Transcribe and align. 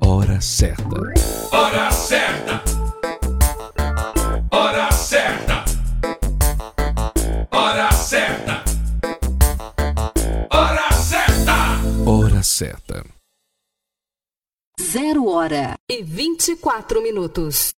Hora 0.00 0.40
certa. 0.40 0.96
Hora 1.50 1.90
certa. 1.90 2.62
Hora 4.50 4.88
certa. 4.92 5.64
Hora 7.50 7.90
certa. 7.92 8.64
Hora 10.50 10.88
certa. 10.92 11.64
Hora 12.06 12.42
certa. 12.42 13.04
Zero 14.80 15.28
hora 15.28 15.76
e 15.90 16.02
24 16.04 17.02
minutos. 17.02 17.77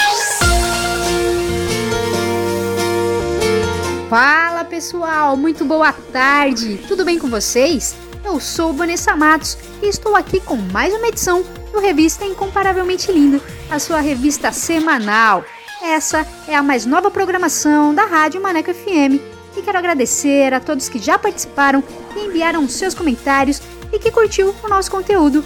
Fala 4.11 4.65
pessoal, 4.65 5.37
muito 5.37 5.63
boa 5.63 5.93
tarde, 5.93 6.77
tudo 6.85 7.05
bem 7.05 7.17
com 7.17 7.29
vocês? 7.29 7.95
Eu 8.25 8.41
sou 8.41 8.73
Vanessa 8.73 9.15
Matos 9.15 9.57
e 9.81 9.85
estou 9.85 10.17
aqui 10.17 10.41
com 10.41 10.57
mais 10.57 10.93
uma 10.93 11.07
edição 11.07 11.45
do 11.71 11.79
Revista 11.79 12.25
Incomparavelmente 12.25 13.09
Lindo, 13.09 13.41
a 13.69 13.79
sua 13.79 14.01
revista 14.01 14.51
semanal. 14.51 15.45
Essa 15.81 16.27
é 16.45 16.53
a 16.53 16.61
mais 16.61 16.85
nova 16.85 17.09
programação 17.09 17.95
da 17.95 18.03
Rádio 18.03 18.41
Maneco 18.41 18.73
FM 18.73 19.15
e 19.55 19.61
quero 19.63 19.77
agradecer 19.77 20.53
a 20.53 20.59
todos 20.59 20.89
que 20.89 20.99
já 20.99 21.17
participaram 21.17 21.81
e 22.13 22.25
enviaram 22.25 22.67
seus 22.67 22.93
comentários 22.93 23.61
e 23.93 23.97
que 23.97 24.11
curtiu 24.11 24.53
o 24.61 24.67
nosso 24.67 24.91
conteúdo. 24.91 25.41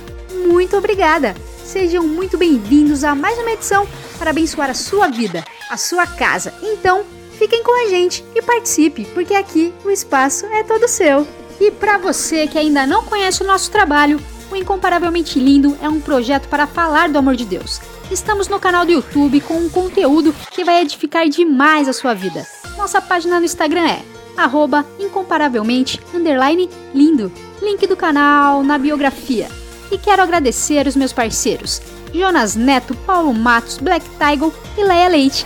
Muito 0.47 0.75
obrigada! 0.75 1.35
Sejam 1.63 2.07
muito 2.07 2.35
bem-vindos 2.35 3.03
a 3.03 3.13
mais 3.13 3.37
uma 3.37 3.51
edição 3.51 3.87
para 4.17 4.31
abençoar 4.31 4.71
a 4.71 4.73
sua 4.73 5.07
vida, 5.07 5.45
a 5.69 5.77
sua 5.77 6.07
casa. 6.07 6.51
Então, 6.63 7.05
fiquem 7.35 7.63
com 7.63 7.85
a 7.85 7.89
gente 7.89 8.23
e 8.35 8.41
participe, 8.41 9.05
porque 9.13 9.33
aqui 9.33 9.73
o 9.83 9.89
espaço 9.89 10.45
é 10.47 10.63
todo 10.63 10.87
seu. 10.87 11.27
E 11.59 11.71
para 11.71 11.97
você 11.97 12.47
que 12.47 12.57
ainda 12.57 12.85
não 12.85 13.03
conhece 13.03 13.43
o 13.43 13.47
nosso 13.47 13.71
trabalho, 13.71 14.19
o 14.51 14.55
Incomparavelmente 14.55 15.39
Lindo 15.39 15.77
é 15.81 15.89
um 15.89 15.99
projeto 15.99 16.47
para 16.47 16.67
falar 16.67 17.09
do 17.09 17.17
amor 17.17 17.35
de 17.35 17.45
Deus. 17.45 17.81
Estamos 18.11 18.47
no 18.47 18.59
canal 18.59 18.85
do 18.85 18.91
YouTube 18.91 19.41
com 19.41 19.55
um 19.55 19.69
conteúdo 19.69 20.33
que 20.51 20.63
vai 20.63 20.81
edificar 20.81 21.27
demais 21.27 21.87
a 21.87 21.93
sua 21.93 22.13
vida. 22.13 22.45
Nossa 22.77 23.01
página 23.01 23.39
no 23.39 23.45
Instagram 23.45 23.87
é 23.87 24.01
arroba 24.37 24.85
incomparavelmente 24.99 25.99
underline 26.13 26.69
lindo. 26.93 27.31
Link 27.61 27.87
do 27.87 27.95
canal 27.95 28.63
na 28.63 28.77
biografia. 28.77 29.49
E 29.91 29.97
quero 29.97 30.21
agradecer 30.21 30.87
os 30.87 30.95
meus 30.95 31.13
parceiros 31.13 31.81
Jonas 32.13 32.55
Neto, 32.55 32.95
Paulo 33.05 33.33
Matos, 33.33 33.77
Black 33.77 34.05
Tiger 34.11 34.51
e 34.77 34.83
Leia 34.83 35.09
Leite. 35.09 35.45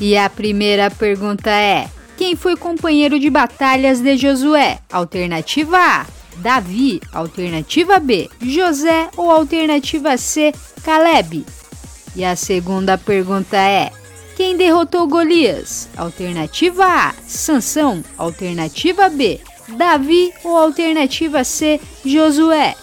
E 0.00 0.16
a 0.16 0.30
primeira 0.30 0.90
pergunta 0.90 1.50
é: 1.50 1.88
quem 2.16 2.36
foi 2.36 2.56
companheiro 2.56 3.18
de 3.18 3.28
batalhas 3.30 4.00
de 4.00 4.16
Josué? 4.16 4.78
Alternativa 4.92 5.78
A: 5.78 6.06
Davi. 6.36 7.00
Alternativa 7.12 7.98
B: 7.98 8.30
José. 8.40 9.08
Ou 9.16 9.30
alternativa 9.30 10.16
C: 10.16 10.52
Caleb. 10.84 11.44
E 12.14 12.24
a 12.24 12.36
segunda 12.36 12.96
pergunta 12.96 13.56
é: 13.56 13.90
quem 14.36 14.56
derrotou 14.56 15.08
Golias? 15.08 15.88
Alternativa 15.96 16.84
A: 16.84 17.14
Sansão. 17.26 18.04
Alternativa 18.16 19.08
B: 19.08 19.40
Davi 19.76 20.32
ou 20.44 20.56
alternativa 20.56 21.44
C, 21.44 21.80
Josué? 22.04 22.74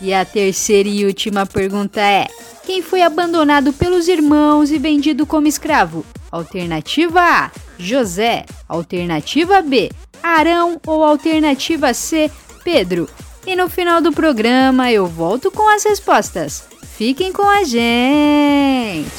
E 0.00 0.12
a 0.12 0.24
terceira 0.24 0.88
e 0.88 1.06
última 1.06 1.46
pergunta 1.46 2.00
é: 2.00 2.26
quem 2.66 2.82
foi 2.82 3.02
abandonado 3.02 3.72
pelos 3.72 4.08
irmãos 4.08 4.70
e 4.70 4.78
vendido 4.78 5.24
como 5.24 5.46
escravo? 5.46 6.04
Alternativa 6.32 7.20
A, 7.20 7.50
José. 7.78 8.46
Alternativa 8.66 9.60
B, 9.60 9.90
Arão 10.22 10.80
ou 10.86 11.04
alternativa 11.04 11.92
C, 11.92 12.30
Pedro. 12.64 13.06
E 13.46 13.54
no 13.54 13.68
final 13.68 14.00
do 14.00 14.12
programa 14.12 14.90
eu 14.90 15.06
volto 15.06 15.50
com 15.50 15.68
as 15.68 15.84
respostas. 15.84 16.64
Fiquem 16.96 17.32
com 17.32 17.42
a 17.42 17.64
gente! 17.64 19.10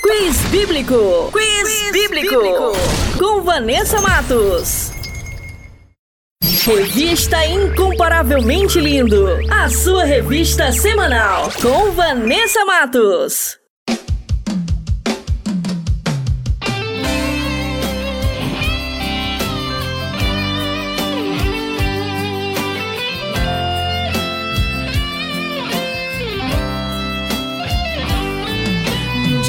Quiz 0.00 0.36
Bíblico! 0.50 1.30
Quiz, 1.32 1.62
Quiz 1.62 1.92
bíblico. 1.92 2.36
bíblico! 2.36 2.72
Com 3.18 3.42
Vanessa 3.42 4.00
Matos. 4.00 4.87
Revista 6.68 7.46
Incomparavelmente 7.46 8.78
Lindo. 8.78 9.26
A 9.50 9.70
sua 9.70 10.04
revista 10.04 10.70
semanal. 10.70 11.50
Com 11.62 11.92
Vanessa 11.92 12.62
Matos. 12.66 13.58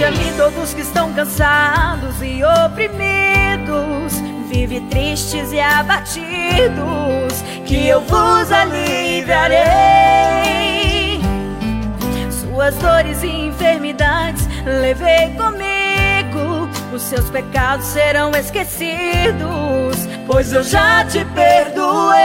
A 0.02 0.12
mim 0.12 0.34
todos 0.38 0.74
que 0.74 0.82
estão 0.82 1.14
cansados 1.14 2.16
e 2.24 2.42
oprimidos, 2.66 4.14
vive 4.50 4.82
tristes 4.90 5.54
e 5.54 5.60
abatidos, 5.60 7.44
que 7.66 7.88
eu 7.88 8.02
vos 8.02 8.52
aliviarei. 8.52 9.60
Suas 12.32 12.76
dores 12.76 13.22
e 13.24 13.28
enfermidades 13.28 14.48
levei 14.66 15.30
comigo, 15.38 16.68
os 16.94 17.04
seus 17.04 17.30
pecados 17.30 17.86
serão 17.86 18.32
esquecidos, 18.32 20.08
pois 20.26 20.52
eu 20.52 20.64
já 20.64 21.06
te 21.06 21.24
perdoei. 21.26 22.20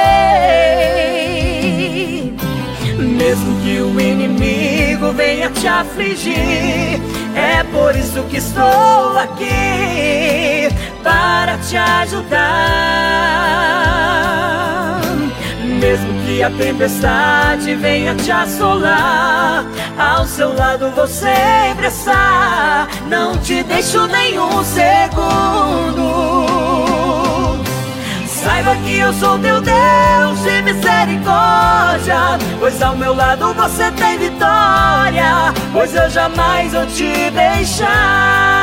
Mesmo 2.98 3.60
que 3.60 3.80
o 3.80 4.00
inimigo 4.00 5.12
venha 5.12 5.50
te 5.50 5.68
afligir, 5.68 7.00
é 7.36 7.62
por 7.70 7.94
isso 7.94 8.22
que 8.24 8.38
estou 8.38 9.18
aqui 9.18 10.53
para 11.04 11.56
te 11.58 11.76
ajudar. 11.76 12.40
Mesmo 15.62 16.24
que 16.24 16.42
a 16.42 16.50
tempestade 16.50 17.74
venha 17.74 18.14
te 18.14 18.32
assolar, 18.32 19.66
ao 19.98 20.26
seu 20.26 20.54
lado 20.54 20.90
vou 20.90 21.06
sempre 21.06 21.88
estar. 21.88 22.88
Não 23.08 23.36
te 23.38 23.62
deixo 23.62 24.06
nenhum 24.06 24.64
segundo. 24.64 26.04
Saiba 28.26 28.74
que 28.76 28.98
eu 28.98 29.12
sou 29.14 29.38
teu 29.38 29.60
Deus 29.60 30.42
de 30.42 30.62
misericórdia, 30.62 32.38
pois 32.58 32.82
ao 32.82 32.96
meu 32.96 33.14
lado 33.14 33.54
você 33.54 33.90
tem 33.92 34.18
vitória, 34.18 35.52
pois 35.72 35.94
eu 35.94 36.10
jamais 36.10 36.72
vou 36.72 36.86
te 36.86 37.30
deixar. 37.30 38.54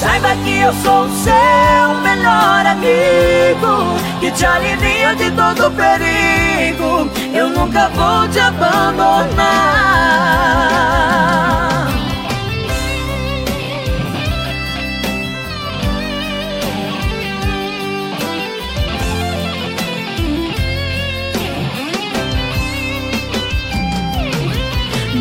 Saiba 0.00 0.34
que 0.44 0.60
eu 0.60 0.72
sou 0.82 1.04
o 1.04 1.10
seu 1.10 1.94
melhor 2.02 2.64
amigo, 2.64 3.98
que 4.18 4.30
te 4.30 4.46
alivia 4.46 5.14
de 5.14 5.30
todo 5.32 5.70
perigo, 5.72 7.10
eu 7.34 7.50
nunca 7.50 7.90
vou 7.90 8.26
te 8.28 8.40
abandonar. 8.40 9.90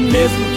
Mesmo 0.09 0.48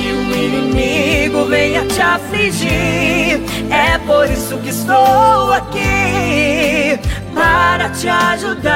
inimigo 0.43 1.45
venha 1.47 1.85
te 1.87 2.01
afligir, 2.01 3.41
é 3.71 3.99
por 4.07 4.31
isso 4.31 4.59
que 4.59 4.71
estou 4.71 5.53
aqui 5.53 6.99
para 7.35 7.89
te 7.91 8.09
ajudar. 8.09 8.73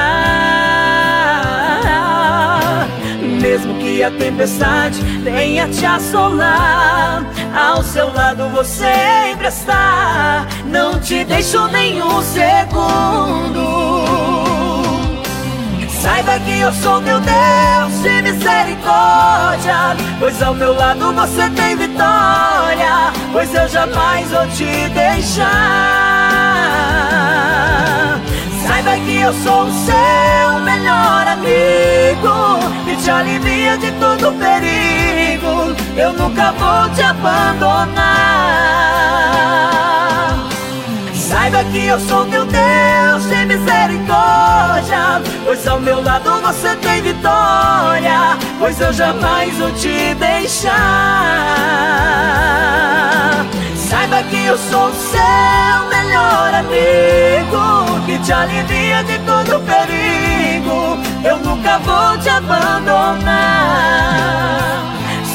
Mesmo 3.41 3.75
que 3.75 4.03
a 4.03 4.11
tempestade 4.11 4.99
venha 5.23 5.67
te 5.67 5.85
assolar, 5.85 7.23
ao 7.55 7.83
seu 7.83 8.11
lado 8.13 8.49
vou 8.49 8.63
sempre 8.63 9.47
estar. 9.47 10.47
Não 10.65 10.99
te 10.99 11.23
deixo 11.23 11.67
nenhum 11.67 12.21
segundo. 12.21 13.67
Saiba 16.07 16.39
que 16.39 16.59
eu 16.61 16.71
sou 16.71 17.01
teu 17.01 17.19
Deus 17.19 18.01
de 18.01 18.21
misericórdia, 18.21 19.97
pois 20.17 20.41
ao 20.41 20.53
meu 20.53 20.73
lado 20.73 21.11
você 21.11 21.49
tem 21.49 21.75
vitória, 21.75 23.11
pois 23.33 23.53
eu 23.53 23.67
jamais 23.67 24.31
vou 24.31 24.47
te 24.47 24.87
deixar. 24.87 25.43
Saiba 28.65 28.95
que 29.05 29.19
eu 29.19 29.33
sou 29.33 29.65
o 29.65 29.71
seu 29.73 30.59
melhor 30.61 31.27
amigo, 31.27 32.57
e 32.87 32.95
te 33.03 33.11
alivia 33.11 33.77
de 33.77 33.91
todo 33.91 34.31
perigo, 34.39 35.75
eu 35.97 36.13
nunca 36.13 36.53
vou 36.53 36.89
te 36.95 37.01
abandonar. 37.01 38.37
Saiba 41.27 41.63
que 41.65 41.85
eu 41.87 41.99
sou 41.99 42.25
teu 42.27 42.45
Deus 42.45 43.27
de 43.27 43.45
misericórdia, 43.45 45.21
pois 45.43 45.67
ao 45.67 45.77
meu 45.77 46.01
lado 46.01 46.39
você 46.39 46.73
tem 46.77 47.01
vitória, 47.01 48.37
pois 48.57 48.79
eu 48.79 48.93
jamais 48.93 49.53
vou 49.57 49.69
te 49.73 50.15
deixar. 50.15 50.71
Saiba 53.75 54.23
que 54.23 54.45
eu 54.45 54.57
sou 54.57 54.87
o 54.87 54.93
seu 54.93 55.89
melhor 55.89 56.53
amigo, 56.53 57.99
que 58.05 58.17
te 58.19 58.31
alivia 58.31 59.03
de 59.03 59.19
todo 59.19 59.59
perigo, 59.65 60.97
eu 61.25 61.37
nunca 61.39 61.77
vou 61.79 62.17
te 62.19 62.29
abandonar. 62.29 63.25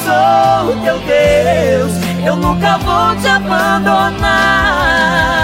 Sou 0.03 0.75
teu 0.83 0.97
Deus, 1.01 1.93
eu 2.25 2.35
nunca 2.35 2.79
vou 2.79 3.15
te 3.17 3.27
abandonar. 3.27 5.42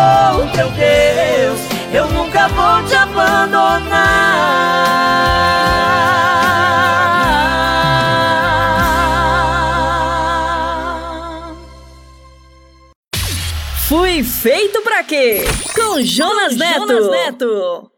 Sou 0.00 0.46
teu 0.52 0.70
Deus, 0.70 1.60
eu 1.92 2.08
nunca 2.12 2.48
vou 2.48 2.82
te 2.86 2.94
abandonar. 2.94 3.90
Fui 13.86 14.22
feito 14.22 14.80
pra 14.80 15.02
quê? 15.02 15.44
Com 15.74 16.00
Jonas, 16.00 16.54
Com 16.54 16.58
Neto. 16.60 16.86
Jonas 16.88 17.10
Neto. 17.10 17.90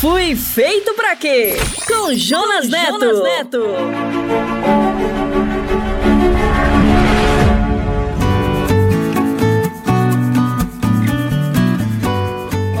Fui 0.00 0.36
feito 0.36 0.94
pra 0.94 1.16
quê? 1.16 1.56
Com 1.86 2.14
Jonas, 2.14 2.68
Neto. 2.68 3.00
Jonas 3.00 3.22
Neto. 3.22 3.64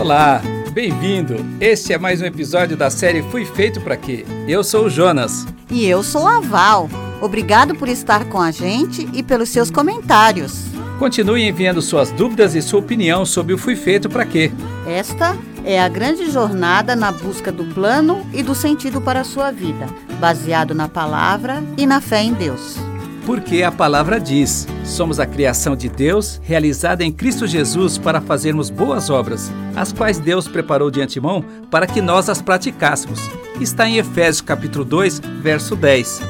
Olá, 0.08 0.40
bem-vindo. 0.72 1.36
Este 1.60 1.92
é 1.92 1.98
mais 1.98 2.22
um 2.22 2.24
episódio 2.24 2.78
da 2.78 2.88
série 2.88 3.20
Fui 3.24 3.44
Feito 3.44 3.78
para 3.78 3.94
Quê? 3.94 4.24
Eu 4.48 4.64
sou 4.64 4.86
o 4.86 4.88
Jonas. 4.88 5.46
E 5.70 5.84
eu 5.84 6.02
sou 6.02 6.26
a 6.26 6.40
Val. 6.40 6.88
Obrigado 7.20 7.74
por 7.74 7.90
estar 7.90 8.24
com 8.24 8.40
a 8.40 8.50
gente 8.50 9.06
e 9.12 9.22
pelos 9.22 9.50
seus 9.50 9.70
comentários. 9.70 10.64
Continue 10.98 11.46
enviando 11.46 11.82
suas 11.82 12.10
dúvidas 12.10 12.54
e 12.54 12.62
sua 12.62 12.80
opinião 12.80 13.26
sobre 13.26 13.52
o 13.52 13.58
Fui 13.58 13.76
Feito 13.76 14.08
para 14.08 14.24
Quê? 14.24 14.50
Esta 14.86 15.36
é 15.62 15.78
a 15.78 15.90
grande 15.90 16.30
jornada 16.30 16.96
na 16.96 17.12
busca 17.12 17.52
do 17.52 17.66
plano 17.74 18.26
e 18.32 18.42
do 18.42 18.54
sentido 18.54 19.02
para 19.02 19.20
a 19.20 19.24
sua 19.24 19.50
vida, 19.50 19.86
baseado 20.18 20.74
na 20.74 20.88
palavra 20.88 21.62
e 21.76 21.84
na 21.84 22.00
fé 22.00 22.22
em 22.22 22.32
Deus. 22.32 22.87
Porque 23.28 23.62
a 23.62 23.70
palavra 23.70 24.18
diz: 24.18 24.66
somos 24.86 25.20
a 25.20 25.26
criação 25.26 25.76
de 25.76 25.86
Deus, 25.86 26.40
realizada 26.42 27.04
em 27.04 27.12
Cristo 27.12 27.46
Jesus 27.46 27.98
para 27.98 28.22
fazermos 28.22 28.70
boas 28.70 29.10
obras, 29.10 29.52
as 29.76 29.92
quais 29.92 30.18
Deus 30.18 30.48
preparou 30.48 30.90
de 30.90 31.02
antemão 31.02 31.44
para 31.70 31.86
que 31.86 32.00
nós 32.00 32.30
as 32.30 32.40
praticássemos. 32.40 33.20
Está 33.60 33.86
em 33.86 33.98
Efésios 33.98 34.40
capítulo 34.40 34.82
2, 34.82 35.20
verso 35.42 35.76
10. 35.76 36.22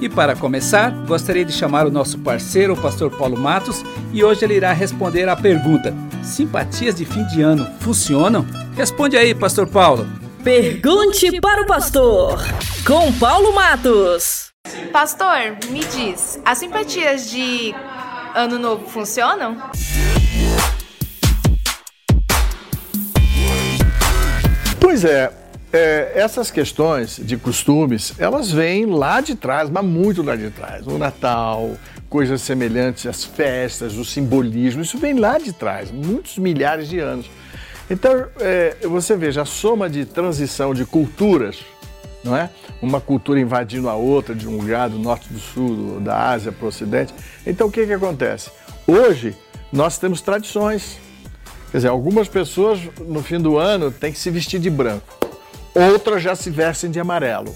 E 0.00 0.08
para 0.08 0.34
começar, 0.34 0.90
gostaria 1.06 1.44
de 1.44 1.52
chamar 1.52 1.86
o 1.86 1.90
nosso 1.90 2.18
parceiro, 2.20 2.72
o 2.72 2.80
pastor 2.80 3.10
Paulo 3.10 3.36
Matos, 3.36 3.84
e 4.10 4.24
hoje 4.24 4.42
ele 4.42 4.54
irá 4.54 4.72
responder 4.72 5.28
à 5.28 5.36
pergunta: 5.36 5.94
Simpatias 6.22 6.94
de 6.94 7.04
fim 7.04 7.26
de 7.26 7.42
ano 7.42 7.66
funcionam? 7.80 8.46
Responde 8.74 9.18
aí, 9.18 9.34
pastor 9.34 9.66
Paulo. 9.66 10.06
Pergunte 10.42 11.42
para 11.42 11.60
o 11.60 11.66
pastor, 11.66 12.42
com 12.86 13.12
Paulo 13.12 13.54
Matos. 13.54 14.47
Pastor, 14.92 15.56
me 15.70 15.80
diz, 15.84 16.40
as 16.44 16.58
simpatias 16.58 17.30
de 17.30 17.74
Ano 18.34 18.58
Novo 18.58 18.86
funcionam? 18.88 19.56
Pois 24.80 25.04
é, 25.04 25.30
é, 25.72 26.12
essas 26.14 26.50
questões 26.50 27.20
de 27.22 27.36
costumes, 27.36 28.14
elas 28.18 28.50
vêm 28.50 28.86
lá 28.86 29.20
de 29.20 29.34
trás, 29.34 29.68
mas 29.68 29.84
muito 29.84 30.22
lá 30.22 30.34
de 30.34 30.50
trás. 30.50 30.86
O 30.86 30.96
Natal, 30.96 31.76
coisas 32.08 32.40
semelhantes 32.40 33.06
às 33.06 33.24
festas, 33.24 33.94
o 33.94 34.04
simbolismo, 34.04 34.82
isso 34.82 34.98
vem 34.98 35.14
lá 35.14 35.38
de 35.38 35.52
trás, 35.52 35.90
muitos 35.90 36.38
milhares 36.38 36.88
de 36.88 36.98
anos. 36.98 37.30
Então, 37.90 38.26
é, 38.40 38.76
você 38.82 39.16
veja, 39.16 39.42
a 39.42 39.44
soma 39.44 39.88
de 39.88 40.04
transição 40.04 40.74
de 40.74 40.84
culturas, 40.84 41.58
não 42.24 42.36
é? 42.36 42.50
Uma 42.82 43.00
cultura 43.00 43.40
invadindo 43.40 43.88
a 43.88 43.94
outra, 43.94 44.34
de 44.34 44.48
um 44.48 44.56
lugar 44.56 44.88
do 44.88 44.98
norte 44.98 45.32
do 45.32 45.38
sul, 45.38 46.00
da 46.00 46.30
Ásia 46.30 46.52
para 46.52 46.64
o 46.64 46.68
ocidente. 46.68 47.14
Então, 47.46 47.68
o 47.68 47.70
que, 47.70 47.86
que 47.86 47.92
acontece? 47.92 48.50
Hoje, 48.86 49.36
nós 49.72 49.98
temos 49.98 50.20
tradições. 50.20 50.98
Quer 51.70 51.78
dizer, 51.78 51.88
algumas 51.88 52.28
pessoas 52.28 52.80
no 53.06 53.22
fim 53.22 53.38
do 53.38 53.58
ano 53.58 53.90
têm 53.90 54.12
que 54.12 54.18
se 54.18 54.30
vestir 54.30 54.58
de 54.58 54.70
branco 54.70 55.18
outras 55.78 56.22
já 56.22 56.34
se 56.34 56.50
vestem 56.50 56.90
de 56.90 56.98
amarelo. 56.98 57.54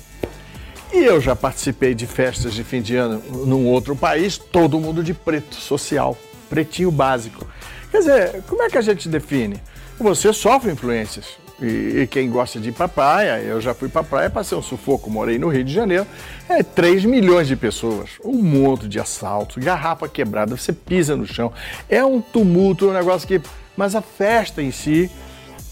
E 0.92 0.98
eu 0.98 1.20
já 1.20 1.34
participei 1.34 1.94
de 1.94 2.06
festas 2.06 2.52
de 2.52 2.62
fim 2.62 2.82
de 2.82 2.94
ano 2.96 3.22
num 3.46 3.66
outro 3.66 3.96
país, 3.96 4.36
todo 4.36 4.78
mundo 4.78 5.02
de 5.02 5.14
preto 5.14 5.54
social, 5.54 6.16
pretinho 6.48 6.90
básico. 6.90 7.46
Quer 7.90 7.98
dizer, 7.98 8.42
como 8.46 8.62
é 8.62 8.68
que 8.68 8.78
a 8.78 8.82
gente 8.82 9.08
define? 9.08 9.60
Você 9.98 10.32
sofre 10.32 10.70
influências. 10.70 11.41
E, 11.64 12.00
e 12.00 12.06
quem 12.06 12.28
gosta 12.28 12.58
de 12.58 12.70
ir 12.70 12.72
para 12.72 12.88
praia, 12.88 13.40
eu 13.40 13.60
já 13.60 13.72
fui 13.72 13.88
para 13.88 14.02
praia, 14.02 14.28
passei 14.28 14.56
um 14.56 14.62
sufoco, 14.62 15.10
morei 15.10 15.38
no 15.38 15.48
Rio 15.48 15.64
de 15.64 15.72
Janeiro, 15.72 16.06
é 16.48 16.62
3 16.62 17.04
milhões 17.04 17.46
de 17.46 17.56
pessoas, 17.56 18.10
um 18.24 18.42
monte 18.42 18.88
de 18.88 18.98
assaltos, 18.98 19.62
garrafa 19.62 20.08
quebrada, 20.08 20.56
você 20.56 20.72
pisa 20.72 21.16
no 21.16 21.26
chão, 21.26 21.52
é 21.88 22.04
um 22.04 22.20
tumulto, 22.20 22.88
um 22.88 22.92
negócio 22.92 23.26
que. 23.26 23.40
Mas 23.76 23.94
a 23.94 24.02
festa 24.02 24.60
em 24.60 24.70
si 24.70 25.10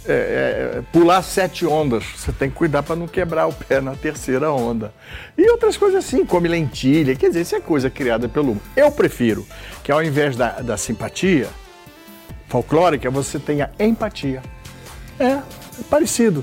é, 0.06 0.78
é, 0.78 0.82
pular 0.92 1.22
sete 1.22 1.66
ondas. 1.66 2.04
Você 2.16 2.32
tem 2.32 2.48
que 2.48 2.56
cuidar 2.56 2.82
para 2.82 2.96
não 2.96 3.06
quebrar 3.06 3.46
o 3.46 3.52
pé 3.52 3.80
na 3.80 3.94
terceira 3.94 4.50
onda. 4.50 4.92
E 5.36 5.50
outras 5.50 5.76
coisas 5.76 6.04
assim, 6.04 6.24
come 6.24 6.48
lentilha. 6.48 7.14
Quer 7.14 7.28
dizer, 7.28 7.42
isso 7.42 7.56
é 7.56 7.60
coisa 7.60 7.90
criada 7.90 8.28
pelo. 8.28 8.56
Eu 8.74 8.90
prefiro 8.90 9.46
que 9.84 9.92
ao 9.92 10.02
invés 10.02 10.36
da, 10.36 10.60
da 10.60 10.76
simpatia 10.76 11.48
folclórica, 12.48 13.10
você 13.10 13.38
tenha 13.38 13.70
empatia. 13.78 14.42
É, 15.20 15.32
é 15.32 15.42
parecido. 15.90 16.42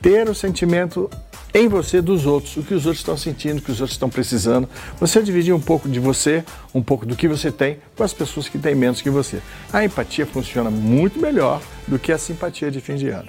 Ter 0.00 0.28
o 0.28 0.34
sentimento 0.34 1.10
em 1.52 1.68
você 1.68 2.02
dos 2.02 2.26
outros, 2.26 2.56
o 2.56 2.62
que 2.62 2.74
os 2.74 2.84
outros 2.84 3.00
estão 3.00 3.16
sentindo, 3.16 3.58
o 3.58 3.62
que 3.62 3.70
os 3.70 3.80
outros 3.80 3.94
estão 3.94 4.10
precisando. 4.10 4.68
Você 4.98 5.22
dividir 5.22 5.54
um 5.54 5.60
pouco 5.60 5.88
de 5.88 6.00
você, 6.00 6.42
um 6.74 6.82
pouco 6.82 7.06
do 7.06 7.14
que 7.14 7.28
você 7.28 7.52
tem, 7.52 7.78
com 7.96 8.02
as 8.02 8.12
pessoas 8.12 8.48
que 8.48 8.58
têm 8.58 8.74
menos 8.74 9.00
que 9.00 9.08
você. 9.08 9.40
A 9.72 9.84
empatia 9.84 10.26
funciona 10.26 10.68
muito 10.68 11.20
melhor 11.20 11.62
do 11.86 11.98
que 11.98 12.10
a 12.10 12.18
simpatia 12.18 12.70
de 12.70 12.80
fim 12.80 12.96
de 12.96 13.08
ano. 13.08 13.28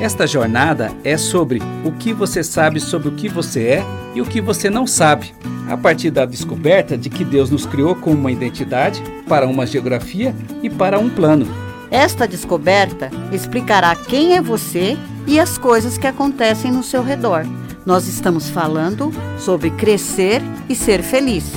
Esta 0.00 0.26
jornada 0.26 0.90
é 1.04 1.18
sobre 1.18 1.60
o 1.84 1.92
que 1.92 2.14
você 2.14 2.42
sabe 2.42 2.80
sobre 2.80 3.08
o 3.08 3.12
que 3.12 3.28
você 3.28 3.64
é 3.64 3.84
e 4.14 4.22
o 4.22 4.24
que 4.24 4.40
você 4.40 4.70
não 4.70 4.86
sabe, 4.86 5.34
a 5.68 5.76
partir 5.76 6.10
da 6.10 6.24
descoberta 6.24 6.96
de 6.96 7.10
que 7.10 7.22
Deus 7.22 7.50
nos 7.50 7.66
criou 7.66 7.94
com 7.94 8.12
uma 8.12 8.32
identidade, 8.32 9.02
para 9.28 9.46
uma 9.46 9.66
geografia 9.66 10.34
e 10.62 10.70
para 10.70 10.98
um 10.98 11.10
plano. 11.10 11.69
Esta 11.90 12.26
descoberta 12.26 13.10
explicará 13.32 13.96
quem 13.96 14.36
é 14.36 14.40
você 14.40 14.96
e 15.26 15.40
as 15.40 15.58
coisas 15.58 15.98
que 15.98 16.06
acontecem 16.06 16.70
no 16.70 16.82
seu 16.82 17.02
redor. 17.02 17.44
Nós 17.84 18.06
estamos 18.06 18.48
falando 18.48 19.10
sobre 19.38 19.70
crescer 19.70 20.40
e 20.68 20.74
ser 20.74 21.02
feliz. 21.02 21.50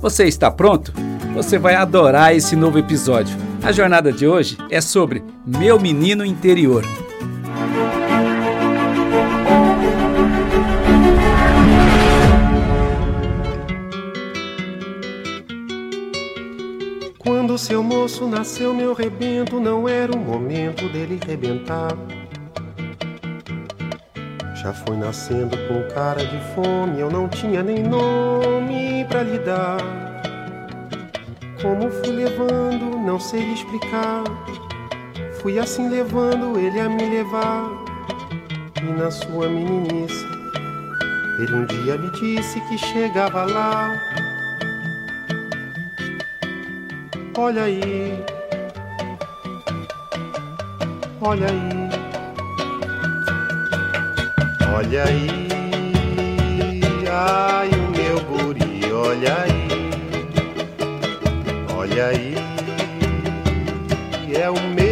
Você 0.00 0.24
está 0.24 0.50
pronto? 0.50 0.92
Você 1.34 1.58
vai 1.58 1.74
adorar 1.74 2.34
esse 2.34 2.54
novo 2.54 2.78
episódio. 2.78 3.36
A 3.62 3.72
jornada 3.72 4.12
de 4.12 4.26
hoje 4.26 4.56
é 4.70 4.80
sobre 4.80 5.22
Meu 5.44 5.78
Menino 5.78 6.24
Interior. 6.24 6.84
Seu 17.60 17.82
moço 17.82 18.26
nasceu, 18.26 18.72
meu 18.72 18.94
rebento, 18.94 19.60
não 19.60 19.86
era 19.86 20.10
o 20.10 20.18
momento 20.18 20.88
dele 20.88 21.20
rebentar. 21.26 21.90
Já 24.54 24.72
foi 24.72 24.96
nascendo 24.96 25.58
com 25.68 25.94
cara 25.94 26.24
de 26.24 26.38
fome, 26.54 26.98
eu 26.98 27.10
não 27.10 27.28
tinha 27.28 27.62
nem 27.62 27.82
nome 27.82 29.04
pra 29.10 29.22
lhe 29.22 29.38
dar. 29.40 29.76
Como 31.60 31.90
fui 31.90 32.12
levando, 32.12 32.98
não 32.98 33.20
sei 33.20 33.42
explicar. 33.52 34.24
Fui 35.42 35.58
assim 35.58 35.90
levando 35.90 36.58
ele 36.58 36.80
a 36.80 36.88
me 36.88 37.10
levar. 37.10 37.68
E 38.82 38.90
na 38.90 39.10
sua 39.10 39.50
meninice, 39.50 40.24
ele 41.38 41.54
um 41.54 41.66
dia 41.66 41.98
me 41.98 42.10
disse 42.12 42.58
que 42.62 42.78
chegava 42.78 43.44
lá. 43.44 43.90
Olha 47.38 47.62
aí, 47.64 48.24
olha 51.20 51.46
aí, 51.46 51.88
olha 54.74 55.04
aí, 55.04 55.48
ai 57.10 57.70
o 57.70 57.90
meu 57.96 58.20
guri, 58.24 58.92
olha 58.92 59.42
aí, 59.42 59.68
olha 61.74 62.06
aí, 62.06 62.34
é 64.34 64.50
o 64.50 64.60
meu 64.60 64.89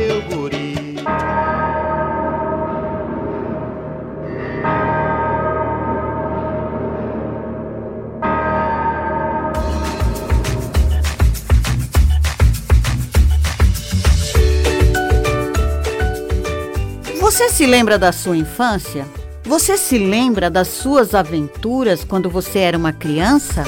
Você 17.38 17.50
se 17.50 17.66
lembra 17.66 17.96
da 17.96 18.10
sua 18.10 18.36
infância? 18.36 19.06
Você 19.44 19.78
se 19.78 19.96
lembra 19.96 20.50
das 20.50 20.66
suas 20.66 21.14
aventuras 21.14 22.02
quando 22.02 22.28
você 22.28 22.58
era 22.58 22.76
uma 22.76 22.92
criança? 22.92 23.62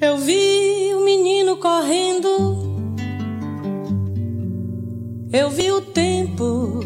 Eu 0.00 0.16
vi 0.16 0.94
o 0.94 1.00
um 1.00 1.04
menino 1.04 1.58
correndo. 1.58 2.96
Eu 5.30 5.50
vi 5.50 5.70
o 5.70 5.82
tempo 5.82 6.80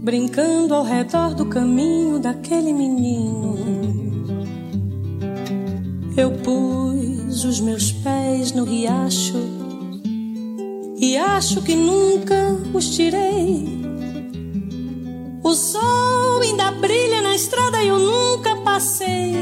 brincando 0.00 0.72
ao 0.72 0.84
redor 0.84 1.34
do 1.34 1.44
caminho 1.44 2.18
daquele 2.18 2.72
menino. 2.72 3.58
Eu 6.16 6.30
pude 6.30 6.93
os 7.42 7.58
meus 7.58 7.90
pés 7.90 8.52
no 8.52 8.64
riacho 8.64 9.64
e 10.96 11.16
acho 11.16 11.60
que 11.62 11.74
nunca 11.74 12.56
os 12.72 12.94
tirei. 12.94 13.82
O 15.42 15.52
sol 15.52 16.40
ainda 16.40 16.70
brilha 16.70 17.20
na 17.20 17.34
estrada 17.34 17.82
e 17.82 17.88
eu 17.88 17.98
nunca 17.98 18.56
passei. 18.56 19.34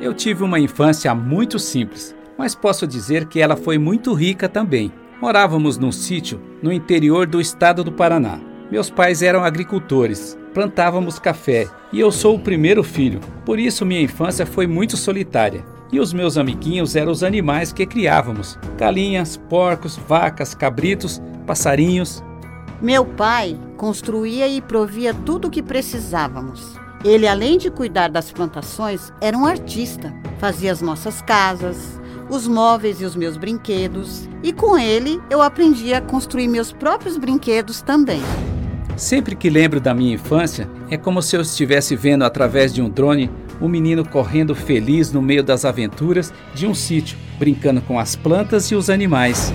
Eu 0.00 0.14
tive 0.14 0.44
uma 0.44 0.60
infância 0.60 1.12
muito 1.14 1.58
simples, 1.58 2.14
mas 2.36 2.54
posso 2.54 2.86
dizer 2.86 3.26
que 3.26 3.40
ela 3.40 3.56
foi 3.56 3.78
muito 3.78 4.12
rica 4.14 4.48
também. 4.48 4.92
Morávamos 5.20 5.76
num 5.76 5.90
sítio 5.90 6.40
no 6.62 6.72
interior 6.72 7.26
do 7.26 7.40
estado 7.40 7.82
do 7.82 7.90
Paraná. 7.90 8.38
Meus 8.70 8.88
pais 8.88 9.20
eram 9.20 9.42
agricultores, 9.42 10.37
plantávamos 10.48 11.18
café 11.18 11.68
e 11.92 12.00
eu 12.00 12.10
sou 12.10 12.36
o 12.36 12.40
primeiro 12.40 12.82
filho, 12.82 13.20
por 13.44 13.58
isso 13.58 13.86
minha 13.86 14.02
infância 14.02 14.44
foi 14.44 14.66
muito 14.66 14.96
solitária. 14.96 15.64
E 15.90 15.98
os 15.98 16.12
meus 16.12 16.36
amiguinhos 16.36 16.94
eram 16.96 17.10
os 17.10 17.22
animais 17.22 17.72
que 17.72 17.86
criávamos: 17.86 18.58
galinhas, 18.76 19.36
porcos, 19.36 19.96
vacas, 19.96 20.54
cabritos, 20.54 21.20
passarinhos. 21.46 22.22
Meu 22.80 23.04
pai 23.04 23.58
construía 23.76 24.46
e 24.46 24.60
provia 24.60 25.14
tudo 25.14 25.48
o 25.48 25.50
que 25.50 25.62
precisávamos. 25.62 26.78
Ele, 27.04 27.26
além 27.26 27.58
de 27.58 27.70
cuidar 27.70 28.08
das 28.08 28.30
plantações, 28.30 29.12
era 29.20 29.36
um 29.36 29.46
artista. 29.46 30.12
Fazia 30.38 30.72
as 30.72 30.82
nossas 30.82 31.22
casas, 31.22 31.98
os 32.28 32.46
móveis 32.46 33.00
e 33.00 33.04
os 33.04 33.16
meus 33.16 33.36
brinquedos. 33.36 34.28
E 34.42 34.52
com 34.52 34.76
ele 34.76 35.20
eu 35.30 35.40
aprendi 35.40 35.94
a 35.94 36.00
construir 36.00 36.48
meus 36.48 36.72
próprios 36.72 37.16
brinquedos 37.16 37.80
também. 37.80 38.20
Sempre 38.98 39.34
que 39.34 39.48
lembro 39.48 39.80
da 39.80 39.94
minha 39.94 40.12
infância, 40.12 40.68
é 40.90 40.98
como 40.98 41.22
se 41.22 41.34
eu 41.34 41.40
estivesse 41.40 41.96
vendo 41.96 42.24
através 42.24 42.74
de 42.74 42.82
um 42.82 42.90
drone 42.90 43.30
um 43.60 43.68
menino 43.68 44.06
correndo 44.06 44.54
feliz 44.54 45.10
no 45.10 45.22
meio 45.22 45.42
das 45.42 45.64
aventuras 45.64 46.32
de 46.54 46.66
um 46.66 46.74
sítio, 46.74 47.16
brincando 47.38 47.80
com 47.80 47.98
as 47.98 48.14
plantas 48.14 48.70
e 48.70 48.74
os 48.74 48.90
animais. 48.90 49.52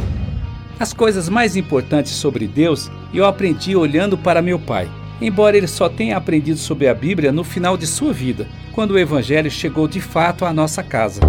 As 0.80 0.94
coisas 0.94 1.30
mais 1.30 1.56
importantes 1.56 2.14
sobre 2.14 2.48
Deus 2.48 2.90
eu 3.14 3.26
aprendi 3.26 3.76
olhando 3.76 4.18
para 4.18 4.42
meu 4.42 4.58
pai 4.58 4.90
embora 5.22 5.58
ele 5.58 5.68
só 5.68 5.88
tenha 5.90 6.18
aprendido 6.18 6.58
sobre 6.58 6.88
a 6.88 6.94
Bíblia 6.94 7.32
no 7.32 7.44
final 7.44 7.78
de 7.78 7.88
sua 7.88 8.12
vida, 8.12 8.48
quando 8.74 8.92
o 8.92 9.00
Evangelho 9.00 9.50
chegou 9.50 9.88
de 9.88 10.02
fato 10.02 10.46
à 10.46 10.54
nossa 10.54 10.84
casa. 10.84 11.22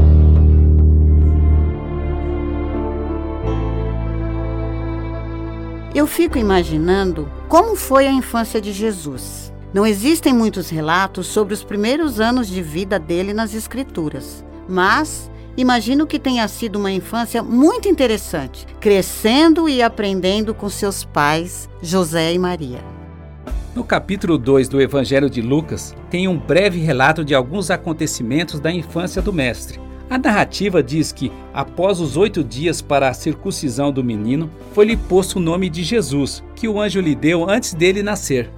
Eu 5.95 6.09
fico 6.09 6.37
imaginando 6.37 7.31
como 7.49 7.77
foi 7.77 8.09
a 8.09 8.13
infância 8.13 8.61
de 8.61 8.73
Jesus. 8.73 9.53
Não 9.73 9.87
existem 9.87 10.35
muitos 10.35 10.69
relatos 10.69 11.29
sobre 11.29 11.55
os 11.55 11.63
primeiros 11.63 12.19
anos 12.19 12.49
de 12.49 12.61
vida 12.61 12.99
dele 12.99 13.33
nas 13.33 13.55
Escrituras, 13.55 14.45
mas 14.69 15.31
imagino 15.57 16.05
que 16.05 16.19
tenha 16.19 16.49
sido 16.49 16.81
uma 16.81 16.91
infância 16.91 17.45
muito 17.45 17.89
interessante, 17.89 18.67
crescendo 18.81 19.69
e 19.69 19.81
aprendendo 19.81 20.53
com 20.53 20.69
seus 20.69 21.05
pais, 21.05 21.69
José 21.81 22.33
e 22.35 22.41
Maria. 22.41 22.81
No 23.73 23.85
capítulo 23.85 24.37
2 24.37 24.69
do 24.69 24.81
Evangelho 24.81 25.31
de 25.31 25.41
Lucas, 25.41 25.95
tem 26.11 26.27
um 26.27 26.37
breve 26.37 26.81
relato 26.81 27.25
de 27.25 27.37
alguns 27.37 27.71
acontecimentos 27.71 28.59
da 28.59 28.73
infância 28.73 29.23
do 29.23 29.33
Mestre. 29.33 29.81
A 30.15 30.19
narrativa 30.19 30.81
diz 30.81 31.11
que, 31.11 31.33
após 31.53 31.99
os 31.99 32.17
oito 32.17 32.45
dias 32.45 32.81
para 32.81 33.09
a 33.09 33.13
circuncisão 33.13 33.91
do 33.91 34.05
menino, 34.05 34.49
foi-lhe 34.73 34.97
posto 34.97 35.39
o 35.39 35.43
nome 35.43 35.69
de 35.69 35.83
Jesus, 35.83 36.41
que 36.55 36.69
o 36.69 36.81
anjo 36.81 37.01
lhe 37.01 37.17
deu 37.17 37.51
antes 37.51 37.75
dele 37.75 38.01
nascer. 38.01 38.49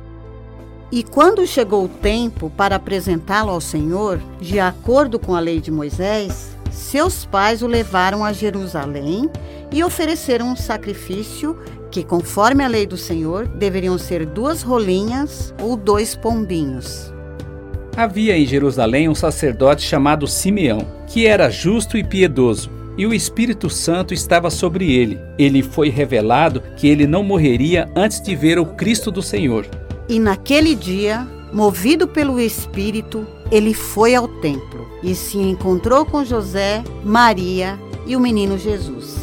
E 0.93 1.03
quando 1.03 1.47
chegou 1.47 1.87
o 1.87 1.89
tempo 1.89 2.51
para 2.51 2.77
apresentá-lo 2.77 3.51
ao 3.51 3.61
Senhor, 3.63 4.21
de 4.39 4.61
acordo 4.61 5.19
com 5.19 5.35
a 5.35 5.41
lei 5.41 5.59
de 5.59 5.71
Moisés, 5.71 6.55
seus 6.71 7.25
pais 7.25 7.63
o 7.63 7.67
levaram 7.67 8.23
a 8.23 8.35
Jerusalém 8.35 9.31
e 9.73 9.83
ofereceram 9.83 10.51
um 10.51 10.57
sacrifício 10.57 11.59
que, 11.91 12.05
conforme 12.05 12.63
a 12.65 12.69
lei 12.69 12.87
do 12.87 12.99
Senhor, 12.99 13.49
deveriam 13.49 13.97
ser 13.97 14.27
duas 14.27 14.61
rolinhas 14.61 15.55
ou 15.63 15.75
dois 15.75 16.15
pombinhos. 16.15 17.16
Havia 17.97 18.37
em 18.37 18.45
Jerusalém 18.45 19.09
um 19.09 19.15
sacerdote 19.15 19.83
chamado 19.83 20.27
Simeão, 20.27 20.87
que 21.07 21.27
era 21.27 21.49
justo 21.49 21.97
e 21.97 22.05
piedoso, 22.05 22.71
e 22.95 23.07
o 23.07 23.15
Espírito 23.15 23.71
Santo 23.71 24.13
estava 24.13 24.51
sobre 24.51 24.93
ele. 24.93 25.19
Ele 25.39 25.63
foi 25.63 25.89
revelado 25.89 26.63
que 26.77 26.87
ele 26.87 27.07
não 27.07 27.23
morreria 27.23 27.91
antes 27.97 28.21
de 28.21 28.37
ver 28.37 28.59
o 28.59 28.67
Cristo 28.67 29.11
do 29.11 29.23
Senhor. 29.23 29.67
E 30.11 30.21
naquele 30.21 30.75
dia, 30.75 31.27
movido 31.51 32.07
pelo 32.07 32.39
Espírito, 32.39 33.27
ele 33.51 33.73
foi 33.73 34.15
ao 34.15 34.29
templo 34.29 34.87
e 35.03 35.15
se 35.15 35.39
encontrou 35.39 36.05
com 36.05 36.23
José, 36.23 36.85
Maria 37.03 37.79
e 38.07 38.15
o 38.15 38.21
menino 38.21 38.59
Jesus. 38.59 39.17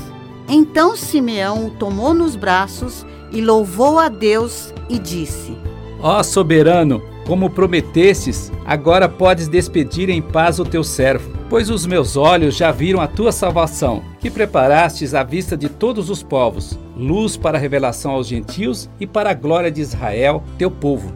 Então 0.49 0.95
Simeão 0.95 1.67
o 1.67 1.69
tomou 1.69 2.11
nos 2.11 2.35
braços 2.35 3.05
e 3.31 3.39
louvou 3.39 3.99
a 3.99 4.09
Deus 4.09 4.73
e 4.89 4.97
disse: 4.97 5.55
Ó 5.99 6.19
oh, 6.19 6.23
soberano, 6.23 7.12
como 7.27 7.49
prometestes, 7.49 8.51
agora 8.65 9.07
podes 9.07 9.47
despedir 9.47 10.09
em 10.09 10.21
paz 10.21 10.59
o 10.59 10.65
teu 10.65 10.83
servo, 10.83 11.31
pois 11.49 11.69
os 11.69 11.85
meus 11.85 12.17
olhos 12.17 12.55
já 12.55 12.71
viram 12.71 12.99
a 12.99 13.07
tua 13.07 13.31
salvação, 13.31 14.03
que 14.19 14.29
preparastes 14.29 15.13
à 15.13 15.23
vista 15.23 15.55
de 15.55 15.69
todos 15.69 16.09
os 16.09 16.21
povos, 16.21 16.77
luz 16.97 17.37
para 17.37 17.57
a 17.57 17.61
revelação 17.61 18.11
aos 18.11 18.27
gentios 18.27 18.89
e 18.99 19.07
para 19.07 19.31
a 19.31 19.33
glória 19.33 19.71
de 19.71 19.81
Israel, 19.81 20.43
teu 20.57 20.69
povo. 20.69 21.13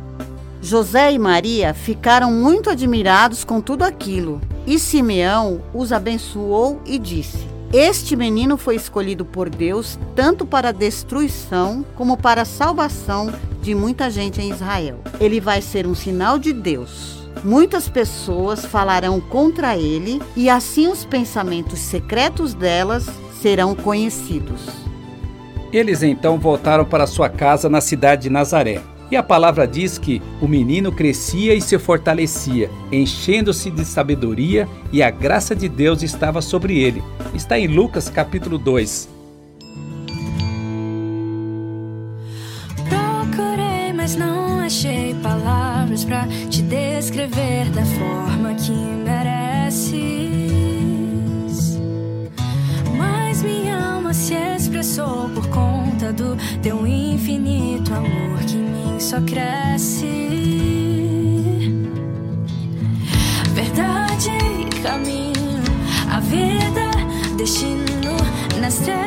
José 0.62 1.14
e 1.14 1.20
Maria 1.20 1.74
ficaram 1.74 2.32
muito 2.32 2.70
admirados 2.70 3.44
com 3.44 3.62
tudo 3.62 3.84
aquilo, 3.84 4.42
e 4.66 4.80
Simeão 4.80 5.62
os 5.74 5.92
abençoou 5.92 6.82
e 6.86 6.98
disse: 6.98 7.57
este 7.74 8.16
menino 8.16 8.58
foi 8.58 8.76
escolhido 8.76 9.26
por 9.26 9.50
Deus 9.50 10.00
tanto 10.16 10.46
para 10.46 10.70
a 10.70 10.72
destruição 10.72 11.86
como 11.96 12.16
para 12.16 12.44
a 12.44 12.46
salvação 12.46 13.34
de 13.62 13.76
muita 13.76 14.10
gente 14.10 14.42
em 14.42 14.50
Israel. 14.52 15.00
Ele 15.20 15.42
vai 15.42 15.62
ser 15.62 15.86
um 15.86 15.94
sinal 15.94 16.40
de 16.40 16.54
Deus. 16.54 17.30
Muitas 17.44 17.90
pessoas 17.90 18.66
falarão 18.66 19.20
contra 19.20 19.78
ele 19.78 20.22
e 20.36 20.50
assim 20.50 20.88
os 20.88 21.06
pensamentos 21.06 21.80
secretos 21.80 22.54
delas 22.54 23.06
serão 23.42 23.76
conhecidos. 23.76 24.62
Eles 25.72 26.02
então 26.02 26.40
voltaram 26.40 26.86
para 26.86 27.06
sua 27.06 27.30
casa 27.30 27.70
na 27.70 27.82
cidade 27.82 28.24
de 28.24 28.30
Nazaré. 28.30 28.82
E 29.10 29.16
a 29.16 29.24
palavra 29.24 29.66
diz 29.66 29.98
que 29.98 30.22
o 30.42 30.48
menino 30.48 30.92
crescia 30.92 31.54
e 31.54 31.62
se 31.62 31.80
fortalecia, 31.80 32.70
enchendo-se 32.92 33.72
de 33.72 33.86
sabedoria, 33.86 34.68
e 34.92 35.02
a 35.02 35.10
graça 35.10 35.56
de 35.56 35.70
Deus 35.70 36.04
estava 36.04 36.42
sobre 36.42 36.78
ele. 36.78 37.02
Está 37.34 37.58
em 37.58 37.68
Lucas 37.68 38.10
capítulo 38.10 38.58
2. 38.58 39.08
Procurei, 42.90 43.94
mas 43.96 44.16
não 44.16 44.60
achei 44.60 45.16
palavras 45.24 46.04
para 46.04 46.28
te 46.50 46.62
descrever 46.62 47.70
da 47.72 47.86
forma 47.86 48.56
que 48.56 48.74
mereces. 48.74 49.98
Mas 52.98 53.42
minha 53.42 53.94
alma 53.94 54.14
se 54.14 54.34
expressou 54.34 55.30
por 55.30 55.48
conta 55.48 56.12
do 56.12 56.36
teu 56.62 56.86
infinito 56.86 57.94
amor 57.94 58.47
só 59.00 59.22
cresce. 59.22 60.06
Verdade, 63.54 64.32
caminho, 64.82 65.64
a 66.12 66.20
vida, 66.20 66.92
destino 67.38 68.18
nas 68.60 68.76
trevas 68.80 69.07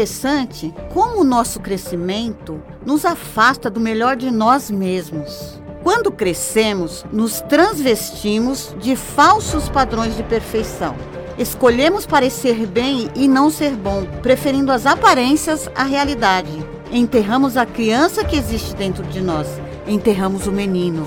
interessante 0.00 0.72
como 0.94 1.20
o 1.20 1.24
nosso 1.24 1.60
crescimento 1.60 2.62
nos 2.86 3.04
afasta 3.04 3.68
do 3.68 3.78
melhor 3.78 4.16
de 4.16 4.30
nós 4.30 4.70
mesmos. 4.70 5.60
Quando 5.82 6.10
crescemos, 6.10 7.04
nos 7.12 7.42
transvestimos 7.42 8.74
de 8.80 8.96
falsos 8.96 9.68
padrões 9.68 10.16
de 10.16 10.22
perfeição. 10.22 10.96
Escolhemos 11.38 12.06
parecer 12.06 12.66
bem 12.66 13.10
e 13.14 13.28
não 13.28 13.50
ser 13.50 13.72
bom, 13.72 14.06
preferindo 14.22 14.72
as 14.72 14.86
aparências 14.86 15.68
à 15.74 15.84
realidade. 15.84 16.64
Enterramos 16.90 17.58
a 17.58 17.66
criança 17.66 18.24
que 18.24 18.36
existe 18.36 18.74
dentro 18.74 19.04
de 19.04 19.20
nós, 19.20 19.46
enterramos 19.86 20.46
o 20.46 20.52
menino. 20.52 21.06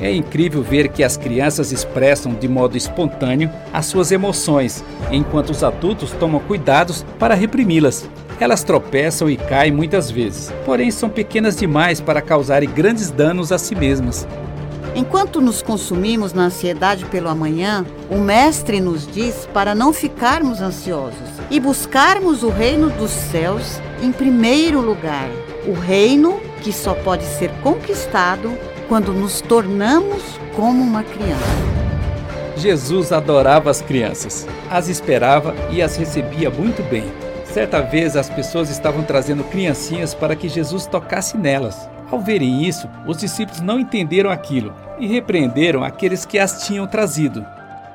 É 0.00 0.12
incrível 0.12 0.62
ver 0.62 0.88
que 0.88 1.02
as 1.02 1.16
crianças 1.16 1.72
expressam 1.72 2.32
de 2.32 2.46
modo 2.46 2.76
espontâneo 2.76 3.50
as 3.72 3.86
suas 3.86 4.12
emoções, 4.12 4.84
enquanto 5.10 5.50
os 5.50 5.64
adultos 5.64 6.12
tomam 6.12 6.40
cuidados 6.40 7.04
para 7.18 7.34
reprimi-las. 7.34 8.08
Elas 8.38 8.62
tropeçam 8.62 9.28
e 9.28 9.36
caem 9.36 9.72
muitas 9.72 10.10
vezes, 10.10 10.52
porém 10.64 10.92
são 10.92 11.08
pequenas 11.08 11.56
demais 11.56 12.00
para 12.00 12.22
causarem 12.22 12.70
grandes 12.70 13.10
danos 13.10 13.50
a 13.50 13.58
si 13.58 13.74
mesmas. 13.74 14.28
Enquanto 14.94 15.40
nos 15.40 15.60
consumimos 15.60 16.32
na 16.32 16.44
ansiedade 16.44 17.04
pelo 17.06 17.28
amanhã, 17.28 17.84
o 18.08 18.18
Mestre 18.18 18.80
nos 18.80 19.06
diz 19.06 19.48
para 19.52 19.74
não 19.74 19.92
ficarmos 19.92 20.60
ansiosos 20.60 21.28
e 21.50 21.58
buscarmos 21.58 22.42
o 22.42 22.48
reino 22.48 22.90
dos 22.90 23.10
céus 23.10 23.80
em 24.02 24.12
primeiro 24.12 24.80
lugar. 24.80 25.28
O 25.66 25.72
reino 25.72 26.40
que 26.62 26.72
só 26.72 26.94
pode 26.94 27.24
ser 27.24 27.50
conquistado 27.62 28.56
quando 28.88 29.12
nos 29.12 29.40
tornamos 29.42 30.40
como 30.56 30.82
uma 30.82 31.04
criança. 31.04 31.78
Jesus 32.56 33.12
adorava 33.12 33.70
as 33.70 33.80
crianças, 33.80 34.48
as 34.68 34.88
esperava 34.88 35.54
e 35.70 35.80
as 35.80 35.96
recebia 35.96 36.50
muito 36.50 36.82
bem. 36.90 37.04
Certa 37.44 37.80
vez 37.80 38.16
as 38.16 38.28
pessoas 38.28 38.70
estavam 38.70 39.04
trazendo 39.04 39.44
criancinhas 39.44 40.14
para 40.14 40.34
que 40.34 40.48
Jesus 40.48 40.86
tocasse 40.86 41.36
nelas. 41.36 41.88
Ao 42.10 42.18
verem 42.18 42.64
isso, 42.64 42.88
os 43.06 43.18
discípulos 43.18 43.60
não 43.60 43.78
entenderam 43.78 44.30
aquilo 44.30 44.74
e 44.98 45.06
repreenderam 45.06 45.84
aqueles 45.84 46.24
que 46.24 46.38
as 46.38 46.66
tinham 46.66 46.86
trazido. 46.86 47.44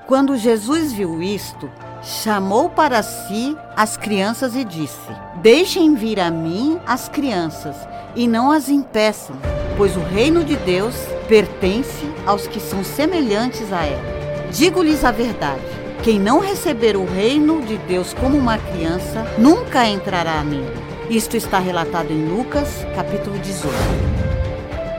Quando 0.08 0.38
Jesus 0.38 0.94
viu 0.94 1.22
isto, 1.22 1.70
chamou 2.02 2.70
para 2.70 3.02
si 3.02 3.58
as 3.76 3.98
crianças 3.98 4.56
e 4.56 4.64
disse: 4.64 5.12
Deixem 5.42 5.96
vir 5.96 6.20
a 6.20 6.30
mim 6.30 6.80
as 6.86 7.10
crianças 7.10 7.76
e 8.16 8.28
não 8.28 8.52
as 8.52 8.70
impeçam, 8.70 9.36
pois 9.78 9.96
o 9.96 10.00
reino 10.00 10.44
de 10.44 10.56
Deus 10.56 10.96
pertence 11.28 12.06
aos 12.26 12.48
que 12.48 12.60
são 12.60 12.84
semelhantes 12.84 13.72
a 13.72 13.86
ela. 13.86 14.48
Digo-lhes 14.52 15.04
a 15.04 15.12
verdade: 15.12 15.62
quem 16.04 16.20
não 16.20 16.40
receber 16.40 16.96
o 16.96 17.06
reino 17.06 17.62
de 17.62 17.78
Deus 17.78 18.14
como 18.14 18.38
uma 18.38 18.58
criança, 18.58 19.26
nunca 19.38 19.88
entrará 19.88 20.44
nele. 20.44 20.74
Isto 21.10 21.36
está 21.38 21.60
relatado 21.60 22.12
em 22.12 22.26
Lucas, 22.26 22.86
capítulo 22.96 23.38
18. 23.40 23.74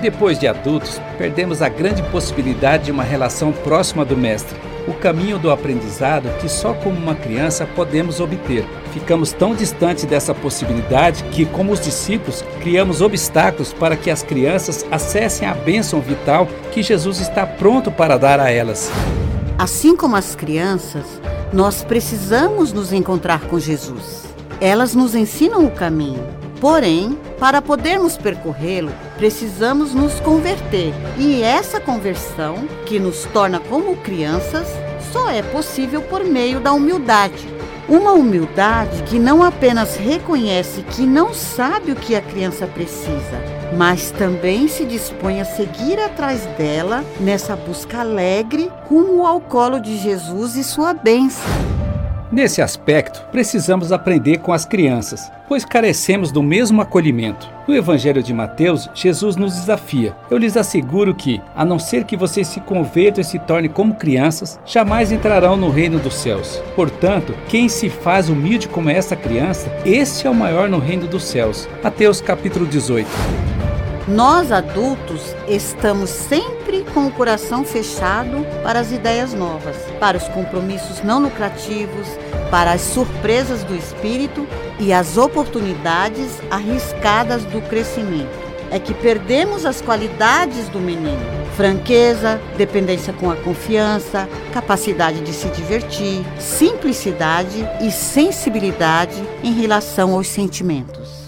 Depois 0.00 0.38
de 0.38 0.46
adultos, 0.46 1.00
perdemos 1.16 1.62
a 1.62 1.68
grande 1.68 2.02
possibilidade 2.04 2.84
de 2.84 2.92
uma 2.92 3.02
relação 3.02 3.52
próxima 3.52 4.04
do 4.04 4.16
Mestre, 4.16 4.56
o 4.86 4.92
caminho 4.92 5.38
do 5.38 5.50
aprendizado 5.50 6.28
que 6.38 6.48
só 6.48 6.74
como 6.74 6.96
uma 6.96 7.14
criança 7.14 7.66
podemos 7.74 8.20
obter. 8.20 8.64
Ficamos 8.92 9.32
tão 9.32 9.54
distantes 9.54 10.04
dessa 10.04 10.34
possibilidade 10.34 11.24
que, 11.24 11.44
como 11.46 11.72
os 11.72 11.80
discípulos, 11.80 12.44
criamos 12.60 13.00
obstáculos 13.00 13.72
para 13.72 13.96
que 13.96 14.10
as 14.10 14.22
crianças 14.22 14.84
acessem 14.90 15.48
a 15.48 15.54
bênção 15.54 16.00
vital 16.00 16.46
que 16.72 16.82
Jesus 16.82 17.20
está 17.20 17.46
pronto 17.46 17.90
para 17.90 18.18
dar 18.18 18.38
a 18.40 18.50
elas. 18.50 18.90
Assim 19.58 19.96
como 19.96 20.16
as 20.16 20.34
crianças, 20.34 21.04
nós 21.52 21.84
precisamos 21.84 22.72
nos 22.72 22.92
encontrar 22.92 23.42
com 23.42 23.58
Jesus. 23.58 24.24
Elas 24.60 24.94
nos 24.94 25.14
ensinam 25.14 25.64
o 25.64 25.70
caminho. 25.70 26.24
Porém, 26.60 27.18
para 27.38 27.60
podermos 27.60 28.16
percorrê-lo, 28.16 28.92
precisamos 29.16 29.94
nos 29.94 30.20
converter. 30.20 30.92
E 31.18 31.42
essa 31.42 31.80
conversão, 31.80 32.66
que 32.86 32.98
nos 32.98 33.24
torna 33.26 33.60
como 33.60 33.96
crianças, 33.96 34.68
só 35.12 35.30
é 35.30 35.42
possível 35.42 36.02
por 36.02 36.24
meio 36.24 36.60
da 36.60 36.72
humildade. 36.72 37.48
Uma 37.88 38.12
humildade 38.12 39.02
que 39.02 39.18
não 39.18 39.42
apenas 39.42 39.96
reconhece 39.96 40.82
que 40.82 41.02
não 41.02 41.34
sabe 41.34 41.92
o 41.92 41.96
que 41.96 42.16
a 42.16 42.22
criança 42.22 42.66
precisa, 42.66 43.42
mas 43.76 44.10
também 44.10 44.68
se 44.68 44.86
dispõe 44.86 45.40
a 45.40 45.44
seguir 45.44 46.00
atrás 46.00 46.46
dela 46.56 47.04
nessa 47.20 47.54
busca 47.54 48.00
alegre 48.00 48.70
rumo 48.88 49.26
ao 49.26 49.38
colo 49.38 49.78
de 49.78 49.98
Jesus 49.98 50.56
e 50.56 50.64
sua 50.64 50.94
bênção. 50.94 51.83
Nesse 52.34 52.60
aspecto, 52.60 53.24
precisamos 53.30 53.92
aprender 53.92 54.38
com 54.38 54.52
as 54.52 54.64
crianças, 54.64 55.30
pois 55.46 55.64
carecemos 55.64 56.32
do 56.32 56.42
mesmo 56.42 56.82
acolhimento. 56.82 57.48
No 57.68 57.72
Evangelho 57.72 58.24
de 58.24 58.34
Mateus, 58.34 58.90
Jesus 58.92 59.36
nos 59.36 59.54
desafia. 59.54 60.16
Eu 60.28 60.36
lhes 60.36 60.56
asseguro 60.56 61.14
que, 61.14 61.40
a 61.54 61.64
não 61.64 61.78
ser 61.78 62.02
que 62.02 62.16
vocês 62.16 62.48
se 62.48 62.58
convertam 62.58 63.20
e 63.20 63.24
se 63.24 63.38
tornem 63.38 63.70
como 63.70 63.94
crianças, 63.94 64.58
jamais 64.66 65.12
entrarão 65.12 65.56
no 65.56 65.70
reino 65.70 66.00
dos 66.00 66.14
céus. 66.14 66.60
Portanto, 66.74 67.32
quem 67.48 67.68
se 67.68 67.88
faz 67.88 68.28
humilde 68.28 68.66
como 68.66 68.90
essa 68.90 69.14
criança, 69.14 69.70
este 69.86 70.26
é 70.26 70.30
o 70.30 70.34
maior 70.34 70.68
no 70.68 70.80
reino 70.80 71.06
dos 71.06 71.22
céus. 71.22 71.68
Mateus 71.84 72.20
capítulo 72.20 72.66
18. 72.66 73.53
Nós 74.06 74.52
adultos 74.52 75.34
estamos 75.48 76.10
sempre 76.10 76.84
com 76.92 77.06
o 77.06 77.10
coração 77.10 77.64
fechado 77.64 78.44
para 78.62 78.78
as 78.78 78.92
ideias 78.92 79.32
novas, 79.32 79.76
para 79.98 80.18
os 80.18 80.28
compromissos 80.28 81.02
não 81.02 81.22
lucrativos, 81.22 82.06
para 82.50 82.72
as 82.72 82.82
surpresas 82.82 83.64
do 83.64 83.74
espírito 83.74 84.46
e 84.78 84.92
as 84.92 85.16
oportunidades 85.16 86.38
arriscadas 86.50 87.44
do 87.46 87.62
crescimento. 87.62 88.44
É 88.70 88.78
que 88.78 88.92
perdemos 88.92 89.64
as 89.64 89.80
qualidades 89.80 90.68
do 90.68 90.80
menino: 90.80 91.24
franqueza, 91.56 92.38
dependência 92.58 93.14
com 93.14 93.30
a 93.30 93.36
confiança, 93.36 94.28
capacidade 94.52 95.20
de 95.20 95.32
se 95.32 95.48
divertir, 95.48 96.22
simplicidade 96.38 97.66
e 97.80 97.90
sensibilidade 97.90 99.24
em 99.42 99.54
relação 99.54 100.12
aos 100.12 100.28
sentimentos. 100.28 101.23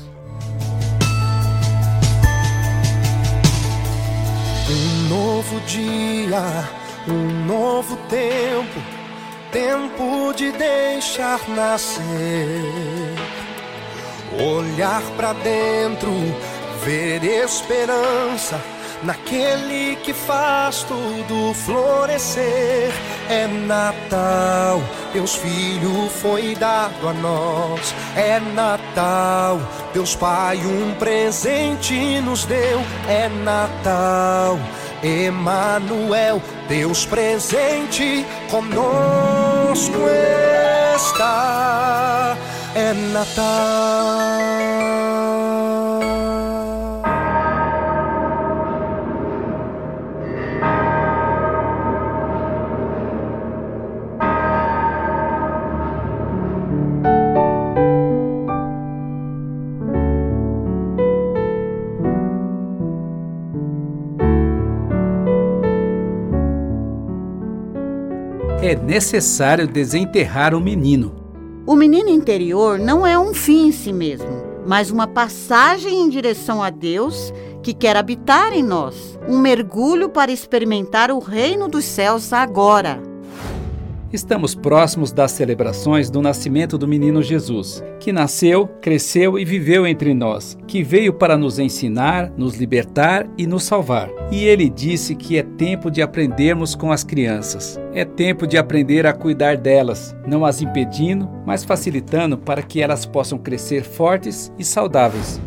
Um 5.07 5.09
novo 5.09 5.61
dia, 5.61 6.69
um 7.07 7.47
novo 7.47 7.97
tempo, 8.09 8.81
tempo 9.53 10.33
de 10.35 10.51
deixar 10.51 11.39
nascer. 11.49 12.03
Olhar 14.37 15.03
para 15.17 15.33
dentro, 15.35 16.11
ver 16.83 17.23
esperança 17.23 18.61
naquele 19.05 19.95
que 19.97 20.13
faz 20.13 20.83
tudo 20.83 21.55
florescer. 21.55 22.93
É 23.29 23.47
Natal, 23.47 24.81
Deus 25.13 25.37
Filho 25.37 26.09
foi 26.11 26.57
dado 26.57 27.09
a 27.09 27.13
nós. 27.13 27.95
É 28.17 28.41
Natal, 28.41 29.61
Deus 29.93 30.17
Pai 30.17 30.59
um 30.59 30.95
presente 30.95 32.21
nos 32.23 32.45
deu. 32.45 32.81
É 33.09 33.29
Natal, 33.29 34.59
Emanuel, 35.03 36.41
Deus 36.69 37.05
presente 37.07 38.25
conosco 38.51 40.07
está. 40.97 42.37
É 42.75 42.93
Natal. 42.93 44.47
É 68.67 68.75
necessário 68.75 69.69
desenterrar 69.69 70.53
o 70.53 70.61
menino. 70.61 71.15
O 71.65 71.77
menino 71.77 72.09
interior 72.09 72.81
não 72.81 73.07
é 73.07 73.17
um 73.17 73.33
fim 73.33 73.69
em 73.69 73.71
si 73.71 73.93
mesmo, 73.93 74.27
mas 74.67 74.91
uma 74.91 75.07
passagem 75.07 76.03
em 76.03 76.09
direção 76.09 76.61
a 76.61 76.69
Deus 76.69 77.33
que 77.63 77.73
quer 77.73 77.95
habitar 77.95 78.53
em 78.53 78.65
nós, 78.65 79.17
um 79.29 79.39
mergulho 79.39 80.09
para 80.09 80.33
experimentar 80.33 81.13
o 81.13 81.21
reino 81.21 81.69
dos 81.69 81.85
céus 81.85 82.33
agora. 82.33 83.01
Estamos 84.17 84.55
próximos 84.55 85.13
das 85.13 85.33
celebrações 85.33 86.09
do 86.09 86.23
nascimento 86.23 86.79
do 86.79 86.89
menino 86.89 87.23
Jesus, 87.23 87.85
que 88.01 88.11
nasceu, 88.11 88.67
cresceu 88.81 89.39
e 89.39 89.45
viveu 89.45 89.87
entre 89.87 90.15
nós, 90.15 90.57
que 90.67 90.83
veio 90.83 91.13
para 91.13 91.37
nos 91.37 91.59
ensinar, 91.59 92.33
nos 92.35 92.57
libertar 92.57 93.29
e 93.37 93.47
nos 93.47 93.65
salvar. 93.65 94.09
E 94.33 94.43
ele 94.43 94.71
disse 94.71 95.15
que 95.15 95.37
é 95.37 95.43
tempo 95.43 95.91
de 95.91 96.01
aprendermos 96.01 96.75
com 96.75 96.91
as 96.91 97.05
crianças. 97.05 97.79
É 97.93 98.07
tempo 98.07 98.47
de 98.47 98.57
aprender 98.57 99.07
a 99.07 99.13
cuidar 99.13 99.59
delas, 99.59 100.17
não 100.27 100.47
as 100.47 100.63
impedindo, 100.63 101.29
mas 101.45 101.63
facilitando 101.63 102.39
para 102.39 102.63
que 102.63 102.81
elas 102.81 103.05
possam 103.05 103.37
crescer 103.37 103.83
fortes 103.83 104.51
e 104.59 104.65
saudáveis. 104.65 105.39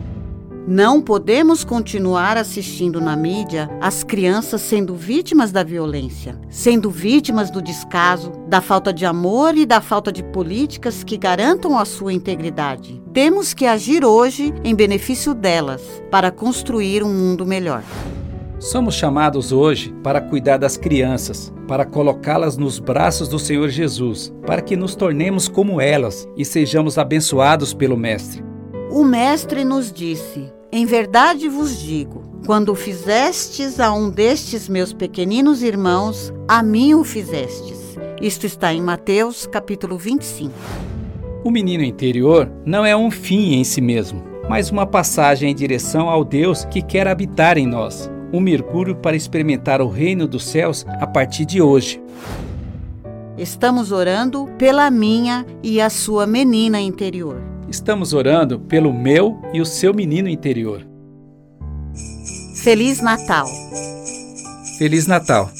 Não 0.71 1.01
podemos 1.01 1.63
continuar 1.63 2.37
assistindo 2.37 3.01
na 3.01 3.15
mídia 3.15 3.67
as 3.81 4.03
crianças 4.03 4.61
sendo 4.61 4.93
vítimas 4.93 5.51
da 5.51 5.63
violência, 5.63 6.39
sendo 6.47 6.91
vítimas 6.91 7.49
do 7.49 7.59
descaso, 7.59 8.31
da 8.47 8.61
falta 8.61 8.93
de 8.93 9.03
amor 9.03 9.57
e 9.57 9.65
da 9.65 9.81
falta 9.81 10.11
de 10.11 10.21
políticas 10.21 11.03
que 11.03 11.17
garantam 11.17 11.75
a 11.75 11.85
sua 11.85 12.13
integridade. 12.13 13.01
Temos 13.11 13.51
que 13.51 13.65
agir 13.65 14.05
hoje 14.05 14.53
em 14.63 14.75
benefício 14.75 15.33
delas, 15.33 15.81
para 16.11 16.29
construir 16.29 17.01
um 17.01 17.11
mundo 17.11 17.47
melhor. 17.47 17.81
Somos 18.59 18.93
chamados 18.93 19.51
hoje 19.51 19.91
para 20.03 20.21
cuidar 20.21 20.57
das 20.57 20.77
crianças, 20.77 21.51
para 21.67 21.83
colocá-las 21.83 22.57
nos 22.57 22.77
braços 22.77 23.27
do 23.27 23.39
Senhor 23.39 23.69
Jesus, 23.69 24.31
para 24.45 24.61
que 24.61 24.77
nos 24.77 24.93
tornemos 24.93 25.47
como 25.47 25.81
elas 25.81 26.29
e 26.37 26.45
sejamos 26.45 26.99
abençoados 26.99 27.73
pelo 27.73 27.97
Mestre. 27.97 28.43
O 28.91 29.03
Mestre 29.03 29.65
nos 29.65 29.91
disse: 29.91 30.58
Em 30.71 30.85
verdade 30.85 31.49
vos 31.49 31.79
digo, 31.79 32.23
quando 32.45 32.75
fizestes 32.75 33.79
a 33.79 33.91
um 33.91 34.07
destes 34.07 34.69
meus 34.69 34.93
pequeninos 34.93 35.63
irmãos, 35.63 36.31
a 36.47 36.61
mim 36.61 36.93
o 36.93 37.03
fizestes. 37.03 37.97
Isto 38.21 38.45
está 38.45 38.71
em 38.71 38.79
Mateus, 38.79 39.47
capítulo 39.47 39.97
25. 39.97 40.53
O 41.43 41.49
menino 41.49 41.83
interior 41.83 42.51
não 42.63 42.85
é 42.85 42.95
um 42.95 43.09
fim 43.09 43.55
em 43.55 43.63
si 43.63 43.81
mesmo, 43.81 44.21
mas 44.47 44.69
uma 44.69 44.85
passagem 44.85 45.49
em 45.49 45.55
direção 45.55 46.07
ao 46.07 46.23
Deus 46.23 46.65
que 46.65 46.83
quer 46.83 47.07
habitar 47.07 47.57
em 47.57 47.65
nós, 47.65 48.07
um 48.31 48.39
mergulho 48.39 48.95
para 48.95 49.15
experimentar 49.15 49.81
o 49.81 49.87
reino 49.87 50.27
dos 50.27 50.45
céus 50.45 50.85
a 50.87 51.07
partir 51.07 51.45
de 51.45 51.63
hoje. 51.63 51.99
Estamos 53.39 53.91
orando 53.91 54.47
pela 54.59 54.91
minha 54.91 55.47
e 55.63 55.81
a 55.81 55.89
sua 55.89 56.27
menina 56.27 56.79
interior. 56.79 57.58
Estamos 57.69 58.13
orando 58.13 58.59
pelo 58.59 58.91
meu 58.91 59.39
e 59.53 59.61
o 59.61 59.65
seu 59.65 59.93
menino 59.93 60.27
interior. 60.27 60.85
Feliz 62.63 62.99
Natal! 62.99 63.47
Feliz 64.77 65.05
Natal! 65.05 65.51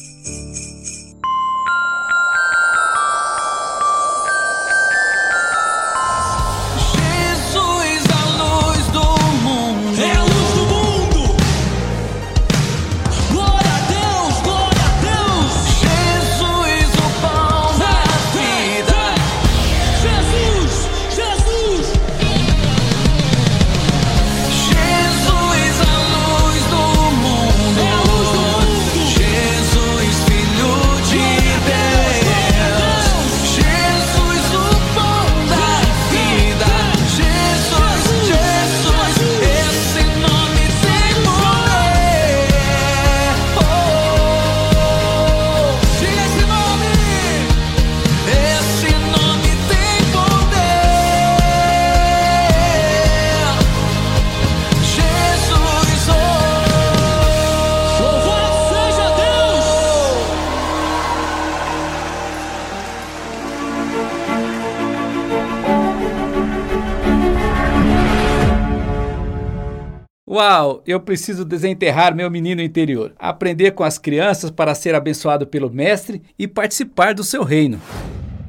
Uau, 70.40 70.82
eu 70.88 71.02
preciso 71.02 71.44
desenterrar 71.44 72.16
meu 72.16 72.32
menino 72.32 72.62
interior, 72.62 73.12
aprender 73.20 73.72
com 73.72 73.84
as 73.84 73.98
crianças 73.98 74.50
para 74.50 74.74
ser 74.74 74.96
abençoado 74.96 75.46
pelo 75.46 75.70
Mestre 75.70 76.22
e 76.40 76.48
participar 76.48 77.14
do 77.14 77.26
seu 77.26 77.44
reino. 77.44 77.78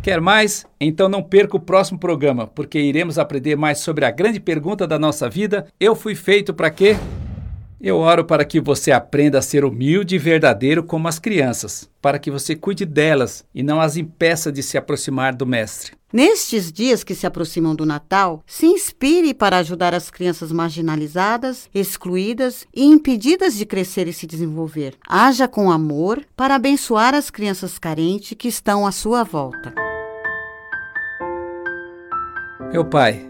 Quer 0.00 0.20
mais? 0.20 0.64
Então 0.80 1.08
não 1.08 1.20
perca 1.20 1.56
o 1.56 1.60
próximo 1.60 1.98
programa, 1.98 2.46
porque 2.46 2.78
iremos 2.78 3.18
aprender 3.18 3.56
mais 3.56 3.80
sobre 3.80 4.04
a 4.04 4.10
grande 4.12 4.38
pergunta 4.38 4.86
da 4.86 5.00
nossa 5.00 5.28
vida: 5.28 5.66
eu 5.80 5.96
fui 5.96 6.14
feito 6.14 6.54
para 6.54 6.70
quê? 6.70 6.96
Eu 7.82 7.96
oro 7.96 8.26
para 8.26 8.44
que 8.44 8.60
você 8.60 8.92
aprenda 8.92 9.38
a 9.38 9.42
ser 9.42 9.64
humilde 9.64 10.14
e 10.14 10.18
verdadeiro 10.18 10.84
como 10.84 11.08
as 11.08 11.18
crianças, 11.18 11.88
para 12.02 12.18
que 12.18 12.30
você 12.30 12.54
cuide 12.54 12.84
delas 12.84 13.42
e 13.54 13.62
não 13.62 13.80
as 13.80 13.96
impeça 13.96 14.52
de 14.52 14.62
se 14.62 14.76
aproximar 14.76 15.34
do 15.34 15.46
Mestre. 15.46 15.92
Nestes 16.12 16.70
dias 16.70 17.02
que 17.02 17.14
se 17.14 17.26
aproximam 17.26 17.74
do 17.74 17.86
Natal, 17.86 18.42
se 18.46 18.66
inspire 18.66 19.32
para 19.32 19.56
ajudar 19.58 19.94
as 19.94 20.10
crianças 20.10 20.52
marginalizadas, 20.52 21.70
excluídas 21.74 22.66
e 22.74 22.84
impedidas 22.84 23.56
de 23.56 23.64
crescer 23.64 24.06
e 24.08 24.12
se 24.12 24.26
desenvolver. 24.26 24.96
Haja 25.08 25.48
com 25.48 25.70
amor 25.70 26.22
para 26.36 26.56
abençoar 26.56 27.14
as 27.14 27.30
crianças 27.30 27.78
carentes 27.78 28.36
que 28.36 28.48
estão 28.48 28.86
à 28.86 28.92
sua 28.92 29.24
volta. 29.24 29.72
Meu 32.72 32.84
Pai, 32.84 33.29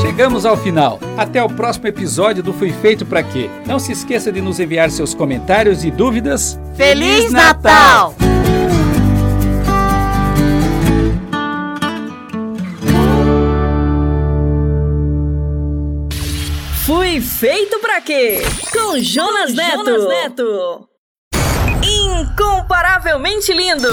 Chegamos 0.00 0.46
ao 0.46 0.56
final. 0.56 0.98
Até 1.18 1.42
o 1.42 1.50
próximo 1.50 1.86
episódio 1.86 2.42
do 2.42 2.54
Fui 2.54 2.72
Feito 2.72 3.04
Pra 3.04 3.22
Quê. 3.22 3.50
Não 3.66 3.78
se 3.78 3.92
esqueça 3.92 4.32
de 4.32 4.40
nos 4.40 4.58
enviar 4.58 4.90
seus 4.90 5.12
comentários 5.12 5.84
e 5.84 5.90
dúvidas. 5.90 6.58
Feliz 6.74 7.30
Natal! 7.30 8.14
Fui 16.86 17.20
feito 17.20 17.80
pra 17.80 18.00
quê? 18.00 18.38
Com 18.72 18.96
Jonas, 19.00 19.52
Neto. 19.52 19.84
Jonas 19.84 20.06
Neto. 20.06 20.88
Incomparavelmente 21.82 23.52
lindo. 23.52 23.88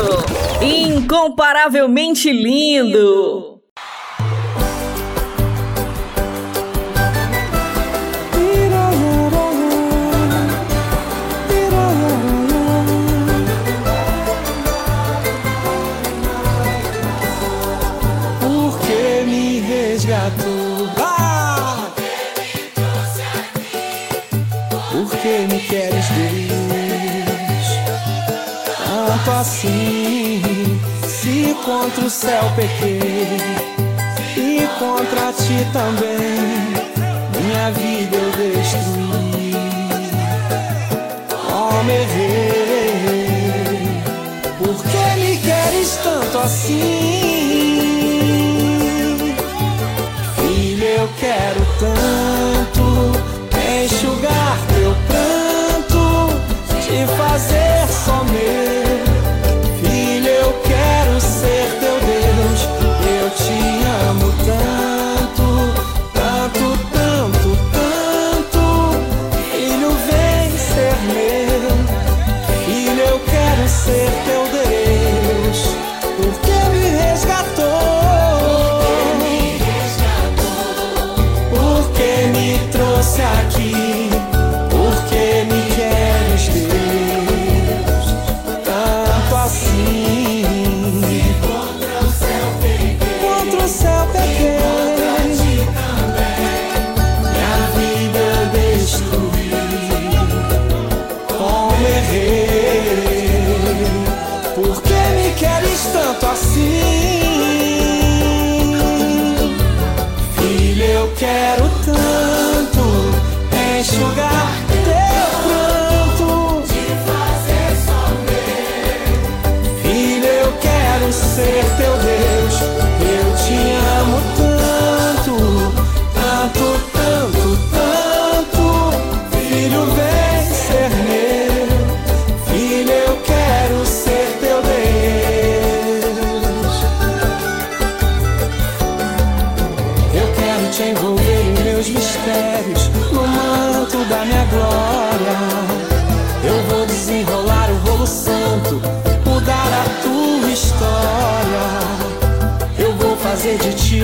Incomparavelmente 0.62 2.32
lindo. 2.32 3.63
Assim 29.44 30.42
Se 31.06 31.54
contra 31.66 32.06
o 32.06 32.10
céu 32.10 32.44
pequei 32.56 33.28
E 34.38 34.68
contra 34.80 35.34
ti 35.34 35.68
também 35.74 36.40
Minha 37.38 37.72
vida 37.72 38.16
eu 38.16 38.32
destruí 38.32 39.14
como 41.84 41.92
errei. 41.92 43.24
Por 44.58 44.76
que 44.84 45.20
me 45.20 45.38
queres 45.38 46.00
tanto 46.04 46.38
assim? 46.38 46.96
Filho, 50.36 50.86
eu 50.86 51.10
quero 51.20 51.60
tanto 51.80 52.84
enxugar 53.84 54.58
teu 54.74 54.96
pranto, 55.08 56.04
te 56.82 57.06
fazer 57.18 57.88
só 57.90 58.24
meu. 58.24 58.73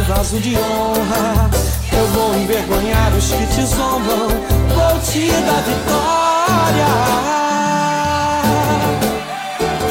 Vaso 0.09 0.39
de 0.39 0.55
honra. 0.57 1.49
Eu 1.93 2.07
vou 2.07 2.35
envergonhar 2.35 3.15
os 3.15 3.31
que 3.31 3.45
te 3.45 3.63
zombam. 3.63 4.27
Vou 4.73 4.99
te 5.01 5.29
dar 5.29 5.61
vitória. 5.61 6.87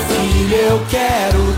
Filho, 0.09 0.57
eu 0.57 0.87
quero 0.90 1.57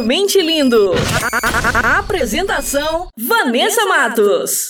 Incomparavelmente 0.00 0.40
Lindo. 0.40 0.92
A- 1.30 1.98
Apresentação: 1.98 3.08
Vanessa 3.16 3.84
Matos. 3.86 4.69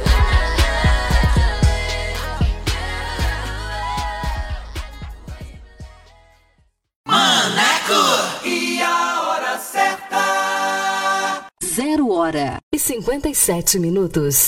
57 13.11 13.77
minutos. 13.77 14.47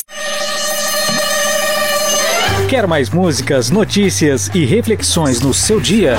Quer 2.69 2.87
mais 2.87 3.09
músicas, 3.09 3.69
notícias 3.69 4.49
e 4.53 4.63
reflexões 4.63 5.41
no 5.41 5.53
seu 5.53 5.81
dia? 5.81 6.15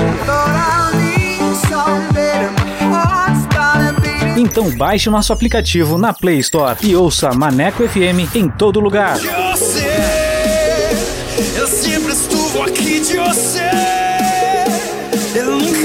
Então 4.37 4.69
baixe 4.77 5.09
o 5.09 5.11
nosso 5.11 5.33
aplicativo 5.33 5.97
na 5.97 6.13
Play 6.13 6.37
Store 6.37 6.77
e 6.83 6.95
ouça 6.95 7.33
Maneco 7.33 7.81
FM 7.87 8.35
em 8.35 8.47
todo 8.47 8.79
lugar. 8.79 9.17
Você, 9.17 9.87
eu 11.57 11.67
sempre 11.67 12.11
estuvo 12.13 12.61
aqui 12.61 12.99
de 12.99 13.17
você. 13.17 13.71
Eu 15.33 15.57
nunca 15.57 15.84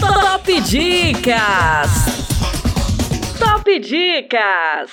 Top 0.00 0.60
Dicas. 0.62 1.90
Top 3.38 3.78
Dicas. 3.78 4.90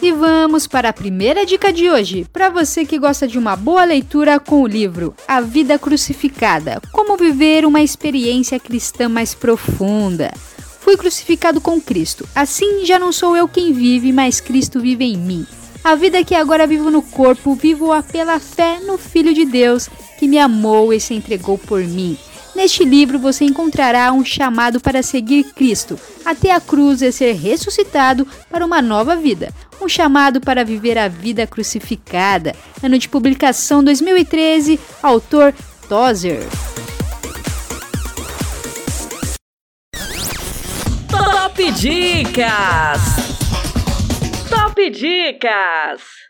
E 0.00 0.12
vamos 0.12 0.66
para 0.66 0.88
a 0.88 0.92
primeira 0.92 1.44
dica 1.44 1.70
de 1.70 1.90
hoje, 1.90 2.26
para 2.32 2.48
você 2.48 2.86
que 2.86 2.98
gosta 2.98 3.28
de 3.28 3.38
uma 3.38 3.54
boa 3.54 3.84
leitura 3.84 4.40
com 4.40 4.62
o 4.62 4.66
livro 4.66 5.14
A 5.28 5.42
Vida 5.42 5.78
Crucificada: 5.78 6.80
Como 6.90 7.16
viver 7.16 7.66
uma 7.66 7.82
experiência 7.82 8.58
cristã 8.58 9.08
mais 9.08 9.34
profunda. 9.34 10.32
Fui 10.80 10.96
crucificado 10.96 11.60
com 11.60 11.78
Cristo. 11.78 12.26
Assim 12.34 12.86
já 12.86 12.98
não 12.98 13.12
sou 13.12 13.36
eu 13.36 13.46
quem 13.46 13.74
vive, 13.74 14.10
mas 14.10 14.40
Cristo 14.40 14.80
vive 14.80 15.04
em 15.04 15.18
mim. 15.18 15.46
A 15.88 15.94
vida 15.94 16.22
que 16.22 16.34
agora 16.34 16.66
vivo 16.66 16.90
no 16.90 17.00
corpo, 17.00 17.54
vivo-a 17.54 18.02
pela 18.02 18.38
fé 18.38 18.78
no 18.78 18.98
Filho 18.98 19.32
de 19.32 19.46
Deus, 19.46 19.88
que 20.18 20.28
me 20.28 20.38
amou 20.38 20.92
e 20.92 21.00
se 21.00 21.14
entregou 21.14 21.56
por 21.56 21.82
mim. 21.82 22.14
Neste 22.54 22.84
livro 22.84 23.18
você 23.18 23.46
encontrará 23.46 24.12
um 24.12 24.22
chamado 24.22 24.80
para 24.80 25.02
seguir 25.02 25.44
Cristo 25.54 25.98
até 26.26 26.52
a 26.52 26.60
cruz 26.60 27.00
e 27.00 27.10
ser 27.10 27.32
ressuscitado 27.32 28.28
para 28.50 28.66
uma 28.66 28.82
nova 28.82 29.16
vida. 29.16 29.48
Um 29.80 29.88
chamado 29.88 30.42
para 30.42 30.62
viver 30.62 30.98
a 30.98 31.08
vida 31.08 31.46
crucificada. 31.46 32.54
Ano 32.82 32.98
de 32.98 33.08
publicação 33.08 33.82
2013, 33.82 34.78
autor 35.02 35.54
Tozer. 35.88 36.46
Top 41.08 41.72
Dicas! 41.72 43.37
Top 44.78 44.92
Dicas! 44.92 46.27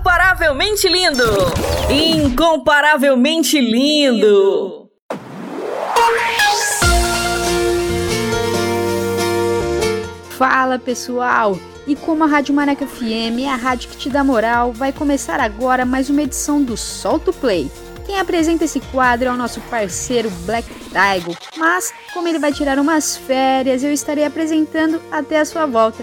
Incomparavelmente 0.00 0.88
lindo! 0.88 1.24
Incomparavelmente 1.90 3.60
lindo! 3.60 4.88
Fala 10.30 10.78
pessoal! 10.78 11.58
E 11.86 11.94
como 11.94 12.24
a 12.24 12.26
Rádio 12.26 12.54
Maneca 12.54 12.86
FM 12.86 13.40
é 13.42 13.50
a 13.50 13.56
rádio 13.56 13.90
que 13.90 13.98
te 13.98 14.08
dá 14.08 14.24
moral, 14.24 14.72
vai 14.72 14.90
começar 14.90 15.38
agora 15.38 15.84
mais 15.84 16.08
uma 16.08 16.22
edição 16.22 16.62
do 16.62 16.78
Solto 16.78 17.30
Play. 17.30 17.70
Quem 18.06 18.18
apresenta 18.18 18.64
esse 18.64 18.80
quadro 18.80 19.28
é 19.28 19.32
o 19.32 19.36
nosso 19.36 19.60
parceiro 19.62 20.30
Black 20.46 20.66
Tiger, 20.84 21.36
mas 21.58 21.92
como 22.14 22.26
ele 22.26 22.38
vai 22.38 22.54
tirar 22.54 22.78
umas 22.78 23.18
férias, 23.18 23.84
eu 23.84 23.92
estarei 23.92 24.24
apresentando 24.24 24.98
até 25.12 25.40
a 25.40 25.44
sua 25.44 25.66
volta. 25.66 26.02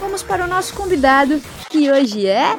vamos 0.00 0.22
para 0.22 0.44
o 0.44 0.48
nosso 0.48 0.74
convidado, 0.74 1.40
que 1.68 1.90
hoje 1.90 2.26
é. 2.26 2.56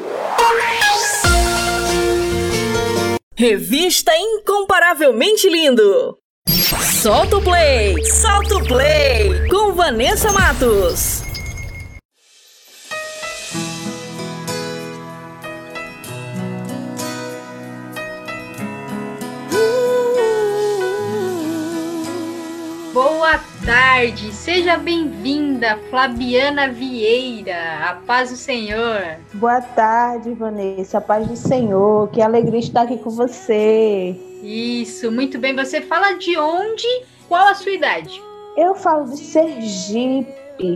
Revista 3.35 4.11
Incomparavelmente 4.15 5.49
Lindo. 5.49 6.17
Solta 7.01 7.37
o 7.37 7.41
play! 7.41 8.05
Solta 8.05 8.57
o 8.57 8.63
play! 8.67 9.49
Com 9.49 9.73
Vanessa 9.73 10.31
Matos. 10.31 11.23
Boa 22.93 23.50
tarde, 23.65 24.33
seja 24.33 24.77
bem-vinda, 24.77 25.77
Flaviana 25.89 26.71
Vieira. 26.71 27.89
A 27.89 27.95
paz 27.95 28.31
do 28.31 28.35
Senhor. 28.35 29.17
Boa 29.33 29.61
tarde, 29.61 30.33
Vanessa. 30.33 30.97
A 30.97 31.01
paz 31.01 31.27
do 31.27 31.35
Senhor. 31.35 32.09
Que 32.09 32.21
alegria 32.21 32.59
estar 32.59 32.83
aqui 32.83 32.97
com 32.97 33.11
você. 33.11 34.15
Isso, 34.41 35.11
muito 35.11 35.37
bem. 35.37 35.55
Você 35.55 35.81
fala 35.81 36.13
de 36.13 36.37
onde? 36.37 36.87
Qual 37.27 37.47
a 37.47 37.55
sua 37.55 37.71
idade? 37.71 38.21
Eu 38.57 38.73
falo 38.75 39.05
de 39.05 39.17
Sergipe, 39.17 40.25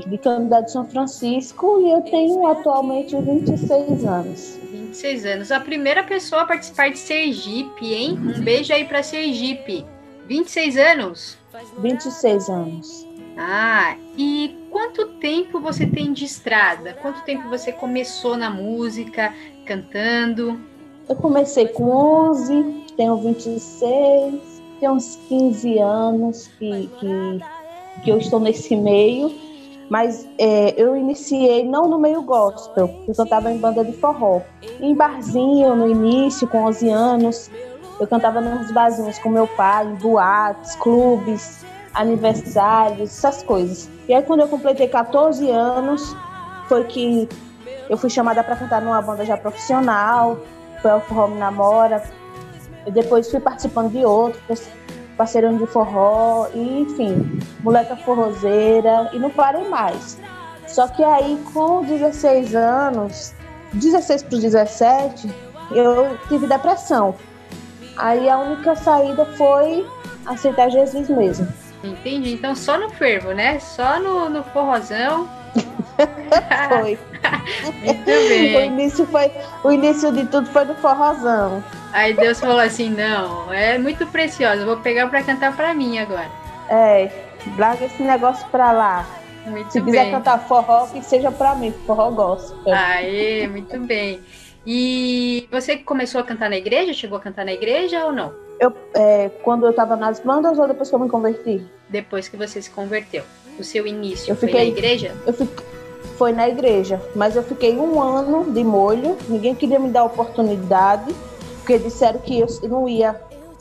de 0.08 0.18
Candidato 0.20 0.66
de 0.66 0.72
São 0.72 0.86
Francisco, 0.86 1.82
e 1.82 1.92
eu 1.92 2.02
tenho 2.04 2.48
atualmente 2.48 3.16
26 3.16 4.06
anos. 4.06 4.60
26 4.72 5.26
anos. 5.26 5.52
A 5.52 5.60
primeira 5.60 6.04
pessoa 6.04 6.44
a 6.44 6.46
participar 6.46 6.92
de 6.92 7.00
Sergipe, 7.00 7.94
hein? 7.94 8.18
Um 8.22 8.42
beijo 8.42 8.72
aí 8.72 8.86
para 8.86 9.02
Sergipe. 9.02 9.86
26 10.28 10.78
anos? 10.78 11.38
26 11.80 12.50
anos. 12.50 13.08
Ah, 13.38 13.98
e 14.18 14.56
quanto 14.70 15.08
tempo 15.20 15.60
você 15.60 15.86
tem 15.86 16.14
de 16.14 16.26
estrada? 16.26 16.94
Quanto 16.94 17.24
tempo 17.24 17.50
você 17.50 17.72
começou 17.72 18.38
na 18.38 18.50
música, 18.50 19.34
cantando? 19.66 20.60
Eu 21.08 21.16
comecei 21.16 21.68
com 21.68 21.90
11, 21.90 22.86
tenho 22.96 23.18
26, 23.18 24.42
tenho 24.80 24.94
uns 24.94 25.18
15 25.28 25.80
anos 25.80 26.48
que, 26.58 26.90
que, 27.00 27.42
que 28.04 28.10
eu 28.10 28.18
estou 28.18 28.40
nesse 28.40 28.76
meio, 28.76 29.32
mas 29.90 30.28
é, 30.40 30.74
eu 30.82 30.96
iniciei 30.96 31.64
não 31.64 31.88
no 31.88 32.00
meio 32.00 32.22
gospel, 32.24 32.90
eu 33.08 33.14
cantava 33.14 33.52
em 33.52 33.58
banda 33.58 33.84
de 33.84 33.94
forró. 33.94 34.42
Em 34.80 34.96
barzinho, 34.96 35.76
no 35.76 35.90
início, 35.90 36.48
com 36.48 36.64
11 36.64 36.90
anos, 36.90 37.52
eu 38.00 38.08
cantava 38.08 38.42
nos 38.42 38.72
barzinhos 38.72 39.18
com 39.20 39.30
meu 39.30 39.48
pai, 39.48 39.86
em 39.86 39.96
boates, 39.96 40.76
clubes, 40.76 41.66
aniversários, 41.94 43.10
essas 43.10 43.42
coisas. 43.44 43.90
E 44.08 44.14
aí, 44.14 44.22
quando 44.22 44.42
eu 44.42 44.48
completei 44.48 44.88
14 44.88 45.50
anos, 45.50 46.16
foi 46.68 46.84
que 46.84 47.30
eu 47.90 47.98
fui 47.98 48.10
chamada 48.10 48.44
para 48.44 48.56
cantar 48.56 48.82
numa 48.82 49.02
banda 49.02 49.26
já 49.26 49.38
profissional, 49.38 50.38
foi 50.82 50.92
ao 50.92 51.02
Forró 51.02 51.28
Me 51.28 51.38
Namora. 51.38 52.04
E 52.86 52.92
depois 52.92 53.32
fui 53.32 53.40
participando 53.40 53.92
de 53.92 54.06
outros, 54.06 54.68
parceirão 55.18 55.58
de 55.58 55.66
forró, 55.66 56.48
e 56.54 56.82
enfim, 56.82 57.40
moleca 57.64 57.96
forrozeira, 57.96 59.10
e 59.12 59.18
não 59.18 59.32
parei 59.32 59.68
mais. 59.68 60.20
Só 60.68 60.88
que 60.88 61.04
aí, 61.04 61.42
com 61.52 61.84
16 61.84 62.54
anos, 62.54 63.34
16 63.74 64.24
para 64.24 64.38
17, 64.38 65.34
eu 65.72 66.18
tive 66.28 66.46
depressão. 66.46 67.16
Aí 67.98 68.30
a 68.30 68.38
única 68.38 68.76
saída 68.76 69.26
foi 69.38 69.86
aceitar 70.26 70.70
Jesus 70.70 71.10
mesmo. 71.10 71.48
Entendi. 71.84 72.34
Então 72.34 72.56
só 72.56 72.78
no 72.78 72.90
fervo, 72.90 73.32
né? 73.32 73.60
Só 73.60 74.00
no, 74.00 74.30
no 74.30 74.44
forrozão. 74.44 75.30
foi. 76.70 76.98
Muito 77.84 78.06
bem. 78.06 78.58
O 78.58 78.66
início, 78.66 79.06
foi, 79.08 79.32
o 79.64 79.72
início 79.72 80.12
de 80.12 80.26
tudo 80.26 80.48
foi 80.48 80.66
no 80.66 80.76
forrozão. 80.76 81.64
Aí 81.94 82.14
Deus 82.14 82.40
falou 82.40 82.60
assim: 82.60 82.90
não, 82.90 83.54
é 83.54 83.78
muito 83.78 84.06
precioso, 84.08 84.66
vou 84.66 84.78
pegar 84.78 85.08
para 85.08 85.24
cantar 85.24 85.56
para 85.56 85.74
mim 85.74 85.98
agora. 85.98 86.30
É, 86.70 87.10
larga 87.58 87.86
esse 87.86 88.02
negócio 88.02 88.46
pra 88.48 88.72
lá. 88.72 89.06
Muito 89.46 89.72
Se 89.72 89.80
bem. 89.80 89.86
quiser 89.94 90.12
cantar 90.12 90.40
forró, 90.40 90.88
que 90.88 91.02
seja 91.04 91.32
pra 91.32 91.54
mim, 91.56 91.72
forró 91.86 92.10
gospel. 92.10 92.74
Aê, 92.74 93.48
muito 93.48 93.80
bem. 93.82 94.20
E 94.66 95.48
você 95.52 95.78
começou 95.78 96.20
a 96.22 96.24
cantar 96.24 96.50
na 96.50 96.58
igreja? 96.58 96.94
Chegou 96.94 97.18
a 97.18 97.22
cantar 97.22 97.46
na 97.46 97.54
igreja 97.54 98.06
ou 98.06 98.12
não? 98.12 98.34
Eu, 98.60 98.74
é, 98.96 99.30
quando 99.44 99.66
eu 99.66 99.74
tava 99.74 99.96
nas 99.96 100.20
bandas 100.20 100.58
ou 100.58 100.68
depois 100.68 100.90
que 100.90 100.96
eu 100.96 101.00
me 101.00 101.10
converti? 101.10 101.64
Depois 101.90 102.28
que 102.28 102.36
você 102.38 102.62
se 102.62 102.70
converteu. 102.72 103.24
O 103.60 103.64
seu 103.64 103.86
início 103.86 104.32
Eu 104.32 104.36
foi 104.36 104.48
fiquei- 104.50 104.64
na 104.66 104.70
igreja? 104.72 105.16
Eu 105.26 105.34
fiquei, 105.34 105.66
foi 106.18 106.32
na 106.34 106.50
igreja, 106.50 107.02
mas 107.16 107.36
eu 107.36 107.44
fiquei 107.44 107.78
um 107.78 108.02
ano 108.02 108.52
de 108.52 108.64
molho, 108.64 109.18
ninguém 109.30 109.54
queria 109.54 109.80
me 109.80 109.90
dar 109.90 110.04
oportunidade, 110.06 111.14
porque 111.58 111.78
disseram 111.78 112.20
que 112.20 112.40
eu 112.40 112.48
não 112.64 112.90
ia 112.90 113.20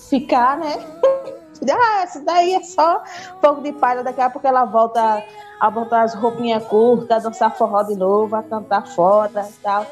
ficar, 0.08 0.56
né? 0.58 0.72
Ah, 1.66 2.02
essa 2.02 2.20
daí 2.20 2.52
é 2.52 2.62
só 2.62 3.02
fogo 3.40 3.62
de 3.62 3.72
palha, 3.72 4.02
daqui 4.02 4.20
a 4.20 4.28
pouco 4.28 4.46
ela 4.46 4.66
volta 4.66 5.24
a 5.58 5.70
botar 5.70 6.02
as 6.02 6.14
roupinhas 6.14 6.62
curtas, 6.64 7.24
a 7.24 7.28
dançar 7.30 7.56
forró 7.56 7.82
de 7.84 7.94
novo, 7.96 8.36
a 8.36 8.42
cantar 8.42 8.86
fora 8.88 9.48
e 9.48 9.52
tal. 9.62 9.86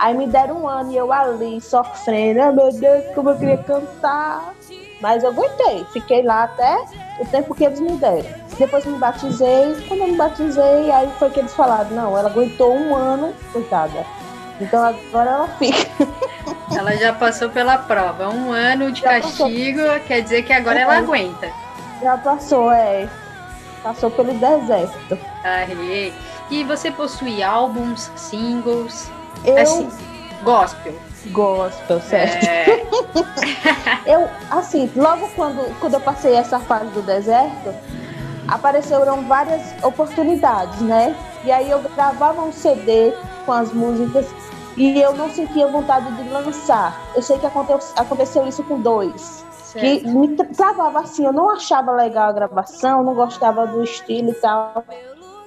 Aí 0.00 0.16
me 0.16 0.26
deram 0.26 0.62
um 0.62 0.66
ano 0.66 0.90
e 0.90 0.96
eu 0.96 1.12
ali 1.12 1.60
sofrendo, 1.60 2.40
ah, 2.40 2.50
meu 2.50 2.72
Deus, 2.72 3.04
como 3.14 3.30
eu 3.30 3.36
queria 3.36 3.58
cantar. 3.58 4.54
Mas 4.98 5.22
eu 5.22 5.28
aguentei, 5.28 5.84
fiquei 5.92 6.22
lá 6.22 6.44
até 6.44 6.84
o 7.18 7.26
tempo 7.26 7.54
que 7.54 7.64
eles 7.64 7.78
me 7.78 7.92
deram. 7.98 8.24
Depois 8.58 8.86
me 8.86 8.96
batizei, 8.96 9.76
quando 9.86 10.00
eu 10.00 10.08
me 10.08 10.16
batizei, 10.16 10.90
aí 10.90 11.10
foi 11.18 11.28
que 11.28 11.40
eles 11.40 11.52
falaram, 11.54 11.90
não, 11.90 12.16
ela 12.16 12.30
aguentou 12.30 12.74
um 12.74 12.96
ano, 12.96 13.34
coitada. 13.52 14.06
Então 14.58 14.82
agora 14.82 15.30
ela 15.30 15.48
fica. 15.48 15.86
Ela 16.76 16.96
já 16.96 17.12
passou 17.12 17.50
pela 17.50 17.76
prova. 17.78 18.28
Um 18.28 18.52
ano 18.52 18.92
de 18.92 19.02
castigo 19.02 19.82
quer 20.06 20.20
dizer 20.22 20.44
que 20.44 20.52
agora 20.52 20.78
ela 20.78 20.98
aguenta. 20.98 21.50
Já 22.00 22.16
passou, 22.16 22.70
é. 22.70 23.08
Passou 23.82 24.10
pelo 24.10 24.32
deserto. 24.34 25.18
Aê. 25.42 26.12
E 26.48 26.62
você 26.62 26.90
possui 26.90 27.42
álbuns, 27.42 28.10
singles? 28.14 29.10
Eu- 29.44 29.58
Assim, 29.58 29.88
gospel. 30.42 30.94
Gospel, 31.32 32.00
certo. 32.00 32.44
É. 32.46 32.80
eu, 34.06 34.28
assim, 34.50 34.90
logo 34.96 35.28
quando, 35.36 35.78
quando 35.80 35.94
eu 35.94 36.00
passei 36.00 36.34
essa 36.34 36.58
fase 36.58 36.86
do 36.86 37.02
deserto, 37.02 37.74
apareceram 38.48 39.22
várias 39.26 39.62
oportunidades, 39.82 40.80
né? 40.80 41.14
E 41.44 41.52
aí 41.52 41.70
eu 41.70 41.78
gravava 41.94 42.42
um 42.42 42.52
CD 42.52 43.12
com 43.46 43.52
as 43.52 43.72
músicas 43.72 44.26
e 44.76 45.00
eu 45.00 45.14
não 45.14 45.30
sentia 45.30 45.66
vontade 45.66 46.10
de 46.16 46.28
lançar. 46.30 46.98
Eu 47.14 47.22
sei 47.22 47.38
que 47.38 47.46
aconteceu, 47.46 47.92
aconteceu 47.96 48.46
isso 48.48 48.62
com 48.64 48.80
dois. 48.80 49.44
Que 49.72 50.08
me 50.08 50.28
tra- 50.36 50.46
travava 50.46 51.00
assim, 51.00 51.24
eu 51.24 51.32
não 51.32 51.48
achava 51.50 51.92
legal 51.92 52.28
a 52.28 52.32
gravação, 52.32 53.04
não 53.04 53.14
gostava 53.14 53.66
do 53.66 53.84
estilo 53.84 54.30
e 54.30 54.34
tal. 54.34 54.82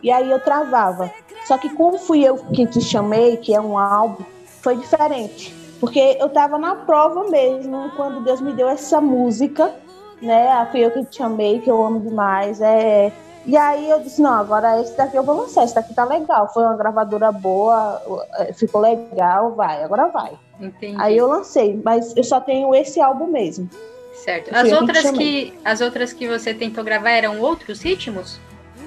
E 0.03 0.11
aí 0.11 0.29
eu 0.29 0.39
travava. 0.39 1.11
Só 1.45 1.57
que 1.57 1.69
como 1.69 1.97
fui 1.97 2.23
eu 2.23 2.37
que 2.37 2.67
te 2.67 2.81
chamei, 2.81 3.37
que 3.37 3.53
é 3.53 3.61
um 3.61 3.77
álbum, 3.77 4.23
foi 4.61 4.75
diferente. 4.75 5.55
Porque 5.79 6.17
eu 6.19 6.29
tava 6.29 6.57
na 6.57 6.75
prova 6.75 7.29
mesmo, 7.29 7.91
quando 7.95 8.23
Deus 8.23 8.39
me 8.39 8.53
deu 8.53 8.69
essa 8.69 9.01
música, 9.01 9.73
né? 10.21 10.51
A 10.51 10.65
Fui 10.65 10.79
eu 10.79 10.91
que 10.91 11.03
te 11.05 11.17
chamei, 11.17 11.59
que 11.59 11.69
eu 11.69 11.83
amo 11.83 11.99
demais. 11.99 12.61
É... 12.61 13.11
E 13.45 13.57
aí 13.57 13.89
eu 13.89 13.99
disse, 13.99 14.21
não, 14.21 14.33
agora 14.33 14.79
esse 14.79 14.95
daqui 14.95 15.17
eu 15.17 15.23
vou 15.23 15.35
lançar, 15.35 15.65
esse 15.65 15.75
daqui 15.75 15.93
tá 15.93 16.05
legal. 16.05 16.49
Foi 16.53 16.63
uma 16.63 16.77
gravadora 16.77 17.29
boa, 17.29 18.01
eh, 18.39 18.53
ficou 18.53 18.79
legal, 18.79 19.53
vai, 19.53 19.83
agora 19.83 20.07
vai. 20.07 20.31
Entendi. 20.61 20.95
Aí 20.97 21.17
eu 21.17 21.27
lancei, 21.27 21.81
mas 21.83 22.15
eu 22.15 22.23
só 22.23 22.39
tenho 22.39 22.73
esse 22.73 23.01
álbum 23.01 23.27
mesmo. 23.27 23.69
Certo. 24.13 24.55
As 24.55 24.71
outras 24.71 25.11
que, 25.11 25.53
as 25.65 25.81
outras 25.81 26.13
que 26.13 26.25
você 26.25 26.53
tentou 26.53 26.85
gravar 26.85 27.09
eram 27.09 27.41
outros 27.41 27.81
ritmos? 27.81 28.39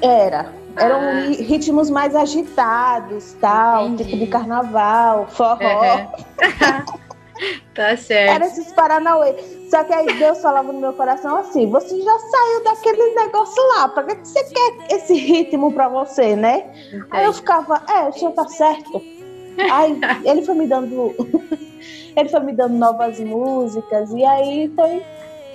Era. 0.03 0.53
Eram 0.76 1.01
Ah. 1.01 1.11
ri- 1.28 1.42
ritmos 1.42 1.88
mais 1.88 2.14
agitados, 2.14 3.34
tal, 3.40 3.97
tipo 3.97 4.16
de 4.16 4.26
carnaval, 4.26 5.26
forró. 5.28 5.57
Tá 7.74 7.94
certo. 7.99 8.30
Era 8.34 8.47
esses 8.47 8.72
Paranauê. 8.72 9.34
Só 9.70 9.84
que 9.84 9.92
aí 9.92 10.07
Deus 10.18 10.40
falava 10.40 10.72
no 10.72 10.80
meu 10.80 10.94
coração 10.94 11.36
assim: 11.36 11.68
você 11.68 12.01
já 12.03 12.18
saiu 12.18 12.64
daquele 12.64 13.14
negócio 13.14 13.62
lá, 13.76 13.88
pra 13.88 14.05
que 14.05 14.14
que 14.16 14.26
você 14.28 14.42
quer 14.44 14.97
esse 14.97 15.12
ritmo 15.14 15.70
pra 15.70 15.86
você, 15.86 16.34
né? 16.34 16.64
Aí 17.11 17.26
eu 17.26 17.34
ficava, 17.34 17.82
é, 17.90 18.09
o 18.09 18.12
senhor 18.14 18.32
tá 18.32 18.49
certo. 18.49 19.03
Aí 19.70 20.01
ele 20.24 20.42
foi 20.47 20.55
me 20.55 20.66
dando. 20.66 21.14
ele 22.16 22.28
foi 22.30 22.40
me 22.40 22.53
dando 22.55 22.72
novas 22.74 23.20
músicas, 23.20 24.11
e 24.12 24.24
aí 24.24 24.72
foi 24.74 25.05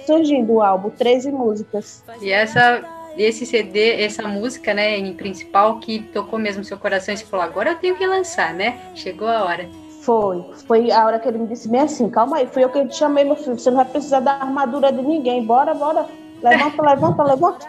surgindo 0.05 0.53
o 0.53 0.61
álbum, 0.61 0.91
13 0.91 1.31
músicas. 1.31 2.03
E 2.21 2.31
essa, 2.31 2.83
esse 3.17 3.45
CD, 3.45 4.01
essa 4.01 4.27
música, 4.27 4.73
né, 4.73 4.97
em 4.97 5.13
principal, 5.13 5.79
que 5.79 5.99
tocou 5.99 6.39
mesmo 6.39 6.63
seu 6.63 6.77
coração 6.77 7.13
e 7.13 7.17
você 7.17 7.25
falou, 7.25 7.45
agora 7.45 7.71
eu 7.71 7.75
tenho 7.75 7.95
que 7.95 8.05
lançar, 8.05 8.53
né? 8.53 8.79
Chegou 8.95 9.27
a 9.27 9.43
hora. 9.43 9.69
Foi. 10.01 10.43
Foi 10.65 10.91
a 10.91 11.05
hora 11.05 11.19
que 11.19 11.27
ele 11.27 11.37
me 11.37 11.47
disse 11.47 11.69
bem 11.69 11.81
assim, 11.81 12.09
calma 12.09 12.37
aí, 12.37 12.47
fui 12.47 12.63
eu 12.63 12.69
que 12.69 12.85
te 12.87 12.95
chamei, 12.95 13.23
meu 13.23 13.35
filho. 13.35 13.57
Você 13.57 13.69
não 13.69 13.77
vai 13.77 13.85
precisar 13.85 14.19
da 14.19 14.33
armadura 14.33 14.91
de 14.91 15.01
ninguém. 15.01 15.45
Bora, 15.45 15.73
bora. 15.73 16.07
Levanta, 16.41 16.81
levanta, 16.81 17.23
levanta. 17.23 17.67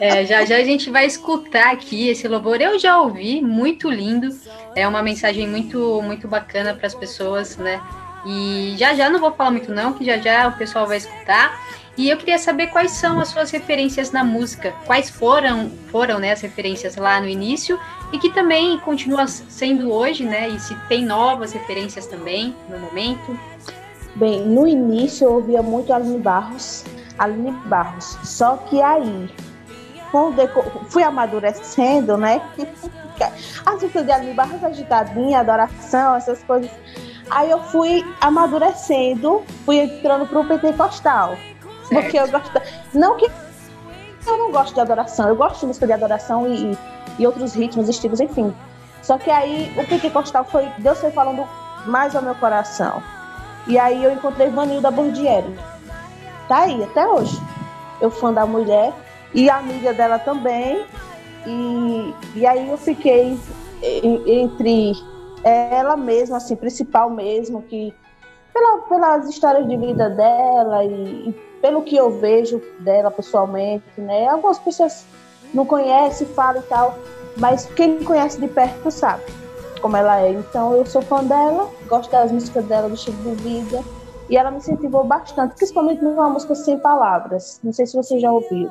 É, 0.00 0.24
já 0.24 0.44
já 0.44 0.56
a 0.56 0.64
gente 0.64 0.90
vai 0.90 1.06
escutar 1.06 1.72
aqui 1.72 2.08
esse 2.08 2.26
louvor. 2.26 2.60
Eu 2.60 2.78
já 2.78 2.98
ouvi, 3.00 3.42
muito 3.42 3.90
lindo. 3.90 4.28
É 4.74 4.88
uma 4.88 5.02
mensagem 5.02 5.46
muito 5.46 6.00
muito 6.02 6.26
bacana 6.26 6.74
para 6.74 6.86
as 6.86 6.94
pessoas, 6.94 7.56
né? 7.56 7.80
E 8.26 8.74
já 8.78 8.94
já 8.94 9.10
não 9.10 9.20
vou 9.20 9.32
falar 9.32 9.50
muito 9.50 9.70
não, 9.70 9.92
que 9.92 10.04
já 10.04 10.16
já 10.16 10.48
o 10.48 10.52
pessoal 10.56 10.86
vai 10.86 10.96
escutar. 10.96 11.60
E 11.96 12.10
eu 12.10 12.16
queria 12.16 12.38
saber 12.38 12.68
quais 12.68 12.90
são 12.90 13.20
as 13.20 13.28
suas 13.28 13.50
referências 13.52 14.10
na 14.10 14.24
música, 14.24 14.72
quais 14.84 15.08
foram 15.08 15.70
foram 15.92 16.18
né, 16.18 16.32
as 16.32 16.40
referências 16.40 16.96
lá 16.96 17.20
no 17.20 17.28
início 17.28 17.78
e 18.12 18.18
que 18.18 18.30
também 18.32 18.78
continua 18.80 19.28
sendo 19.28 19.92
hoje, 19.92 20.24
né? 20.24 20.48
E 20.48 20.58
se 20.58 20.74
tem 20.88 21.04
novas 21.04 21.52
referências 21.52 22.06
também 22.06 22.54
no 22.68 22.78
momento. 22.80 23.38
Bem, 24.16 24.42
no 24.42 24.66
início 24.66 25.24
eu 25.26 25.34
ouvia 25.34 25.62
muito 25.62 25.92
Aline 25.92 26.18
Barros, 26.18 26.84
Aline 27.18 27.52
Barros. 27.66 28.18
Só 28.24 28.56
que 28.56 28.80
aí, 28.82 29.30
o 30.12 30.30
deco- 30.32 30.84
fui 30.88 31.02
amadurecendo, 31.02 32.16
né? 32.16 32.40
As 33.66 33.74
músicas 33.74 34.04
de 34.04 34.12
Aline 34.12 34.34
Barros, 34.34 34.62
agitadinha, 34.62 35.40
adoração, 35.40 36.16
essas 36.16 36.42
coisas. 36.42 36.70
Aí 37.30 37.50
eu 37.50 37.62
fui 37.64 38.04
amadurecendo, 38.20 39.42
fui 39.64 39.78
entrando 39.78 40.26
pro 40.26 40.44
pentecostal. 40.44 41.36
Porque 42.02 42.18
eu 42.18 42.28
gosto. 42.28 42.60
Não 42.92 43.16
que 43.16 43.30
eu 44.26 44.38
não 44.38 44.50
gosto 44.50 44.74
de 44.74 44.80
adoração, 44.80 45.28
eu 45.28 45.36
gosto 45.36 45.60
de 45.60 45.66
música 45.66 45.86
de 45.86 45.92
adoração 45.92 46.46
e, 46.46 46.76
e 47.18 47.26
outros 47.26 47.54
ritmos, 47.54 47.88
estilos, 47.88 48.20
enfim. 48.20 48.54
Só 49.02 49.18
que 49.18 49.30
aí 49.30 49.72
o 49.76 49.86
pentecostal 49.86 50.44
foi. 50.44 50.66
Deus 50.78 50.98
foi 50.98 51.10
falando 51.10 51.46
mais 51.86 52.16
ao 52.16 52.22
meu 52.22 52.34
coração. 52.34 53.02
E 53.66 53.78
aí 53.78 54.02
eu 54.02 54.12
encontrei 54.12 54.48
Vanilda 54.48 54.90
Bordieri. 54.90 55.54
Tá 56.48 56.60
aí, 56.60 56.82
até 56.82 57.06
hoje. 57.06 57.40
Eu 58.00 58.10
fã 58.10 58.32
da 58.32 58.46
mulher 58.46 58.92
e 59.32 59.48
amiga 59.48 59.92
dela 59.92 60.18
também. 60.18 60.84
E, 61.46 62.14
e 62.34 62.46
aí 62.46 62.68
eu 62.68 62.78
fiquei 62.78 63.38
entre 63.82 64.92
ela 65.42 65.96
mesma, 65.96 66.38
assim, 66.38 66.56
principal 66.56 67.10
mesmo, 67.10 67.62
que 67.62 67.94
pela, 68.54 68.78
pelas 68.82 69.28
histórias 69.28 69.68
de 69.68 69.76
vida 69.76 70.08
dela 70.08 70.84
e, 70.84 71.28
e 71.28 71.32
pelo 71.60 71.82
que 71.82 71.96
eu 71.96 72.18
vejo 72.20 72.62
dela 72.80 73.10
pessoalmente, 73.10 73.84
né? 73.98 74.28
Algumas 74.28 74.58
pessoas 74.58 75.04
não 75.52 75.66
conhecem, 75.66 76.26
falam 76.28 76.62
e 76.62 76.66
tal, 76.66 76.96
mas 77.36 77.66
quem 77.74 78.02
conhece 78.04 78.40
de 78.40 78.48
perto 78.48 78.90
sabe 78.90 79.24
como 79.82 79.96
ela 79.96 80.20
é. 80.20 80.30
Então 80.30 80.72
eu 80.74 80.86
sou 80.86 81.02
fã 81.02 81.22
dela, 81.24 81.68
gosto 81.88 82.10
das 82.10 82.32
músicas 82.32 82.64
dela, 82.64 82.88
do 82.88 82.94
estilo 82.94 83.16
de 83.36 83.42
vida. 83.42 83.82
E 84.30 84.38
ela 84.38 84.50
me 84.50 84.56
incentivou 84.56 85.04
bastante, 85.04 85.54
principalmente 85.54 86.02
numa 86.02 86.30
música 86.30 86.54
sem 86.54 86.78
palavras. 86.78 87.60
Não 87.62 87.74
sei 87.74 87.84
se 87.84 87.94
você 87.94 88.18
já 88.18 88.32
ouviu. 88.32 88.70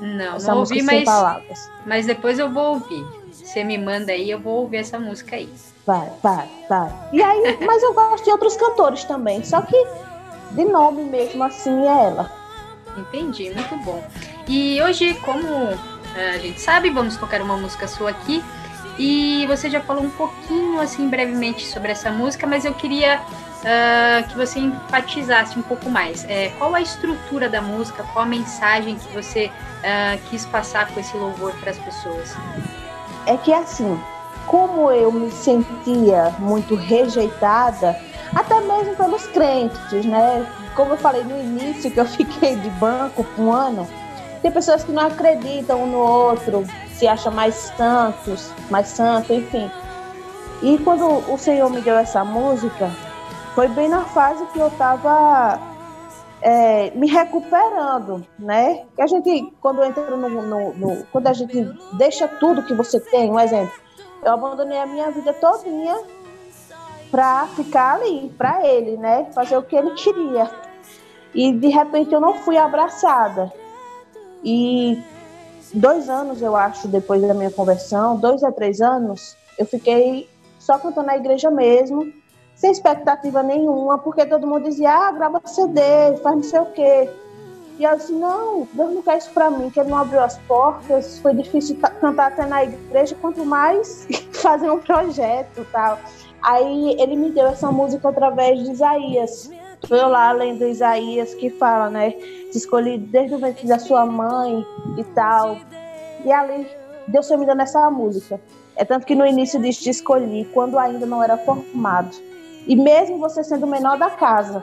Não, 0.00 0.36
Essa 0.36 0.52
não 0.52 0.60
ouvi, 0.60 0.76
sem 0.76 0.82
mas, 0.84 1.04
palavras. 1.04 1.70
mas 1.84 2.06
depois 2.06 2.38
eu 2.38 2.50
vou 2.50 2.74
ouvir. 2.74 3.04
Você 3.30 3.62
me 3.62 3.76
manda 3.76 4.12
aí, 4.12 4.30
eu 4.30 4.40
vou 4.40 4.62
ouvir 4.62 4.78
essa 4.78 4.98
música 4.98 5.36
aí. 5.36 5.50
Vai, 5.90 6.08
vai, 6.22 6.48
vai. 6.68 6.92
E 7.12 7.20
aí, 7.20 7.58
mas 7.66 7.82
eu 7.82 7.92
gosto 7.92 8.22
de 8.22 8.30
outros 8.30 8.56
cantores 8.56 9.02
também. 9.02 9.42
Só 9.42 9.60
que 9.60 9.74
de 10.52 10.64
nome 10.64 11.02
mesmo 11.02 11.42
assim 11.42 11.82
é 11.82 12.04
ela. 12.04 12.30
Entendi, 12.96 13.50
muito 13.50 13.76
bom. 13.78 14.00
E 14.46 14.80
hoje, 14.80 15.14
como 15.14 15.48
eh, 16.14 16.30
a 16.36 16.38
gente 16.38 16.60
sabe, 16.60 16.90
vamos 16.90 17.16
tocar 17.16 17.42
uma 17.42 17.56
música 17.56 17.88
sua 17.88 18.10
aqui. 18.10 18.40
E 19.00 19.44
você 19.48 19.68
já 19.68 19.80
falou 19.80 20.04
um 20.04 20.10
pouquinho, 20.10 20.80
assim, 20.80 21.08
brevemente 21.08 21.66
sobre 21.66 21.90
essa 21.90 22.12
música, 22.12 22.46
mas 22.46 22.64
eu 22.64 22.74
queria 22.74 23.20
ah, 23.64 24.22
que 24.28 24.36
você 24.36 24.60
enfatizasse 24.60 25.58
um 25.58 25.62
pouco 25.62 25.90
mais. 25.90 26.24
Eh, 26.28 26.52
qual 26.56 26.72
a 26.72 26.80
estrutura 26.80 27.48
da 27.48 27.60
música, 27.60 28.04
qual 28.12 28.24
a 28.24 28.28
mensagem 28.28 28.94
que 28.94 29.12
você 29.12 29.50
ah, 29.82 30.16
quis 30.30 30.46
passar 30.46 30.86
com 30.94 31.00
esse 31.00 31.16
louvor 31.16 31.52
para 31.54 31.72
as 31.72 31.78
pessoas? 31.80 32.36
É 33.26 33.36
que 33.36 33.52
assim, 33.52 33.98
como 34.50 34.90
eu 34.90 35.12
me 35.12 35.30
sentia 35.30 36.34
muito 36.40 36.74
rejeitada, 36.74 37.96
até 38.34 38.60
mesmo 38.60 38.96
pelos 38.96 39.24
crentes, 39.28 40.04
né? 40.04 40.44
Como 40.74 40.94
eu 40.94 40.96
falei 40.96 41.22
no 41.22 41.38
início, 41.38 41.88
que 41.88 42.00
eu 42.00 42.04
fiquei 42.18 42.56
de 42.56 42.68
banco 42.70 43.22
por 43.22 43.42
um 43.44 43.52
ano, 43.52 43.86
tem 44.42 44.50
pessoas 44.50 44.82
que 44.82 44.90
não 44.90 45.06
acreditam 45.06 45.84
um 45.84 45.86
no 45.86 45.98
outro, 45.98 46.64
se 46.94 47.06
acham 47.06 47.32
mais 47.32 47.54
santos, 47.76 48.50
mais 48.68 48.88
santo, 48.88 49.32
enfim. 49.32 49.70
E 50.62 50.78
quando 50.78 51.06
o 51.32 51.38
Senhor 51.38 51.70
me 51.70 51.80
deu 51.80 51.94
essa 51.96 52.24
música, 52.24 52.90
foi 53.54 53.68
bem 53.68 53.88
na 53.88 54.00
fase 54.06 54.44
que 54.46 54.58
eu 54.58 54.66
estava 54.66 55.60
me 56.96 57.06
recuperando, 57.06 58.26
né? 58.36 58.80
Que 58.96 59.02
a 59.02 59.06
gente, 59.06 59.52
quando 59.60 59.84
entra 59.84 60.10
no, 60.16 60.28
no- 60.28 60.74
no- 60.74 61.06
quando 61.12 61.28
a 61.28 61.32
gente 61.32 61.70
deixa 61.92 62.26
tudo 62.26 62.62
que 62.64 62.74
você 62.74 62.98
tem, 62.98 63.30
um 63.30 63.38
exemplo, 63.38 63.72
eu 64.22 64.32
abandonei 64.32 64.78
a 64.78 64.86
minha 64.86 65.10
vida 65.10 65.32
todinha 65.32 65.98
para 67.10 67.46
ficar 67.48 67.96
ali, 67.96 68.32
para 68.36 68.66
ele, 68.66 68.96
né? 68.96 69.26
Fazer 69.32 69.56
o 69.56 69.62
que 69.62 69.74
ele 69.74 69.90
queria. 69.92 70.50
E 71.34 71.52
de 71.52 71.68
repente 71.68 72.12
eu 72.12 72.20
não 72.20 72.34
fui 72.34 72.56
abraçada. 72.56 73.52
E 74.44 75.02
dois 75.74 76.08
anos, 76.08 76.40
eu 76.42 76.56
acho, 76.56 76.88
depois 76.88 77.20
da 77.22 77.34
minha 77.34 77.50
conversão, 77.50 78.16
dois 78.16 78.42
a 78.42 78.52
três 78.52 78.80
anos, 78.80 79.36
eu 79.58 79.66
fiquei 79.66 80.28
só 80.58 80.78
cantando 80.78 81.06
na 81.06 81.16
igreja 81.16 81.50
mesmo, 81.50 82.12
sem 82.54 82.70
expectativa 82.70 83.42
nenhuma, 83.42 83.98
porque 83.98 84.26
todo 84.26 84.46
mundo 84.46 84.64
dizia, 84.64 84.90
ah, 84.90 85.12
grava 85.12 85.40
CD, 85.44 85.80
faz 86.22 86.36
não 86.36 86.42
sei 86.42 86.60
o 86.60 86.66
quê. 86.66 87.10
E 87.80 87.84
eu 87.84 87.96
disse, 87.96 88.12
não, 88.12 88.68
Deus 88.74 88.92
não 88.94 89.00
quer 89.00 89.16
isso 89.16 89.30
pra 89.30 89.48
mim, 89.50 89.70
que 89.70 89.80
ele 89.80 89.88
não 89.88 89.96
abriu 89.96 90.20
as 90.20 90.36
portas, 90.40 91.18
foi 91.20 91.32
difícil 91.34 91.78
ca- 91.80 91.88
cantar 91.88 92.26
até 92.26 92.44
na 92.44 92.62
igreja, 92.62 93.16
quanto 93.18 93.42
mais 93.42 94.06
fazer 94.34 94.70
um 94.70 94.78
projeto 94.78 95.66
tal. 95.72 95.98
Aí 96.42 96.94
ele 97.00 97.16
me 97.16 97.30
deu 97.30 97.46
essa 97.46 97.72
música 97.72 98.10
através 98.10 98.62
de 98.62 98.70
Isaías. 98.72 99.50
Foi 99.88 99.98
eu 99.98 100.08
lá 100.08 100.30
lendo 100.30 100.66
Isaías 100.66 101.32
que 101.32 101.48
fala, 101.48 101.88
né? 101.88 102.10
Escolhi 102.54 102.98
desde 102.98 103.34
o 103.34 103.38
ventre 103.38 103.66
da 103.66 103.78
sua 103.78 104.04
mãe 104.04 104.62
e 104.98 105.04
tal. 105.14 105.56
E 106.22 106.30
ali, 106.30 106.66
Deus 107.08 107.26
foi 107.28 107.38
me 107.38 107.46
dando 107.46 107.62
essa 107.62 107.90
música. 107.90 108.38
É 108.76 108.84
tanto 108.84 109.06
que 109.06 109.14
no 109.14 109.24
início 109.26 109.58
diz 109.58 109.78
te 109.78 109.88
escolhi, 109.88 110.44
quando 110.52 110.78
ainda 110.78 111.06
não 111.06 111.22
era 111.22 111.38
formado. 111.38 112.14
E 112.66 112.76
mesmo 112.76 113.16
você 113.16 113.42
sendo 113.42 113.64
o 113.64 113.70
menor 113.70 113.98
da 113.98 114.10
casa, 114.10 114.62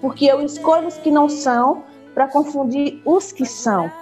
porque 0.00 0.24
eu 0.26 0.42
escolho 0.42 0.88
os 0.88 0.96
que 0.96 1.12
não 1.12 1.28
são 1.28 1.84
para 2.16 2.28
confundir 2.28 2.98
os 3.04 3.30
que 3.30 3.44
são. 3.44 3.92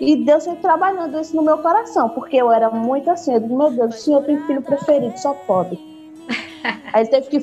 E 0.00 0.16
Deus 0.24 0.46
foi 0.46 0.56
trabalhando 0.56 1.20
isso 1.20 1.36
no 1.36 1.42
meu 1.42 1.58
coração, 1.58 2.08
porque 2.08 2.38
eu 2.38 2.50
era 2.50 2.70
muito 2.70 3.10
assim, 3.10 3.34
eu 3.34 3.40
digo, 3.40 3.54
meu 3.54 3.70
Deus, 3.70 3.96
o 3.96 3.98
senhor 3.98 4.24
tem 4.24 4.40
filho 4.46 4.62
preferido, 4.62 5.18
só 5.18 5.34
pode. 5.34 5.78
Aí 6.90 7.02
ele 7.02 7.10
teve 7.10 7.28
que, 7.28 7.38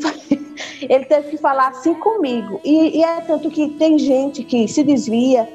ele 0.89 1.05
teve 1.05 1.29
que 1.29 1.37
falar 1.37 1.67
assim 1.67 1.93
comigo. 1.93 2.59
E, 2.63 2.97
e 2.97 3.03
é 3.03 3.21
tanto 3.21 3.51
que 3.51 3.69
tem 3.77 3.99
gente 3.99 4.43
que 4.43 4.67
se 4.67 4.83
desvia. 4.83 5.47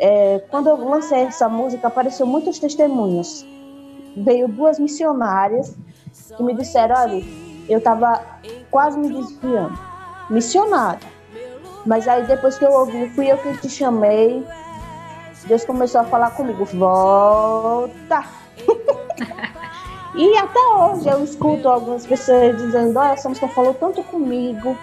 É, 0.00 0.42
quando 0.50 0.68
eu 0.68 0.76
lancei 0.76 1.20
essa 1.20 1.48
música, 1.48 1.86
apareceu 1.86 2.26
muitos 2.26 2.58
testemunhos. 2.58 3.46
Veio 4.16 4.48
duas 4.48 4.80
missionárias 4.80 5.76
que 6.36 6.42
me 6.42 6.52
disseram, 6.52 6.96
olha, 6.96 7.22
eu 7.68 7.78
estava 7.78 8.20
quase 8.72 8.98
me 8.98 9.08
desviando. 9.08 9.78
Missionária. 10.28 11.19
Mas 11.86 12.06
aí 12.06 12.24
depois 12.26 12.58
que 12.58 12.64
eu 12.64 12.72
ouvi, 12.72 13.08
fui 13.10 13.30
eu 13.30 13.38
que 13.38 13.56
te 13.58 13.68
chamei. 13.68 14.46
Deus 15.46 15.64
começou 15.64 16.02
a 16.02 16.04
falar 16.04 16.30
comigo, 16.32 16.64
volta! 16.64 18.24
e 20.14 20.36
até 20.36 20.60
hoje 20.60 21.08
eu 21.08 21.24
escuto 21.24 21.68
algumas 21.68 22.06
pessoas 22.06 22.56
dizendo, 22.58 22.98
olha, 22.98 23.12
essa 23.12 23.28
música 23.28 23.48
falou 23.48 23.74
tanto 23.74 24.02
comigo. 24.04 24.76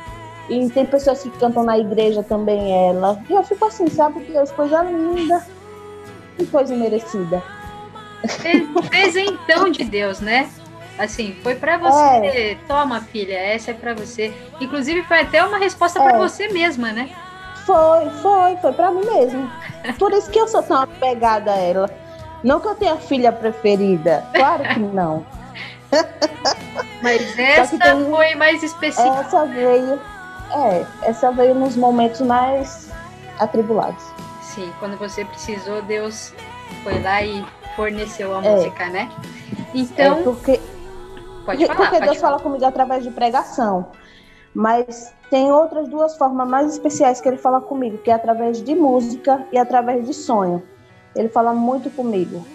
E 0.50 0.70
tem 0.70 0.86
pessoas 0.86 1.22
que 1.22 1.30
cantam 1.32 1.64
na 1.64 1.78
igreja 1.78 2.24
também 2.24 2.90
ela. 2.90 3.22
E 3.30 3.34
eu 3.34 3.44
fico 3.44 3.66
assim, 3.66 3.88
sabe? 3.90 4.22
Deus, 4.22 4.50
coisa 4.52 4.82
linda. 4.82 5.46
Que 6.38 6.46
coisa 6.46 6.76
merecida. 6.76 7.44
Presentão 8.90 9.70
de 9.70 9.84
Deus, 9.84 10.22
né? 10.22 10.50
Assim, 10.98 11.36
foi 11.44 11.56
para 11.56 11.78
você. 11.78 12.28
É. 12.28 12.58
Toma, 12.68 13.02
filha, 13.02 13.38
essa 13.38 13.72
é 13.72 13.74
para 13.74 13.94
você. 13.94 14.34
Inclusive, 14.60 15.04
foi 15.04 15.22
até 15.22 15.44
uma 15.44 15.58
resposta 15.58 16.00
é. 16.00 16.04
para 16.04 16.18
você 16.18 16.48
mesma, 16.48 16.92
né? 16.92 17.10
Foi, 17.66 18.10
foi, 18.22 18.58
foi 18.58 18.74
para 18.74 18.92
mim 18.92 19.06
mesmo. 19.06 19.52
Por 20.00 20.12
isso 20.14 20.32
que 20.32 20.40
eu 20.40 20.48
sou 20.48 20.64
tão 20.64 20.82
apegada 20.82 21.52
a 21.52 21.58
ela. 21.58 21.90
Não 22.44 22.60
que 22.60 22.68
eu 22.68 22.76
tenha 22.76 22.96
filha 22.98 23.32
preferida, 23.32 24.26
claro 24.34 24.64
que 24.64 24.80
não. 24.80 25.26
Mas 27.02 27.38
essa 27.38 27.78
tem, 27.78 28.06
foi 28.10 28.36
mais 28.36 28.64
específica. 28.64 29.20
Essa 29.20 29.46
veio, 29.46 30.00
é, 30.52 30.86
essa 31.04 31.32
veio 31.32 31.56
nos 31.56 31.76
momentos 31.76 32.22
mais 32.22 32.90
atribulados. 33.40 34.04
Sim, 34.42 34.72
quando 34.80 34.98
você 34.98 35.26
precisou, 35.26 35.82
Deus 35.82 36.34
foi 36.84 37.02
lá 37.02 37.22
e 37.22 37.46
forneceu 37.76 38.36
a 38.36 38.44
é. 38.44 38.50
música, 38.50 38.90
né? 38.90 39.12
Então. 39.74 40.20
É 40.20 40.24
porque, 40.24 40.62
pode 41.48 41.66
falar, 41.66 41.76
porque 41.78 41.96
pode 41.96 42.06
Deus 42.06 42.18
falar. 42.18 42.32
fala 42.34 42.44
comigo 42.44 42.66
através 42.66 43.04
de 43.04 43.12
pregação. 43.12 43.88
Mas 44.54 45.14
tem 45.30 45.52
outras 45.52 45.88
duas 45.88 46.18
formas 46.18 46.48
mais 46.48 46.74
especiais 46.74 47.22
que 47.22 47.28
ele 47.28 47.38
fala 47.38 47.62
comigo, 47.62 47.98
que 48.00 48.12
é 48.12 48.14
através 48.14 48.62
de 48.62 48.76
música 48.76 49.46
e 49.52 49.58
através 49.58 50.06
de 50.06 50.14
sonho. 50.14 50.62
Ele 51.16 51.30
fala 51.30 51.54
muito 51.54 51.90
comigo. 51.90 52.46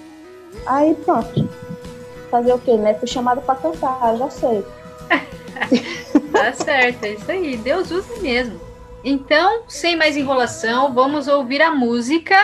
Aí 0.67 0.95
pronto. 0.95 1.49
Fazer 2.31 2.53
o 2.53 2.59
quê, 2.59 2.77
né? 2.77 2.95
Fui 2.95 3.09
chamado 3.09 3.43
para 3.43 3.57
cantar, 3.57 4.17
já 4.17 4.31
sei. 4.31 4.65
tá 6.33 6.53
certo, 6.53 7.05
é 7.05 7.13
isso 7.13 7.31
aí. 7.31 7.57
Deus 7.57 7.91
usa 7.91 8.17
mesmo. 8.21 8.61
Então, 9.05 9.65
sem 9.69 9.97
mais 9.97 10.17
enrolação, 10.17 10.93
vamos 10.93 11.29
ouvir 11.29 11.61
a 11.61 11.71
música. 11.71 12.37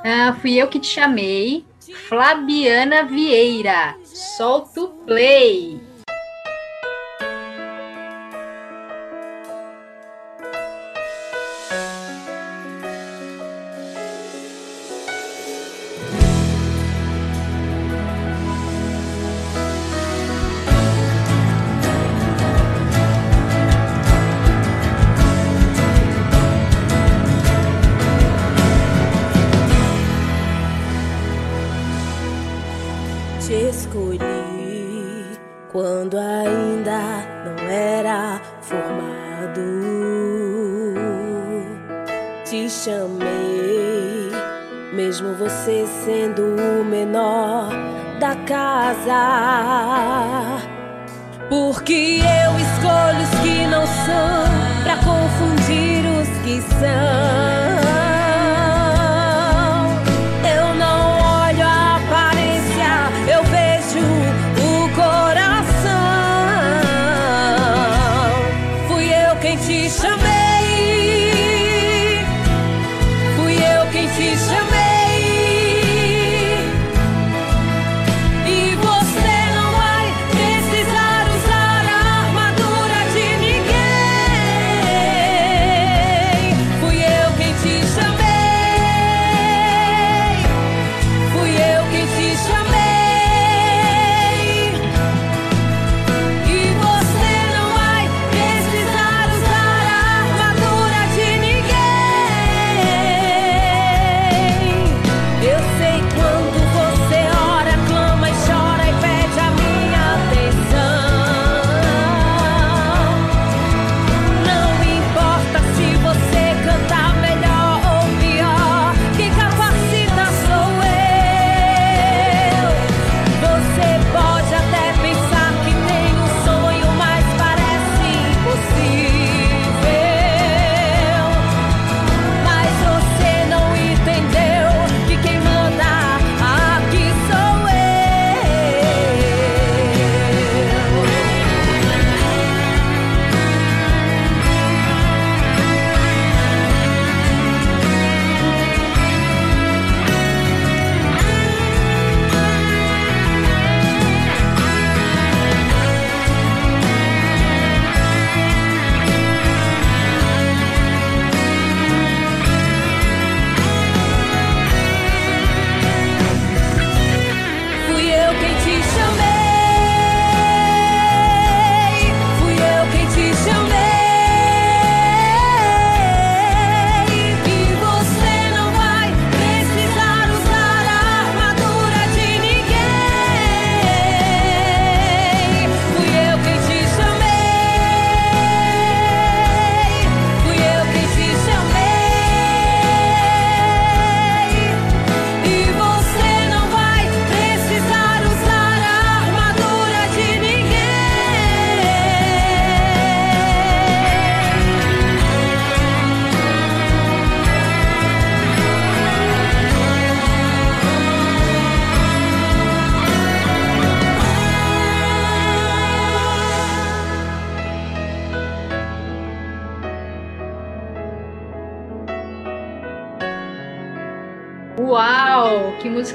Uh, 0.00 0.34
fui 0.40 0.54
eu 0.54 0.68
que 0.68 0.80
te 0.80 0.88
chamei. 0.88 1.64
Flabiana 1.94 3.04
Vieira. 3.04 3.96
Solta 4.04 4.82
o 4.82 4.88
play. 5.06 5.80
Porque 51.48 52.20
eu 52.22 52.58
escolho 52.58 53.22
os 53.22 53.30
que 53.42 53.66
não 53.66 53.86
são, 53.86 54.44
pra 54.82 54.96
confundir 54.96 56.04
os 56.20 56.28
que 56.44 56.62
são. 56.62 57.53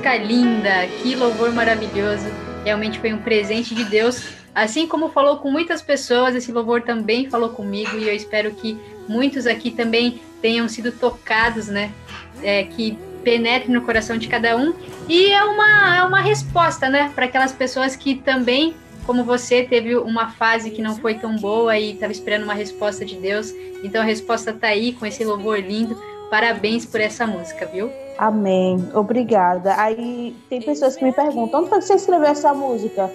Música 0.10 0.18
linda, 0.18 0.88
que 1.02 1.16
louvor 1.16 1.52
maravilhoso. 1.52 2.26
Realmente 2.64 3.00
foi 3.00 3.14
um 3.14 3.20
presente 3.20 3.76
de 3.76 3.84
Deus 3.84 4.40
Assim 4.54 4.88
como 4.88 5.10
falou 5.10 5.38
com 5.38 5.50
muitas 5.50 5.82
pessoas, 5.82 6.36
esse 6.36 6.52
louvor 6.52 6.82
também 6.82 7.30
falou 7.30 7.50
comigo 7.50 7.98
e 7.98 8.08
eu 8.08 8.16
espero 8.16 8.52
que 8.52 8.78
muitos 9.08 9.46
aqui 9.48 9.72
também 9.72 10.20
tenham 10.42 10.68
sido 10.68 10.92
tocados, 10.92 11.68
né? 11.68 11.92
É, 12.42 12.64
que 12.64 12.98
penetre 13.24 13.72
no 13.72 13.82
coração 13.82 14.18
de 14.18 14.28
cada 14.28 14.58
um. 14.58 14.74
E 15.08 15.32
é 15.32 15.44
uma, 15.44 15.98
é 15.98 16.04
uma 16.04 16.20
resposta, 16.20 16.90
né? 16.90 17.12
Para 17.14 17.26
aquelas 17.26 17.52
pessoas 17.52 17.96
que 17.96 18.16
também, 18.16 18.76
como 19.06 19.24
você, 19.24 19.64
teve 19.64 19.96
uma 19.96 20.32
fase 20.32 20.72
que 20.72 20.82
não 20.82 20.96
foi 20.96 21.14
tão 21.14 21.36
boa 21.36 21.78
e 21.78 21.94
estava 21.94 22.12
esperando 22.12 22.44
uma 22.44 22.54
resposta 22.54 23.06
de 23.06 23.16
Deus. 23.16 23.54
Então 23.84 24.02
a 24.02 24.06
resposta 24.06 24.52
está 24.52 24.68
aí 24.68 24.94
com 24.94 25.06
esse 25.06 25.24
louvor 25.24 25.60
lindo. 25.60 25.98
Parabéns 26.30 26.86
por 26.86 27.02
essa 27.02 27.26
música, 27.26 27.66
viu? 27.66 27.92
Amém. 28.18 28.90
Obrigada. 28.94 29.74
Aí 29.78 30.36
tem 30.50 30.62
pessoas 30.62 30.96
que 30.96 31.04
me 31.04 31.12
perguntam: 31.12 31.62
onde 31.62 31.70
foi 31.70 31.80
que 31.80 31.86
você 31.86 31.96
escreveu 31.96 32.28
essa 32.28 32.54
música? 32.54 33.10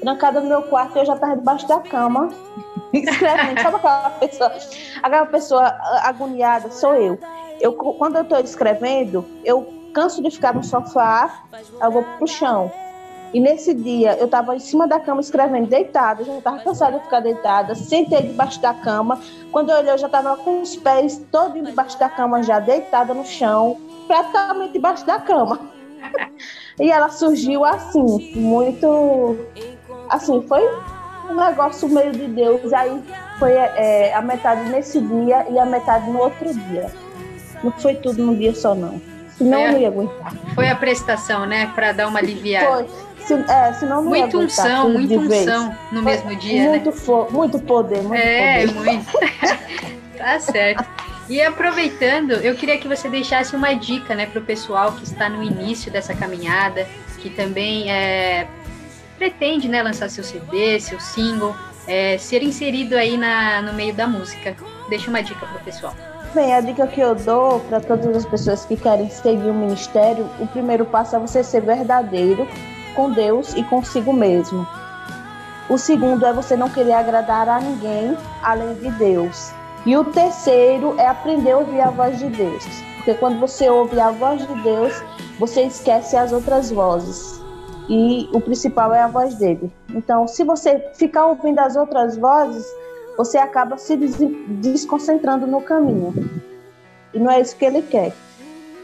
Trancada 0.00 0.40
no 0.40 0.48
meu 0.48 0.62
quarto, 0.62 0.98
eu 0.98 1.06
já 1.06 1.14
estava 1.14 1.36
debaixo 1.36 1.66
da 1.66 1.80
cama, 1.80 2.28
escrevendo. 2.92 3.60
Sabe 3.60 3.76
aquela 3.76 4.10
pessoa, 4.10 4.52
aquela 5.02 5.26
pessoa 5.26 5.76
agoniada? 6.02 6.70
Sou 6.70 6.94
eu. 6.94 7.18
eu 7.60 7.72
quando 7.72 8.16
eu 8.16 8.22
estou 8.22 8.38
escrevendo, 8.40 9.24
eu 9.44 9.66
canso 9.94 10.22
de 10.22 10.30
ficar 10.30 10.54
no 10.54 10.62
sofá, 10.62 11.42
eu 11.82 11.90
vou 11.90 12.04
pro 12.18 12.26
chão. 12.26 12.70
E 13.32 13.40
nesse 13.40 13.74
dia 13.74 14.16
eu 14.16 14.24
estava 14.24 14.56
em 14.56 14.58
cima 14.58 14.86
da 14.86 14.98
cama 14.98 15.20
escrevendo, 15.20 15.68
deitada, 15.68 16.24
já 16.24 16.38
estava 16.38 16.58
cansada 16.60 16.98
de 16.98 17.04
ficar 17.04 17.20
deitada, 17.20 17.74
sentei 17.74 18.22
debaixo 18.22 18.60
da 18.60 18.72
cama. 18.72 19.20
Quando 19.52 19.70
eu 19.70 19.76
olhei, 19.76 19.92
eu 19.92 19.98
já 19.98 20.06
estava 20.06 20.36
com 20.36 20.62
os 20.62 20.76
pés 20.76 21.22
todos 21.30 21.62
debaixo 21.62 21.98
da 21.98 22.08
cama, 22.08 22.42
já 22.42 22.58
deitada 22.58 23.12
no 23.12 23.24
chão, 23.24 23.76
praticamente 24.06 24.72
debaixo 24.72 25.06
da 25.06 25.18
cama. 25.18 25.60
e 26.80 26.90
ela 26.90 27.10
surgiu 27.10 27.64
assim, 27.64 28.32
muito. 28.34 29.36
Assim, 30.08 30.40
foi 30.48 30.62
um 31.28 31.34
negócio 31.34 31.86
meio 31.88 32.12
de 32.12 32.28
Deus. 32.28 32.72
Aí 32.72 33.02
foi 33.38 33.52
é, 33.52 34.14
a 34.14 34.22
metade 34.22 34.70
nesse 34.70 35.00
dia 35.00 35.46
e 35.50 35.58
a 35.58 35.66
metade 35.66 36.10
no 36.10 36.18
outro 36.18 36.52
dia. 36.54 36.90
Não 37.62 37.72
foi 37.72 37.94
tudo 37.96 38.24
num 38.24 38.34
dia 38.34 38.54
só, 38.54 38.74
não. 38.74 39.17
Senão 39.38 39.58
É. 39.58 39.68
eu 39.68 39.72
não 39.72 39.78
ia 39.78 39.88
aguentar. 39.88 40.34
Foi 40.54 40.68
a 40.68 40.74
prestação, 40.74 41.46
né? 41.46 41.70
Para 41.74 41.92
dar 41.92 42.08
uma 42.08 42.18
aliviada. 42.18 42.66
Foi. 42.84 43.08
Se, 43.24 43.34
é, 43.34 43.72
senão 43.74 44.02
não 44.02 44.08
aguentar 44.14 44.40
unção, 44.40 44.96
de 45.06 45.16
vez. 45.18 45.42
unção 45.42 45.76
no 45.92 46.02
Foi 46.02 46.12
mesmo 46.12 46.36
dia, 46.36 46.62
né? 46.64 46.68
muito 46.70 46.92
fo- 46.92 47.28
muito 47.30 47.58
poder, 47.58 48.02
muito 48.02 48.14
É, 48.14 48.66
poder. 48.66 48.74
muito. 48.74 49.06
tá 50.16 50.40
certo. 50.40 50.84
E 51.28 51.42
aproveitando, 51.42 52.32
eu 52.32 52.54
queria 52.54 52.78
que 52.78 52.88
você 52.88 53.06
deixasse 53.08 53.54
uma 53.54 53.74
dica, 53.74 54.14
né, 54.14 54.24
para 54.24 54.40
o 54.40 54.42
pessoal 54.44 54.92
que 54.92 55.04
está 55.04 55.28
no 55.28 55.42
início 55.42 55.92
dessa 55.92 56.14
caminhada, 56.14 56.86
que 57.18 57.28
também 57.28 57.92
é, 57.92 58.46
pretende, 59.18 59.68
né, 59.68 59.82
lançar 59.82 60.08
seu 60.08 60.24
CD, 60.24 60.80
seu 60.80 60.98
single, 60.98 61.54
é, 61.86 62.16
ser 62.16 62.42
inserido 62.42 62.96
aí 62.96 63.18
na, 63.18 63.60
no 63.60 63.74
meio 63.74 63.92
da 63.92 64.06
música. 64.06 64.56
Deixa 64.88 65.10
uma 65.10 65.22
dica 65.22 65.44
para 65.44 65.56
o 65.60 65.64
pessoal. 65.64 65.94
Bem, 66.34 66.54
a 66.54 66.60
dica 66.60 66.86
que 66.86 67.00
eu 67.00 67.14
dou 67.14 67.58
para 67.60 67.80
todas 67.80 68.14
as 68.14 68.26
pessoas 68.26 68.64
que 68.66 68.76
querem 68.76 69.08
seguir 69.08 69.48
o 69.48 69.54
ministério, 69.54 70.28
o 70.38 70.46
primeiro 70.46 70.84
passo 70.84 71.16
é 71.16 71.18
você 71.18 71.42
ser 71.42 71.62
verdadeiro 71.62 72.46
com 72.94 73.10
Deus 73.10 73.54
e 73.54 73.64
consigo 73.64 74.12
mesmo. 74.12 74.66
O 75.70 75.78
segundo 75.78 76.26
é 76.26 76.32
você 76.32 76.54
não 76.54 76.68
querer 76.68 76.92
agradar 76.92 77.48
a 77.48 77.60
ninguém 77.60 78.14
além 78.42 78.74
de 78.74 78.90
Deus. 78.92 79.52
E 79.86 79.96
o 79.96 80.04
terceiro 80.04 80.94
é 80.98 81.06
aprender 81.06 81.52
a 81.52 81.58
ouvir 81.58 81.80
a 81.80 81.90
voz 81.90 82.18
de 82.18 82.28
Deus. 82.28 82.64
Porque 82.96 83.14
quando 83.14 83.40
você 83.40 83.70
ouve 83.70 83.98
a 83.98 84.10
voz 84.10 84.46
de 84.46 84.62
Deus, 84.62 84.92
você 85.38 85.62
esquece 85.62 86.14
as 86.14 86.30
outras 86.30 86.70
vozes. 86.70 87.40
E 87.88 88.28
o 88.34 88.40
principal 88.40 88.92
é 88.92 89.00
a 89.00 89.08
voz 89.08 89.36
dele. 89.36 89.72
Então, 89.94 90.28
se 90.28 90.44
você 90.44 90.90
ficar 90.94 91.26
ouvindo 91.26 91.58
as 91.58 91.74
outras 91.74 92.18
vozes, 92.18 92.66
você 93.18 93.36
acaba 93.36 93.76
se 93.76 93.96
des- 93.96 94.16
desconcentrando 94.16 95.46
no 95.46 95.60
caminho. 95.60 96.14
E 97.12 97.18
não 97.18 97.30
é 97.30 97.40
isso 97.40 97.56
que 97.56 97.64
ele 97.64 97.82
quer. 97.82 98.14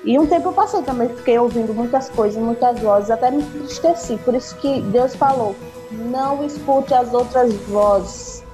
E 0.05 0.19
um 0.19 0.27
tempo 0.27 0.49
eu 0.49 0.53
passei 0.53 0.83
também, 0.83 1.09
fiquei 1.09 1.39
ouvindo 1.39 1.73
muitas 1.73 2.11
coisas, 2.11 2.43
muitas 2.43 2.79
vozes, 2.81 3.11
até 3.11 3.31
me 3.31 3.43
entristeci. 3.43 4.19
Por 4.19 4.35
isso 4.35 4.57
que 4.57 4.81
Deus 4.83 5.15
falou: 5.15 5.55
não 5.93 6.45
escute 6.45 6.93
as 6.93 7.15
outras 7.15 7.55
vozes. 7.69 8.45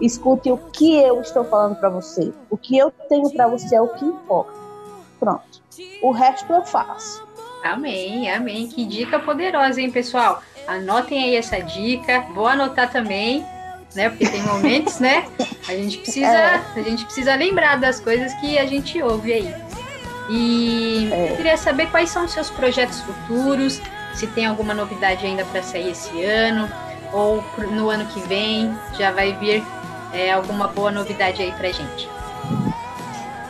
Escute 0.00 0.50
o 0.52 0.56
que 0.56 0.98
eu 0.98 1.20
estou 1.20 1.44
falando 1.44 1.76
para 1.76 1.88
você. 1.90 2.32
O 2.48 2.56
que 2.56 2.76
eu 2.76 2.90
tenho 3.08 3.30
para 3.32 3.48
você 3.48 3.74
é 3.76 3.82
o 3.82 3.88
que 3.88 4.04
importa. 4.04 4.52
Pronto. 5.18 5.62
O 6.02 6.10
resto 6.10 6.50
eu 6.52 6.64
faço. 6.64 7.22
Amém, 7.62 8.30
amém. 8.30 8.66
Que 8.68 8.86
dica 8.86 9.18
poderosa, 9.18 9.80
hein, 9.80 9.90
pessoal? 9.90 10.42
Anotem 10.66 11.22
aí 11.22 11.36
essa 11.36 11.60
dica. 11.60 12.24
Vou 12.34 12.46
anotar 12.46 12.90
também, 12.90 13.44
né? 13.94 14.08
Porque 14.10 14.28
tem 14.28 14.42
momentos, 14.42 14.98
né? 15.00 15.26
A 15.68 15.72
gente 15.72 15.98
precisa, 15.98 16.26
É. 16.26 16.62
a 16.76 16.82
gente 16.82 17.04
precisa 17.04 17.34
lembrar 17.34 17.76
das 17.76 18.00
coisas 18.00 18.32
que 18.34 18.58
a 18.58 18.66
gente 18.66 19.02
ouve 19.02 19.32
aí. 19.32 19.54
E 20.28 21.10
eu 21.30 21.36
queria 21.36 21.56
saber 21.56 21.86
quais 21.90 22.08
são 22.10 22.24
os 22.24 22.32
seus 22.32 22.48
projetos 22.50 23.00
futuros, 23.00 23.80
se 24.14 24.26
tem 24.28 24.46
alguma 24.46 24.72
novidade 24.74 25.26
ainda 25.26 25.44
para 25.46 25.62
sair 25.62 25.90
esse 25.90 26.22
ano 26.24 26.70
ou 27.12 27.44
no 27.72 27.90
ano 27.90 28.06
que 28.06 28.20
vem 28.20 28.72
já 28.96 29.10
vai 29.10 29.32
vir 29.34 29.64
é, 30.12 30.32
alguma 30.32 30.68
boa 30.68 30.90
novidade 30.92 31.42
aí 31.42 31.52
pra 31.52 31.70
gente. 31.72 32.08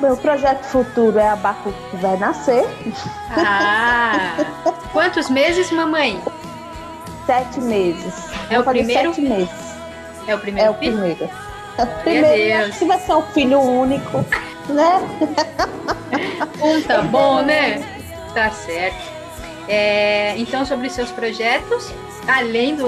Meu 0.00 0.16
projeto 0.16 0.64
futuro 0.64 1.18
é 1.18 1.28
a 1.28 1.36
Baco 1.36 1.70
que 1.90 1.96
vai 1.98 2.16
nascer. 2.16 2.64
Ah! 3.30 4.34
Quantos 4.92 5.28
meses, 5.28 5.70
mamãe? 5.70 6.18
Sete 7.26 7.60
meses. 7.60 8.14
É 8.48 8.54
Vou 8.54 8.60
o 8.62 8.64
primeiro? 8.64 9.14
Sete 9.14 9.20
meses. 9.20 9.69
É 10.26 10.34
o 10.34 10.38
primeiro 10.38 10.68
É 10.68 10.70
o 10.70 10.74
filho? 10.74 10.92
primeiro. 10.92 11.30
É 11.78 11.82
o 11.82 11.86
primeiro. 12.02 12.64
Acho 12.68 12.78
que 12.78 12.84
vai 12.84 12.98
ser 12.98 13.14
um 13.14 13.22
filho 13.22 13.60
único, 13.60 14.24
né? 14.68 15.00
Um 16.62 16.82
tá 16.86 17.02
bom, 17.02 17.42
né? 17.42 17.82
Tá 18.34 18.50
certo. 18.50 19.10
É, 19.68 20.36
então, 20.36 20.64
sobre 20.64 20.88
os 20.88 20.92
seus 20.92 21.10
projetos, 21.12 21.92
além 22.26 22.74
do, 22.74 22.86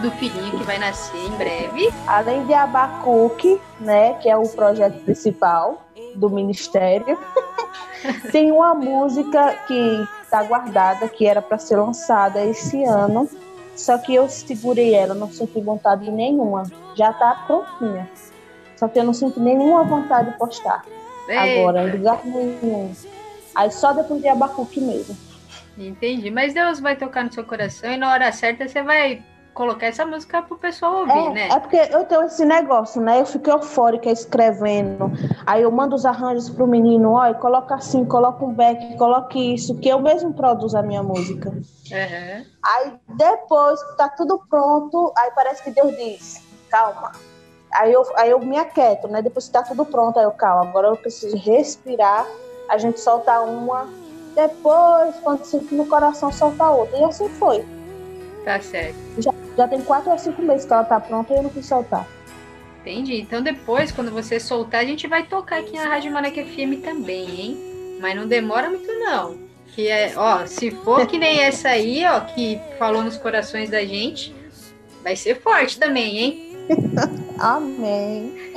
do 0.00 0.10
filhinho 0.12 0.58
que 0.58 0.64
vai 0.64 0.78
nascer 0.78 1.18
em 1.18 1.30
breve. 1.30 1.92
Além 2.06 2.46
de 2.46 2.54
Abacuque, 2.54 3.60
né, 3.80 4.14
que 4.14 4.28
é 4.28 4.36
o 4.36 4.48
projeto 4.48 5.02
principal 5.04 5.82
do 6.14 6.30
ministério, 6.30 7.18
tem 8.32 8.50
uma 8.50 8.74
música 8.74 9.54
que 9.66 10.08
está 10.22 10.42
guardada, 10.42 11.08
que 11.08 11.26
era 11.26 11.42
para 11.42 11.58
ser 11.58 11.76
lançada 11.76 12.44
esse 12.44 12.82
ano, 12.84 13.28
só 13.80 13.98
que 13.98 14.14
eu 14.14 14.28
segurei 14.28 14.94
ela, 14.94 15.14
não 15.14 15.32
senti 15.32 15.60
vontade 15.60 16.10
nenhuma. 16.10 16.64
Já 16.94 17.10
está 17.10 17.34
prontinha. 17.46 18.08
Só 18.76 18.88
que 18.88 18.98
eu 18.98 19.04
não 19.04 19.12
sinto 19.12 19.40
nenhuma 19.40 19.82
vontade 19.84 20.32
de 20.32 20.38
postar 20.38 20.84
Eita. 21.28 21.42
agora, 21.42 21.88
em 21.88 21.92
lugar 21.92 22.24
nenhum. 22.24 22.92
Aí 23.54 23.70
só 23.70 23.92
depois 23.92 24.20
de 24.20 24.28
Abacuque 24.28 24.80
mesmo. 24.80 25.16
Entendi. 25.76 26.30
Mas 26.30 26.54
Deus 26.54 26.78
vai 26.78 26.94
tocar 26.94 27.24
no 27.24 27.32
seu 27.32 27.44
coração 27.44 27.90
e 27.90 27.96
na 27.96 28.12
hora 28.12 28.30
certa 28.32 28.68
você 28.68 28.82
vai 28.82 29.22
colocar 29.54 29.86
essa 29.86 30.06
música 30.06 30.42
pro 30.42 30.56
pessoal 30.56 31.00
ouvir, 31.00 31.12
É, 31.12 31.30
né? 31.30 31.48
é 31.48 31.58
porque 31.58 31.76
eu 31.76 32.04
tenho 32.04 32.22
esse 32.24 32.44
negócio, 32.44 33.00
né? 33.00 33.20
Eu 33.20 33.26
fico 33.26 33.50
eufórica 33.50 34.10
escrevendo. 34.10 35.10
Aí 35.46 35.62
eu 35.62 35.70
mando 35.70 35.94
os 35.94 36.06
arranjos 36.06 36.48
pro 36.48 36.66
menino, 36.66 37.12
olha, 37.12 37.34
coloca 37.34 37.74
assim, 37.74 38.04
coloca 38.04 38.44
um 38.44 38.52
back, 38.52 38.96
coloque 38.96 39.54
isso, 39.54 39.74
que 39.76 39.88
eu 39.88 40.00
mesmo 40.00 40.32
produzo 40.32 40.76
a 40.78 40.82
minha 40.82 41.02
música. 41.02 41.50
Aham. 41.92 42.44
Aí 42.64 42.92
depois 43.08 43.82
que 43.82 43.96
tá 43.96 44.08
tudo 44.08 44.40
pronto, 44.48 45.12
aí 45.16 45.30
parece 45.34 45.62
que 45.62 45.70
Deus 45.70 45.96
diz, 45.96 46.42
calma. 46.70 47.12
Aí 47.74 47.92
eu, 47.92 48.02
aí 48.16 48.30
eu 48.30 48.40
me 48.40 48.58
aquieto, 48.58 49.08
né? 49.08 49.22
Depois 49.22 49.46
que 49.46 49.52
tá 49.52 49.62
tudo 49.62 49.84
pronto, 49.84 50.18
aí 50.18 50.24
eu, 50.24 50.32
calma, 50.32 50.68
agora 50.68 50.88
eu 50.88 50.96
preciso 50.96 51.36
respirar, 51.36 52.26
a 52.68 52.78
gente 52.78 53.00
solta 53.00 53.40
uma, 53.40 53.88
depois, 54.34 55.14
quando 55.22 55.44
sentir 55.44 55.74
no 55.74 55.86
coração, 55.86 56.32
solta 56.32 56.70
outra. 56.70 56.96
E 56.98 57.04
assim 57.04 57.28
foi. 57.28 57.64
Tá 58.44 58.60
certo. 58.60 58.96
Já, 59.18 59.32
já 59.56 59.68
tem 59.68 59.82
quatro 59.82 60.10
ou 60.10 60.18
cinco 60.18 60.42
meses 60.42 60.66
que 60.66 60.72
ela 60.72 60.84
tá 60.84 60.98
pronta 61.00 61.32
e 61.32 61.36
eu 61.36 61.42
não 61.42 61.50
quis 61.50 61.66
soltar. 61.66 62.06
Entendi. 62.80 63.20
Então 63.20 63.42
depois, 63.42 63.92
quando 63.92 64.10
você 64.10 64.40
soltar, 64.40 64.80
a 64.80 64.84
gente 64.84 65.06
vai 65.06 65.24
tocar 65.24 65.60
aqui 65.60 65.76
na 65.76 65.84
Rádio 65.84 66.12
Maraca 66.12 66.42
FM 66.42 66.82
também, 66.82 67.40
hein? 67.40 67.98
Mas 68.00 68.16
não 68.16 68.26
demora 68.26 68.70
muito 68.70 68.90
não. 68.98 69.38
Que 69.68 69.88
é, 69.88 70.14
ó, 70.16 70.46
se 70.46 70.70
for 70.70 71.06
que 71.06 71.18
nem 71.18 71.40
essa 71.40 71.68
aí, 71.68 72.04
ó, 72.06 72.20
que 72.20 72.60
falou 72.78 73.02
nos 73.02 73.16
corações 73.16 73.70
da 73.70 73.84
gente, 73.84 74.34
vai 75.02 75.14
ser 75.14 75.40
forte 75.40 75.78
também, 75.78 76.18
hein? 76.18 76.56
Amém. 77.38 78.52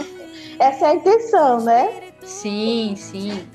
Essa 0.57 0.86
é 0.86 0.89
a 0.89 0.95
intenção, 0.95 1.59
né? 1.61 2.13
Sim, 2.23 2.95
sim. 2.97 3.47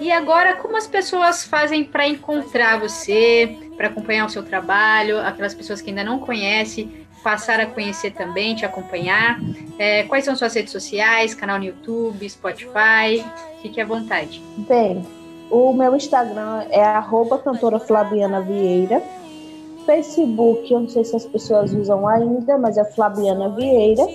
E 0.00 0.10
agora, 0.12 0.56
como 0.56 0.76
as 0.76 0.86
pessoas 0.86 1.44
fazem 1.44 1.84
para 1.84 2.06
encontrar 2.06 2.78
você, 2.80 3.56
para 3.80 3.88
acompanhar 3.88 4.26
o 4.26 4.28
seu 4.28 4.42
trabalho, 4.42 5.18
aquelas 5.20 5.54
pessoas 5.54 5.80
que 5.80 5.88
ainda 5.88 6.04
não 6.04 6.18
conhecem, 6.18 7.06
passar 7.24 7.58
a 7.60 7.64
conhecer 7.64 8.10
também, 8.10 8.54
te 8.54 8.62
acompanhar? 8.62 9.40
É, 9.78 10.02
quais 10.02 10.22
são 10.22 10.36
suas 10.36 10.52
redes 10.52 10.70
sociais, 10.70 11.34
canal 11.34 11.58
no 11.58 11.64
YouTube, 11.64 12.28
Spotify? 12.28 13.24
Fique 13.62 13.80
à 13.80 13.86
vontade. 13.86 14.42
Bem, 14.68 15.02
o 15.50 15.72
meu 15.72 15.96
Instagram 15.96 16.66
é 16.68 16.82
arroba 16.84 17.38
cantora 17.38 17.80
Flaviana 17.80 18.42
Vieira. 18.42 19.02
Facebook, 19.86 20.70
eu 20.70 20.80
não 20.80 20.88
sei 20.90 21.02
se 21.02 21.16
as 21.16 21.24
pessoas 21.24 21.72
usam 21.72 22.06
ainda, 22.06 22.58
mas 22.58 22.76
é 22.76 22.84
Flaviana 22.84 23.48
Vieira. 23.48 24.06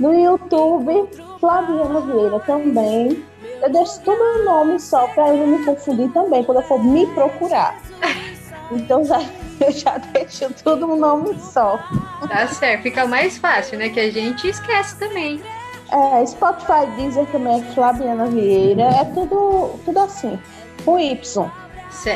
No 0.00 0.14
YouTube, 0.14 1.10
Flaviana 1.38 2.00
Vieira 2.00 2.40
também. 2.40 3.22
Eu 3.60 3.70
deixo 3.70 4.00
tudo 4.00 4.22
um 4.22 4.44
nome 4.46 4.80
só 4.80 5.06
para 5.08 5.28
eu 5.28 5.46
não 5.46 5.58
me 5.58 5.64
confundir 5.66 6.10
também 6.12 6.42
quando 6.42 6.62
eu 6.62 6.64
for 6.64 6.82
me 6.82 7.06
procurar. 7.08 7.78
Então 8.70 9.04
já, 9.04 9.20
eu 9.60 9.72
já 9.72 9.98
deixo 9.98 10.52
tudo 10.62 10.86
um 10.86 10.96
nome 10.96 11.38
só. 11.40 11.78
Tá 12.28 12.46
certo, 12.48 12.82
fica 12.82 13.06
mais 13.06 13.38
fácil, 13.38 13.78
né? 13.78 13.88
Que 13.88 14.00
a 14.00 14.10
gente 14.10 14.48
esquece 14.48 14.98
também. 14.98 15.40
É, 15.90 16.26
Spotify 16.26 16.86
Deezer 16.96 17.26
também 17.26 17.60
é 17.60 17.64
Flaviana 17.72 18.26
Vieira. 18.26 18.82
É 18.82 19.04
tudo, 19.06 19.78
tudo 19.84 19.98
assim, 20.00 20.38
com 20.84 20.98
Y. 20.98 21.50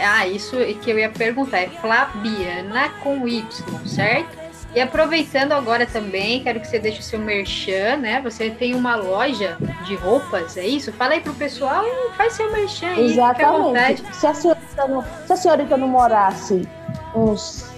Ah, 0.04 0.26
isso 0.26 0.56
que 0.82 0.90
eu 0.90 0.98
ia 0.98 1.10
perguntar. 1.10 1.60
É 1.60 1.68
Flaviana 1.68 2.90
com 3.02 3.26
Y, 3.26 3.42
certo? 3.86 4.41
E 4.74 4.80
aproveitando 4.80 5.52
agora 5.52 5.84
também, 5.86 6.42
quero 6.42 6.58
que 6.60 6.66
você 6.66 6.78
deixe 6.78 7.00
o 7.00 7.02
seu 7.02 7.18
merchan, 7.18 7.96
né? 7.98 8.20
Você 8.22 8.48
tem 8.50 8.74
uma 8.74 8.96
loja 8.96 9.58
de 9.84 9.94
roupas, 9.96 10.56
é 10.56 10.64
isso? 10.66 10.90
Fala 10.94 11.12
aí 11.12 11.20
pro 11.20 11.34
pessoal 11.34 11.84
e 11.84 12.12
faz 12.16 12.32
seu 12.32 12.50
merchan 12.50 12.88
aí, 12.88 13.04
Exatamente. 13.12 14.02
Se 14.14 14.26
a, 14.26 14.32
senhorita 14.32 14.86
não, 14.88 15.04
se 15.26 15.32
a 15.32 15.36
senhorita 15.36 15.76
não 15.76 15.88
morasse 15.88 16.66
uns 17.14 17.70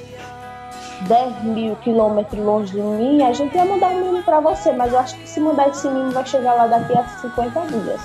10 1.09 1.43
mil 1.43 1.75
quilômetros 1.77 2.39
longe 2.39 2.73
de 2.73 2.81
mim, 2.81 3.25
a 3.25 3.33
gente 3.33 3.57
ia 3.57 3.65
mandar 3.65 3.89
um 3.89 4.01
mimo 4.13 4.23
pra 4.23 4.39
você, 4.39 4.71
mas 4.73 4.93
eu 4.93 4.99
acho 5.01 5.17
que 5.17 5.29
se 5.29 5.41
mandar 5.41 5.69
esse 5.71 5.89
mimo 5.89 6.13
vai 6.13 6.25
chegar 6.25 6.55
lá 6.55 6.67
daqui 6.69 6.97
a 6.97 7.03
50 7.21 7.61
dias. 7.67 8.01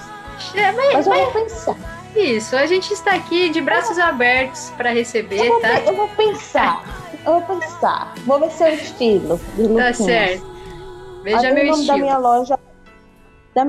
É, 0.55 0.71
mas, 0.71 0.93
mas 0.93 1.05
eu 1.07 1.13
mas- 1.13 1.23
vou 1.23 1.43
pensar. 1.43 1.75
Isso, 2.15 2.55
a 2.55 2.65
gente 2.65 2.91
está 2.91 3.13
aqui 3.13 3.49
de 3.49 3.61
braços 3.61 3.99
abertos 3.99 4.71
para 4.75 4.89
receber, 4.89 5.45
Eu 5.45 5.61
tá? 5.61 5.79
eu 5.81 5.95
vou 5.95 6.07
pensar. 6.09 6.83
Eu 7.25 7.33
vou 7.33 7.41
pensar. 7.41 8.13
Vou 8.25 8.39
ver 8.39 8.51
seu 8.51 8.67
estilo. 8.73 9.39
Tá 9.77 9.93
certo. 9.93 10.45
Veja 11.23 11.47
Aí 11.47 11.53
meu 11.53 11.63
o 11.63 11.67
nome 11.67 11.79
estilo. 11.81 11.87
da 11.87 11.97
minha 11.97 12.17
loja. 12.17 12.59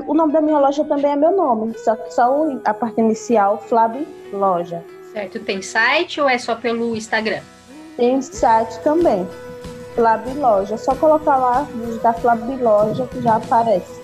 O 0.07 0.13
nome 0.13 0.31
da 0.31 0.39
minha 0.41 0.57
loja 0.59 0.85
também 0.85 1.11
é 1.11 1.15
meu 1.15 1.35
nome, 1.35 1.77
só 1.79 1.95
que 1.95 2.13
só 2.13 2.31
o- 2.33 2.61
a 2.63 2.73
parte 2.73 3.01
inicial, 3.01 3.57
Flab 3.67 4.07
Loja. 4.31 4.81
Certo, 5.11 5.39
tem 5.39 5.61
site 5.61 6.21
ou 6.21 6.29
é 6.29 6.37
só 6.37 6.55
pelo 6.55 6.95
Instagram? 6.95 7.41
Tem 7.97 8.21
site 8.21 8.79
também, 8.83 9.27
Flab 9.95 10.33
Loja. 10.35 10.77
Só 10.77 10.95
colocar 10.95 11.35
lá, 11.35 11.67
digitar 11.75 12.17
Flab 12.19 12.55
Loja 12.61 13.05
que 13.07 13.21
já 13.21 13.35
aparece. 13.35 13.99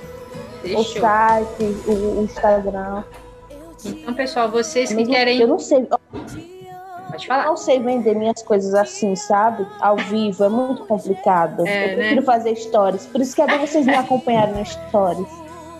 O 0.58 0.62
Fechou. 0.62 1.02
site, 1.02 1.64
o, 1.88 1.92
o 2.20 2.24
Instagram. 2.24 3.04
Então, 3.86 4.14
pessoal, 4.14 4.50
vocês 4.52 4.92
que 4.92 5.06
querem. 5.06 5.40
Eu 5.40 5.48
não 5.48 5.60
sei. 5.60 5.88
Pode 7.18 7.28
falar. 7.28 7.44
Eu 7.44 7.50
não 7.50 7.58
sei 7.58 7.80
vender 7.80 8.16
minhas 8.16 8.44
coisas 8.44 8.74
assim, 8.76 9.16
sabe? 9.16 9.66
Ao 9.80 9.98
vivo, 9.98 10.44
é 10.44 10.50
muito 10.50 10.86
complicado. 10.86 11.66
É, 11.66 11.92
eu 11.92 11.96
prefiro 11.96 12.22
né? 12.22 12.22
fazer 12.22 12.56
stories. 12.56 13.08
Por 13.08 13.20
isso 13.22 13.36
que 13.36 13.42
é 13.42 13.48
bom 13.48 13.60
vocês 13.60 13.86
me 13.86 13.96
acompanharem 13.96 14.54
no 14.54 14.66
stories. 14.66 15.28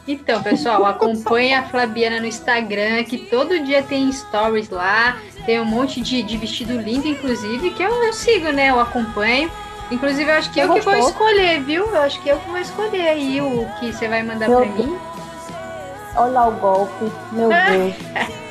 Então, 0.08 0.42
pessoal, 0.42 0.86
acompanhe 0.86 1.54
a 1.54 1.64
Flabiana 1.64 2.20
no 2.20 2.26
Instagram, 2.26 3.04
que 3.04 3.18
todo 3.18 3.60
dia 3.60 3.84
tem 3.84 4.12
stories 4.12 4.70
lá. 4.70 5.18
Tem 5.46 5.60
um 5.60 5.66
monte 5.66 6.02
de, 6.02 6.24
de 6.24 6.38
vestido 6.38 6.80
lindo, 6.80 7.08
inclusive, 7.08 7.70
que 7.72 7.84
eu, 7.84 7.92
eu 8.04 8.14
sigo, 8.14 8.52
né? 8.52 8.70
Eu 8.70 8.80
acompanho. 8.80 9.52
Inclusive, 9.92 10.30
eu 10.30 10.36
acho 10.36 10.52
que 10.52 10.62
Você 10.62 10.66
eu 10.66 10.74
que 10.74 10.82
vou 10.82 10.96
escolher, 10.96 11.62
viu? 11.62 11.86
Eu 11.86 12.02
acho 12.02 12.22
que 12.22 12.30
eu 12.30 12.38
que 12.40 12.50
vou 12.50 12.60
escolher 12.60 13.10
aí 13.10 13.42
o 13.42 13.68
que 13.80 13.94
você 13.94 14.08
vai 14.08 14.24
mandar 14.24 14.50
Meu 14.50 14.62
pra 14.62 14.70
Deus. 14.70 14.86
mim. 14.86 14.98
Olha 16.16 16.32
lá 16.32 16.48
o 16.48 16.52
golpe, 16.54 17.12
meu 17.32 17.50
Deus. 17.70 18.47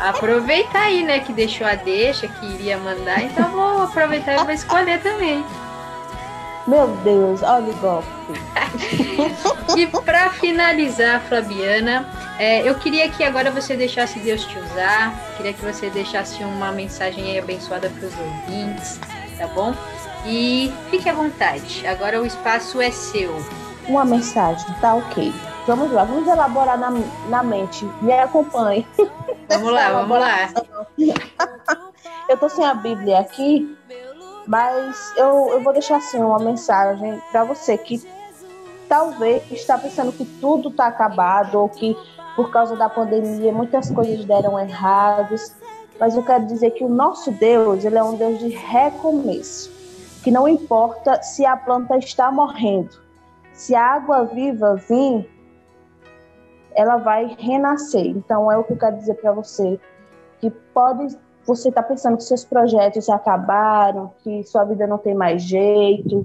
Aproveitar 0.00 0.82
aí, 0.82 1.02
né? 1.02 1.20
Que 1.20 1.32
deixou 1.32 1.66
a 1.66 1.74
deixa, 1.74 2.28
que 2.28 2.46
iria 2.46 2.76
mandar. 2.78 3.22
Então, 3.22 3.48
vou 3.50 3.82
aproveitar 3.82 4.34
e 4.34 4.44
vou 4.44 4.50
escolher 4.50 5.00
também. 5.02 5.44
Meu 6.66 6.88
Deus, 7.04 7.42
olha 7.42 7.70
o 7.70 7.76
golpe. 7.76 8.08
E 9.76 9.86
para 9.86 10.30
finalizar, 10.30 11.20
Flabiana, 11.22 12.06
é, 12.38 12.68
eu 12.68 12.74
queria 12.74 13.08
que 13.08 13.22
agora 13.24 13.50
você 13.50 13.76
deixasse 13.76 14.18
Deus 14.18 14.44
te 14.44 14.58
usar, 14.58 15.14
queria 15.36 15.52
que 15.52 15.64
você 15.64 15.88
deixasse 15.90 16.42
uma 16.42 16.72
mensagem 16.72 17.30
aí 17.30 17.38
abençoada 17.38 17.90
para 17.90 18.06
os 18.06 18.14
ouvintes, 18.18 18.98
tá 19.38 19.46
bom? 19.48 19.74
E 20.26 20.72
fique 20.90 21.08
à 21.08 21.12
vontade, 21.12 21.86
agora 21.86 22.20
o 22.20 22.26
espaço 22.26 22.80
é 22.80 22.90
seu. 22.90 23.34
Uma 23.88 24.04
mensagem, 24.04 24.66
tá 24.80 24.94
ok. 24.94 25.32
Vamos 25.66 25.92
lá, 25.92 26.04
vamos 26.04 26.26
elaborar 26.26 26.78
na, 26.78 26.90
na 27.28 27.42
mente. 27.42 27.84
Me 28.00 28.12
acompanhe. 28.12 28.86
Vamos 29.48 29.72
lá, 29.72 29.92
vamos 29.92 30.18
lá. 30.18 30.48
Eu 32.28 32.36
tô 32.36 32.48
sem 32.48 32.64
a 32.64 32.74
Bíblia 32.74 33.20
aqui, 33.20 33.76
mas 34.46 35.12
eu, 35.16 35.50
eu 35.52 35.62
vou 35.62 35.72
deixar 35.72 35.96
assim 35.96 36.18
uma 36.18 36.38
mensagem 36.38 37.20
para 37.30 37.44
você 37.44 37.76
que 37.78 38.02
talvez 38.88 39.42
está 39.50 39.78
pensando 39.78 40.12
que 40.12 40.24
tudo 40.40 40.68
está 40.68 40.86
acabado 40.86 41.60
ou 41.60 41.68
que 41.68 41.96
por 42.34 42.50
causa 42.50 42.76
da 42.76 42.88
pandemia 42.88 43.52
muitas 43.52 43.90
coisas 43.90 44.24
deram 44.24 44.58
errados. 44.58 45.52
Mas 46.00 46.16
eu 46.16 46.22
quero 46.24 46.46
dizer 46.46 46.70
que 46.72 46.84
o 46.84 46.88
nosso 46.88 47.30
Deus, 47.30 47.84
ele 47.84 47.98
é 47.98 48.02
um 48.02 48.16
Deus 48.16 48.38
de 48.38 48.48
recomeço. 48.48 49.70
Que 50.24 50.30
não 50.30 50.48
importa 50.48 51.22
se 51.22 51.44
a 51.44 51.56
planta 51.56 51.96
está 51.96 52.30
morrendo, 52.30 52.90
se 53.52 53.74
a 53.74 53.84
água 53.84 54.24
viva 54.24 54.76
vir, 54.88 55.28
ela 56.74 56.96
vai 56.96 57.36
renascer. 57.38 58.06
Então 58.06 58.50
é 58.50 58.56
o 58.56 58.64
que 58.64 58.72
eu 58.72 58.78
quero 58.78 58.96
dizer 58.96 59.14
para 59.14 59.32
você, 59.32 59.78
que 60.40 60.50
pode 60.50 61.16
você 61.44 61.70
está 61.70 61.82
pensando 61.82 62.16
que 62.16 62.22
seus 62.22 62.44
projetos 62.44 63.08
acabaram, 63.08 64.12
que 64.22 64.44
sua 64.44 64.64
vida 64.64 64.86
não 64.86 64.98
tem 64.98 65.14
mais 65.14 65.42
jeito, 65.42 66.24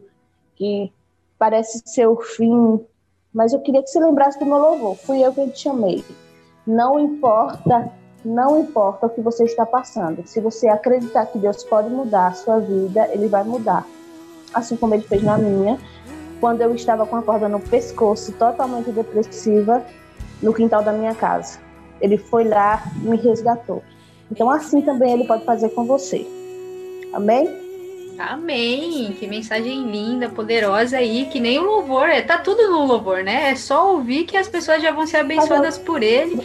que 0.56 0.91
parece 1.39 1.82
ser 1.86 2.08
o 2.08 2.18
fim, 2.18 2.80
mas 3.34 3.54
eu 3.54 3.60
queria 3.62 3.82
que 3.82 3.89
você 3.89 4.00
lembrasse 4.00 4.39
do 4.39 4.45
meu 4.45 4.58
louvor. 4.58 4.95
Fui 4.95 5.24
eu 5.24 5.34
quem 5.34 5.50
te 5.50 5.60
chamei. 5.60 6.04
Não 6.66 7.00
importa, 7.00 7.91
não 8.24 8.60
importa 8.60 9.08
o 9.08 9.10
que 9.10 9.22
você 9.22 9.43
está 9.43 9.66
passando. 9.66 10.26
Se 10.28 10.39
você 10.39 10.68
acreditar 10.68 11.26
que 11.28 11.38
Deus 11.38 11.64
pode 11.64 11.89
mudar 11.89 12.28
a 12.28 12.34
sua 12.34 12.60
vida, 12.60 13.08
Ele 13.12 13.28
vai 13.28 13.43
mudar. 13.43 13.86
Assim 14.54 14.76
como 14.76 14.93
Ele 14.93 15.04
fez 15.04 15.24
na 15.24 15.38
minha, 15.38 15.80
quando 16.39 16.62
eu 16.62 16.74
estava 16.76 17.06
com 17.06 17.16
a 17.16 17.24
corda 17.24 17.48
no 17.50 17.60
pescoço, 17.60 18.32
totalmente 18.34 18.91
depressiva, 18.91 19.84
no 20.42 20.54
quintal 20.54 20.84
da 20.84 20.92
minha 20.92 21.16
casa. 21.16 21.60
Ele 22.00 22.18
foi 22.18 22.44
lá 22.44 22.84
e 23.04 23.08
me 23.08 23.18
resgatou. 23.18 23.84
Então, 24.32 24.50
assim 24.50 24.82
também 24.82 25.14
Ele 25.14 25.26
pode 25.26 25.46
fazer 25.46 25.70
com 25.70 25.86
você. 25.86 26.26
Amém? 27.14 27.68
Amém! 28.20 29.16
Que 29.20 29.28
mensagem 29.28 29.90
linda, 29.92 30.28
poderosa 30.28 30.98
aí, 30.98 31.28
que 31.32 31.40
nem 31.40 31.60
o 31.60 31.64
louvor, 31.64 32.10
é, 32.10 32.22
tá 32.22 32.40
tudo 32.40 32.70
no 32.72 32.86
louvor, 32.86 33.24
né? 33.24 33.52
É 33.52 33.56
só 33.56 33.92
ouvir 33.94 34.26
que 34.26 34.36
as 34.36 34.48
pessoas 34.48 34.82
já 34.82 34.92
vão 34.92 35.06
ser 35.06 35.18
abençoadas 35.18 35.78
por 35.78 36.02
ele 36.02 36.42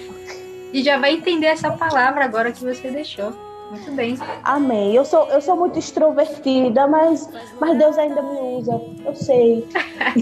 e 0.72 0.82
já 0.82 0.99
vai 0.99 1.14
entender 1.14 1.47
essa 1.47 1.70
palavra 1.70 2.24
agora 2.24 2.53
que 2.53 2.62
você 2.62 2.90
deixou. 2.90 3.32
Muito 3.72 3.90
bem. 3.92 4.18
Amém. 4.44 4.94
Eu 4.94 5.02
sou, 5.02 5.26
eu 5.30 5.40
sou 5.40 5.56
muito 5.56 5.78
extrovertida, 5.78 6.86
mas, 6.86 7.26
mas 7.58 7.78
Deus 7.78 7.96
ainda 7.96 8.20
me 8.20 8.58
usa. 8.58 8.78
Eu 9.02 9.14
sei. 9.14 9.66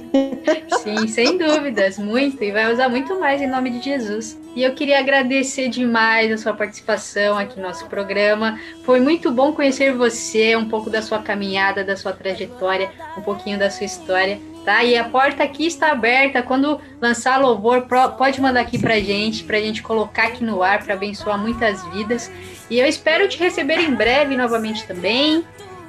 Sim, 0.78 1.08
sem 1.08 1.36
dúvidas, 1.36 1.98
muito. 1.98 2.44
E 2.44 2.52
vai 2.52 2.72
usar 2.72 2.88
muito 2.88 3.18
mais 3.18 3.42
em 3.42 3.48
nome 3.48 3.70
de 3.70 3.80
Jesus. 3.84 4.38
E 4.54 4.62
eu 4.62 4.72
queria 4.72 5.00
agradecer 5.00 5.68
demais 5.68 6.30
a 6.30 6.38
sua 6.38 6.54
participação 6.54 7.36
aqui 7.36 7.56
no 7.56 7.66
nosso 7.66 7.86
programa. 7.86 8.56
Foi 8.84 9.00
muito 9.00 9.32
bom 9.32 9.52
conhecer 9.52 9.92
você, 9.96 10.54
um 10.54 10.68
pouco 10.68 10.88
da 10.88 11.02
sua 11.02 11.18
caminhada, 11.18 11.82
da 11.82 11.96
sua 11.96 12.12
trajetória, 12.12 12.92
um 13.18 13.20
pouquinho 13.20 13.58
da 13.58 13.68
sua 13.68 13.84
história. 13.84 14.40
Tá? 14.64 14.84
E 14.84 14.96
a 14.96 15.04
porta 15.04 15.42
aqui 15.42 15.66
está 15.66 15.90
aberta. 15.90 16.42
Quando 16.42 16.78
lançar 17.00 17.38
louvor, 17.40 17.86
pode 18.18 18.40
mandar 18.40 18.60
aqui 18.60 18.78
pra 18.78 19.00
gente, 19.00 19.42
pra 19.44 19.58
gente 19.58 19.82
colocar 19.82 20.24
aqui 20.24 20.44
no 20.44 20.62
ar, 20.62 20.84
para 20.84 20.94
abençoar 20.94 21.38
muitas 21.38 21.82
vidas. 21.88 22.30
E 22.68 22.78
eu 22.78 22.86
espero 22.86 23.26
te 23.28 23.38
receber 23.38 23.78
em 23.80 23.94
breve 23.94 24.36
novamente 24.36 24.86
também. 24.86 25.44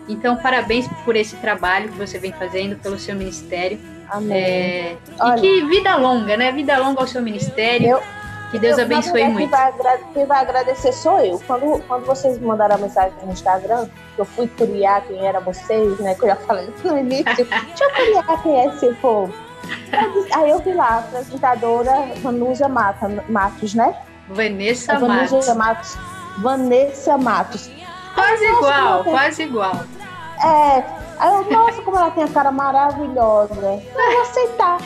Então, 0.08 0.36
parabéns 0.38 0.88
por 1.06 1.16
esse 1.16 1.36
trabalho 1.38 1.90
que 1.90 1.98
você 1.98 2.18
vem 2.18 2.32
fazendo 2.32 2.76
pelo 2.78 2.98
seu 2.98 3.14
ministério. 3.16 3.78
Amém. 4.10 4.38
É, 4.38 4.96
Olha- 5.20 5.38
e 5.38 5.42
que 5.42 5.66
vida 5.68 5.96
longa, 5.96 6.36
né? 6.36 6.52
Vida 6.52 6.78
longa 6.78 7.02
ao 7.02 7.08
seu 7.08 7.22
ministério. 7.22 8.00
Que 8.52 8.60
Deus 8.60 8.78
Eu, 8.78 8.84
abençoe 8.86 9.24
muito. 9.30 9.38
Quem 9.38 9.48
vai, 9.50 9.98
quem 10.14 10.26
vai 10.26 10.42
agradecer 10.42 10.92
sou 10.94 11.20
eu. 11.20 11.40
Quando, 11.48 11.82
quando 11.88 12.06
vocês 12.06 12.38
me 12.38 12.46
mandaram 12.48 12.76
a 12.76 12.78
mensagem 12.78 13.14
no 13.24 13.32
Instagram, 13.32 13.88
que 14.16 14.22
eu 14.22 14.26
fui 14.26 14.48
curiar 14.48 15.02
quem 15.08 15.26
era 15.26 15.40
vocês, 15.40 16.00
né? 16.00 16.14
Que 16.16 16.24
eu 16.24 16.28
já 16.30 16.36
falei 16.36 16.72
no 16.84 16.98
início. 16.98 17.26
Deixa 17.26 17.84
eu 17.84 17.90
curiar 17.92 18.44
quem 18.44 18.60
é 18.60 18.66
esse 18.68 18.94
povo. 18.96 19.34
Aí 20.34 20.50
eu 20.50 20.60
vi 20.60 20.74
lá, 20.74 20.86
a 20.88 20.98
apresentadora 21.00 21.92
Vanusa 22.22 22.68
Matos, 22.68 23.74
né? 23.74 23.96
Vanessa 24.30 25.00
Vanusa 25.00 25.56
Matos. 25.56 25.96
Matos. 25.96 25.98
Vanessa 26.40 27.18
Matos. 27.18 27.72
Quase 28.16 28.44
igual, 28.46 29.04
tem- 29.04 29.14
quase 29.14 29.44
igual. 29.44 29.76
É. 30.44 30.84
Aí 31.20 31.34
eu, 31.36 31.52
nossa, 31.52 31.82
como 31.84 31.96
ela 31.98 32.10
tem 32.12 32.24
a 32.24 32.28
cara 32.28 32.52
maravilhosa. 32.52 33.54
Eu 33.56 34.12
vou 34.12 34.22
aceitar. 34.24 34.78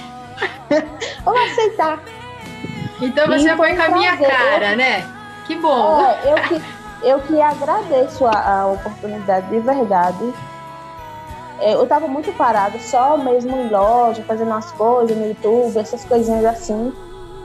Eu 0.69 1.23
vou 1.23 1.37
aceitar. 1.37 1.99
Então 3.01 3.27
você 3.27 3.51
E 3.51 3.57
foi 3.57 3.75
com 3.75 3.81
a 3.83 3.89
minha 3.89 4.17
cara, 4.17 4.75
né? 4.75 5.05
Que 5.45 5.55
bom. 5.55 6.01
É, 6.01 6.31
eu, 6.31 6.35
que- 6.47 6.61
eu 7.03 7.19
que 7.19 7.41
agradeço 7.41 8.25
a, 8.25 8.61
a 8.61 8.67
oportunidade 8.67 9.47
de 9.49 9.59
verdade. 9.59 10.33
É, 11.59 11.73
eu 11.73 11.83
estava 11.83 12.07
muito 12.07 12.31
parada, 12.33 12.77
só 12.79 13.17
mesmo 13.17 13.55
em 13.55 13.69
loja, 13.69 14.23
fazendo 14.27 14.53
as 14.53 14.71
coisas 14.73 15.15
no 15.15 15.27
YouTube, 15.27 15.77
essas 15.77 16.03
coisinhas 16.05 16.43
assim. 16.45 16.91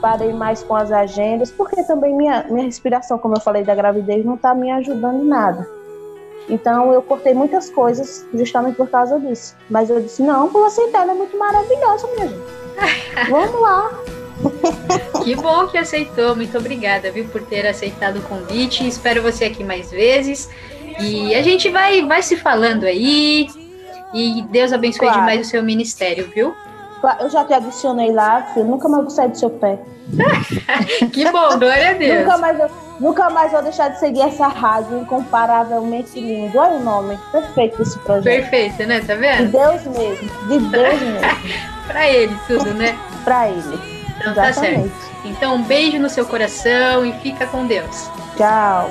Parei 0.01 0.33
mais 0.33 0.63
com 0.63 0.75
as 0.75 0.91
agendas, 0.91 1.51
porque 1.51 1.83
também 1.83 2.15
minha, 2.15 2.43
minha 2.49 2.65
respiração, 2.65 3.19
como 3.19 3.35
eu 3.35 3.39
falei 3.41 3.63
da 3.63 3.75
gravidez, 3.75 4.25
não 4.25 4.33
está 4.35 4.53
me 4.53 4.71
ajudando 4.71 5.21
em 5.23 5.27
nada. 5.27 5.67
Então 6.49 6.91
eu 6.91 7.01
cortei 7.03 7.33
muitas 7.35 7.69
coisas 7.69 8.25
justamente 8.33 8.75
por 8.75 8.89
causa 8.89 9.19
disso. 9.19 9.55
Mas 9.69 9.89
eu 9.89 10.01
disse, 10.01 10.23
não, 10.23 10.47
vou 10.47 10.65
aceitar, 10.65 11.03
ela 11.03 11.11
é 11.11 11.15
muito 11.15 11.37
maravilhosa, 11.37 12.07
minha 12.15 12.27
gente. 12.27 13.29
Vamos 13.29 13.61
lá. 13.61 13.91
Que 15.23 15.35
bom 15.35 15.67
que 15.67 15.77
aceitou. 15.77 16.35
Muito 16.35 16.57
obrigada, 16.57 17.11
viu, 17.11 17.25
por 17.25 17.41
ter 17.43 17.65
aceitado 17.67 18.17
o 18.17 18.21
convite. 18.23 18.87
Espero 18.87 19.21
você 19.21 19.45
aqui 19.45 19.63
mais 19.63 19.91
vezes. 19.91 20.49
E 20.99 21.33
a 21.35 21.41
gente 21.41 21.69
vai, 21.69 22.01
vai 22.05 22.21
se 22.21 22.35
falando 22.35 22.85
aí. 22.85 23.47
E 24.13 24.41
Deus 24.49 24.73
abençoe 24.73 24.99
Claro. 25.07 25.19
demais 25.19 25.47
o 25.47 25.49
seu 25.49 25.63
ministério, 25.63 26.29
viu? 26.35 26.53
Eu 27.19 27.29
já 27.29 27.43
te 27.45 27.53
adicionei 27.53 28.11
lá, 28.11 28.43
filho. 28.53 28.65
Nunca 28.65 28.87
mais 28.89 29.03
vou 29.03 29.09
sair 29.11 29.29
do 29.29 29.37
seu 29.37 29.49
pé. 29.49 29.79
que 31.13 31.23
bom, 31.31 31.57
glória 31.57 31.91
a 31.91 31.93
Deus. 31.93 32.19
Nunca 32.25 32.37
mais, 32.37 32.59
eu- 32.59 32.69
nunca 32.99 33.29
mais 33.29 33.51
vou 33.51 33.61
deixar 33.63 33.87
de 33.89 33.99
seguir 33.99 34.21
essa 34.21 34.47
rádio 34.47 34.99
incomparavelmente 34.99 36.19
lindo. 36.19 36.57
Olha 36.57 36.73
o 36.75 36.83
nome 36.83 37.17
perfeito 37.31 37.77
desse 37.77 37.97
projeto. 37.99 38.23
Perfeito, 38.23 38.85
né? 38.85 38.99
Tá 38.99 39.13
De 39.15 39.19
vendo? 39.19 39.51
Deus 39.51 39.83
mesmo. 39.97 40.29
De 40.47 40.59
Deus 40.69 41.01
mesmo. 41.01 41.19
pra 41.87 42.09
ele 42.09 42.35
tudo, 42.47 42.73
né? 42.73 42.97
pra 43.23 43.47
ele. 43.49 44.00
Então 44.21 44.33
tá 44.35 44.49
Exatamente. 44.49 44.89
certo. 44.89 45.11
Então 45.25 45.55
um 45.55 45.63
beijo 45.63 45.99
no 45.99 46.09
seu 46.09 46.25
coração 46.25 47.05
e 47.05 47.13
fica 47.19 47.45
com 47.47 47.65
Deus. 47.65 48.09
Tchau. 48.37 48.89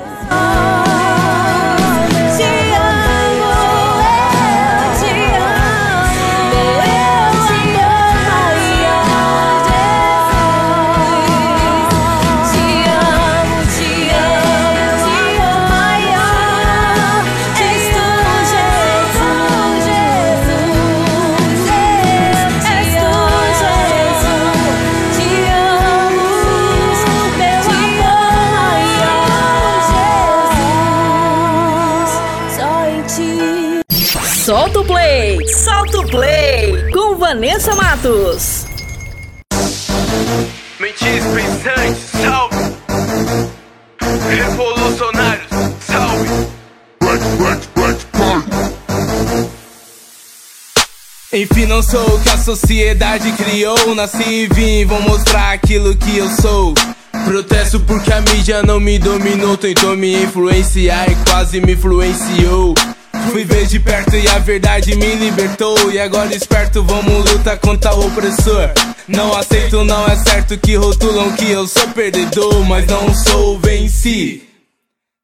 Solta 35.53 35.99
o 35.99 36.07
play! 36.07 36.91
Com 36.91 37.17
Vanessa 37.17 37.75
Matos. 37.75 38.65
Mentes 40.79 41.23
pensantes, 41.35 42.21
salve! 42.21 42.55
Revolucionários, 44.29 45.47
salve! 45.85 46.51
Enfim, 51.33 51.65
não 51.65 51.81
sou 51.81 52.15
o 52.15 52.19
que 52.21 52.29
a 52.29 52.37
sociedade 52.37 53.31
criou. 53.33 53.95
Nasci 53.95 54.23
e 54.23 54.47
vim, 54.47 54.85
vou 54.85 55.01
mostrar 55.01 55.53
aquilo 55.53 55.95
que 55.95 56.17
eu 56.17 56.29
sou. 56.29 56.73
Protesto 57.25 57.79
porque 57.79 58.11
a 58.11 58.21
mídia 58.21 58.61
não 58.63 58.79
me 58.79 58.99
dominou, 58.99 59.55
tentou 59.55 59.95
me 59.95 60.23
influenciar 60.23 61.09
e 61.09 61.15
quase 61.29 61.61
me 61.61 61.73
influenciou. 61.73 62.73
Fui 63.29 63.43
ver 63.43 63.67
de 63.67 63.79
perto 63.79 64.15
e 64.15 64.27
a 64.27 64.39
verdade 64.39 64.95
me 64.95 65.15
libertou. 65.15 65.91
E 65.91 65.99
agora 65.99 66.33
esperto, 66.35 66.83
vamos 66.83 67.31
lutar 67.31 67.57
contra 67.59 67.93
o 67.93 68.07
opressor. 68.07 68.71
Não 69.07 69.35
aceito, 69.35 69.83
não 69.83 70.05
é 70.07 70.15
certo 70.15 70.57
que 70.57 70.75
rotulam 70.75 71.31
que 71.33 71.51
eu 71.51 71.67
sou 71.67 71.87
perdedor, 71.89 72.63
mas 72.65 72.85
não 72.87 73.13
sou, 73.13 73.59
venci. 73.59 74.50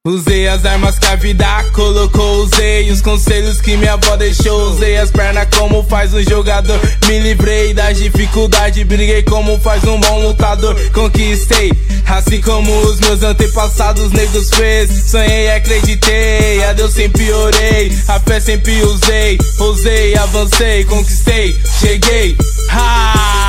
Usei 0.08 0.48
as 0.48 0.64
armas 0.64 0.98
que 0.98 1.06
a 1.06 1.18
vida 1.18 1.46
colocou, 1.74 2.38
usei 2.44 2.90
os 2.90 3.02
conselhos 3.02 3.60
que 3.60 3.76
minha 3.76 3.92
avó 3.92 4.16
deixou, 4.16 4.72
usei 4.72 4.96
as 4.96 5.12
pernas 5.12 5.50
como 5.54 5.84
faz 5.84 6.14
um 6.14 6.24
jogador. 6.24 6.80
Me 7.06 7.20
livrei 7.20 7.74
das 7.74 7.98
dificuldades, 7.98 8.88
briguei 8.88 9.22
como 9.24 9.60
faz 9.60 9.84
um 9.84 10.00
bom 10.00 10.22
lutador. 10.22 10.80
Conquistei, 10.94 11.74
assim 12.06 12.40
como 12.40 12.74
os 12.84 13.02
meus 13.02 13.22
antepassados 13.22 14.14
negros 14.14 14.50
fez. 14.50 14.90
Sonhei, 15.12 15.52
acreditei, 15.52 16.64
a 16.64 16.72
Deus 16.72 16.94
sempre 16.94 17.30
orei, 17.30 17.92
a 18.08 18.18
fé 18.18 18.40
sempre 18.40 18.82
usei, 18.84 19.38
ousei, 19.60 20.16
avancei, 20.16 20.86
conquistei, 20.86 21.54
cheguei. 21.82 22.38
Ha! 22.72 23.47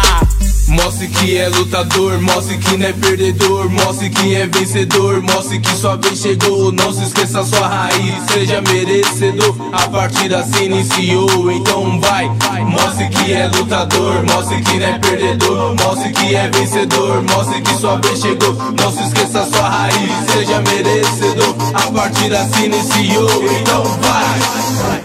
Mostre 0.68 1.08
que 1.08 1.36
é 1.38 1.48
lutador, 1.48 2.20
mostre 2.20 2.58
que 2.58 2.76
não 2.76 2.86
é 2.86 2.92
perdedor, 2.92 3.70
mostre 3.70 4.10
que 4.10 4.34
é 4.34 4.46
vencedor, 4.46 5.22
mostre 5.22 5.58
que 5.60 5.74
sua 5.74 5.96
vez 5.96 6.18
chegou. 6.20 6.70
Não 6.72 6.92
se 6.92 7.04
esqueça 7.04 7.42
sua 7.42 7.66
raiz, 7.66 8.22
seja 8.30 8.60
merecedor. 8.60 9.56
A 9.72 9.88
partida 9.88 10.44
se 10.44 10.64
iniciou, 10.64 11.50
então 11.50 11.98
vai. 12.00 12.28
Mostre 12.64 13.08
que 13.08 13.32
é 13.32 13.48
lutador, 13.48 14.22
mostre 14.24 14.62
que 14.62 14.78
não 14.78 14.86
é 14.86 14.98
perdedor, 14.98 15.74
mostre 15.82 16.12
que 16.12 16.36
é 16.36 16.50
vencedor, 16.50 17.22
mostre 17.22 17.62
que 17.62 17.74
sua 17.74 17.96
vez 17.96 18.20
chegou. 18.20 18.52
Não 18.78 18.92
se 18.92 19.02
esqueça 19.04 19.46
sua 19.46 19.68
raiz, 19.68 20.12
seja 20.32 20.60
merecedor. 20.60 21.56
A 21.74 21.90
partida 21.90 22.46
se 22.46 22.66
iniciou, 22.66 23.42
então 23.60 23.84
vai. 23.84 25.02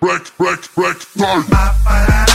Break, 0.00 0.32
break, 0.36 0.68
break, 0.74 0.98
time. 1.16 2.31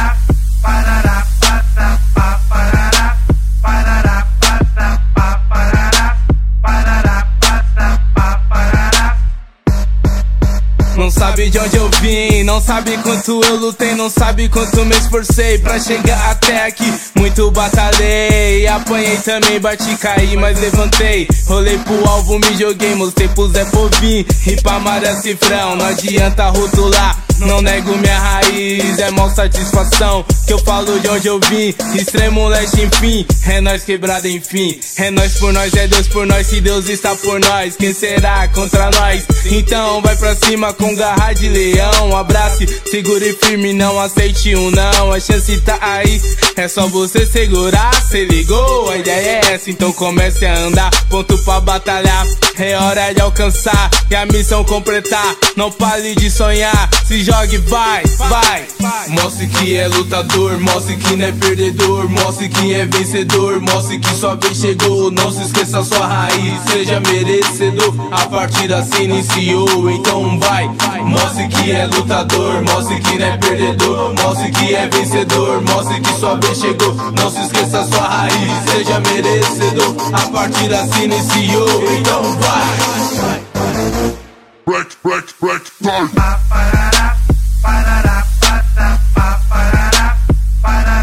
Sabe 11.38 11.50
de 11.52 11.60
onde 11.60 11.78
eu 11.78 11.90
vim, 12.02 12.44
não 12.44 12.60
sabe 12.60 12.98
quanto 12.98 13.40
eu 13.44 13.58
lutei, 13.58 13.94
não 13.94 14.10
sabe 14.10 14.50
quanto 14.50 14.84
me 14.84 14.98
esforcei 14.98 15.60
pra 15.60 15.80
chegar 15.80 16.32
até 16.32 16.66
aqui. 16.66 16.92
Muito 17.16 17.52
batalhei, 17.52 18.66
apanhei 18.66 19.18
também, 19.18 19.60
bati, 19.60 19.96
caí, 19.98 20.36
mas 20.36 20.60
levantei. 20.60 21.28
Rolei 21.46 21.78
pro 21.78 22.10
alvo, 22.10 22.40
me 22.40 22.58
joguei, 22.58 22.96
mostrei 22.96 23.28
pro 23.28 23.50
Zé 23.50 23.66
Povim. 23.66 24.26
E 24.48 24.56
pra 24.64 24.80
Cifrão, 25.22 25.76
não 25.76 25.86
adianta 25.86 26.50
rotular. 26.50 27.27
Não 27.40 27.62
nego 27.62 27.96
minha 27.98 28.20
raiz, 28.20 28.98
é 29.00 29.12
mó 29.12 29.30
satisfação 29.30 30.26
Que 30.46 30.54
eu 30.54 30.60
falo 30.60 31.00
de 31.00 31.08
onde 31.08 31.28
eu 31.28 31.40
vim. 31.50 31.74
Extremo 31.96 32.48
leste, 32.48 32.82
enfim 32.82 33.26
É 33.48 33.62
nós 33.62 33.84
quebrado, 33.84 34.28
enfim. 34.28 34.80
É 34.98 35.12
nós 35.12 35.36
por 35.36 35.54
nós, 35.54 35.74
é 35.74 35.88
Deus 35.88 36.08
por 36.08 36.26
nós 36.26 36.48
Se 36.48 36.60
Deus 36.60 36.90
está 36.90 37.16
por 37.16 37.40
nós, 37.40 37.76
quem 37.76 37.94
será 37.94 38.48
contra 38.48 38.90
nós? 38.92 39.24
Então 39.46 40.02
vai 40.02 40.16
pra 40.16 40.36
cima 40.36 40.74
com 40.74 40.96
garra 40.96 41.34
de 41.34 41.48
leão. 41.48 42.16
Abrace, 42.16 42.82
segure 42.90 43.34
firme, 43.42 43.74
não 43.74 44.00
aceite 44.00 44.56
um 44.56 44.72
não. 44.72 45.12
A 45.12 45.20
chance 45.20 45.60
tá 45.62 45.78
aí, 45.82 46.22
é 46.56 46.68
só 46.68 46.88
você 46.88 47.26
segurar. 47.26 47.94
Cê 48.10 48.26
ligou, 48.26 48.90
a 48.90 48.98
ideia 48.98 49.42
é 49.44 49.54
essa 49.54 49.70
Então 49.70 49.92
comece 49.94 50.46
a 50.46 50.58
andar, 50.58 50.90
ponto 51.10 51.38
pra 51.40 51.60
batalhar 51.60 52.26
É 52.58 52.78
hora 52.78 53.14
de 53.14 53.22
alcançar. 53.22 53.90
E 54.10 54.16
a 54.16 54.26
missão 54.26 54.64
completar 54.64 55.36
Não 55.56 55.72
pare 55.72 56.16
de 56.16 56.30
sonhar, 56.32 56.90
se 57.06 57.24
jogue, 57.28 57.58
vai, 57.58 58.04
vai. 58.30 58.66
Mostre 59.10 59.48
que 59.48 59.76
é 59.76 59.88
lutador, 59.90 60.58
mostre 60.62 60.96
que 60.96 61.16
não 61.18 61.26
é 61.26 61.32
perdedor, 61.34 62.10
mostre 62.10 62.48
que 62.48 62.74
é 62.74 62.86
vencedor, 62.86 63.60
mostre 63.60 64.00
que 64.00 64.14
sua 64.16 64.36
vez 64.36 64.58
chegou. 64.58 65.12
Não 65.12 65.30
se 65.30 65.42
esqueça 65.42 65.84
sua 65.84 66.08
raiz, 66.08 66.62
seja 66.72 67.02
merecedor. 67.02 67.94
A 68.12 68.26
partida 68.28 68.82
se 68.82 69.04
iniciou, 69.04 69.92
então 69.92 70.40
vai. 70.40 70.70
Mostre 71.04 71.48
que 71.50 71.72
é 71.72 71.86
lutador, 71.86 72.64
mostre 72.64 73.00
que 73.02 73.20
não 73.20 73.26
é 73.28 73.38
perdedor, 73.38 74.14
mostre 74.24 74.52
que 74.52 74.74
é 74.74 74.88
vencedor, 74.88 75.62
mostre 75.62 76.00
que 76.00 76.14
sua 76.20 76.36
vez 76.36 76.58
chegou. 76.58 76.94
Não 76.94 77.30
se 77.30 77.42
esqueça 77.42 77.86
sua 77.88 78.08
raiz, 78.08 78.72
seja 78.72 79.02
merecedor. 79.02 79.96
A 80.14 80.28
partida 80.30 80.88
se 80.88 81.04
iniciou, 81.04 81.84
então 82.00 82.22
vai 82.40 84.27
black, 84.68 85.02
black, 85.02 85.34
black. 85.40 85.64
Paparará, 85.80 87.18
parará, 87.64 88.26
parará, 88.44 88.98
parará, 89.14 89.40
parará, 89.82 90.18
parará, 90.62 90.98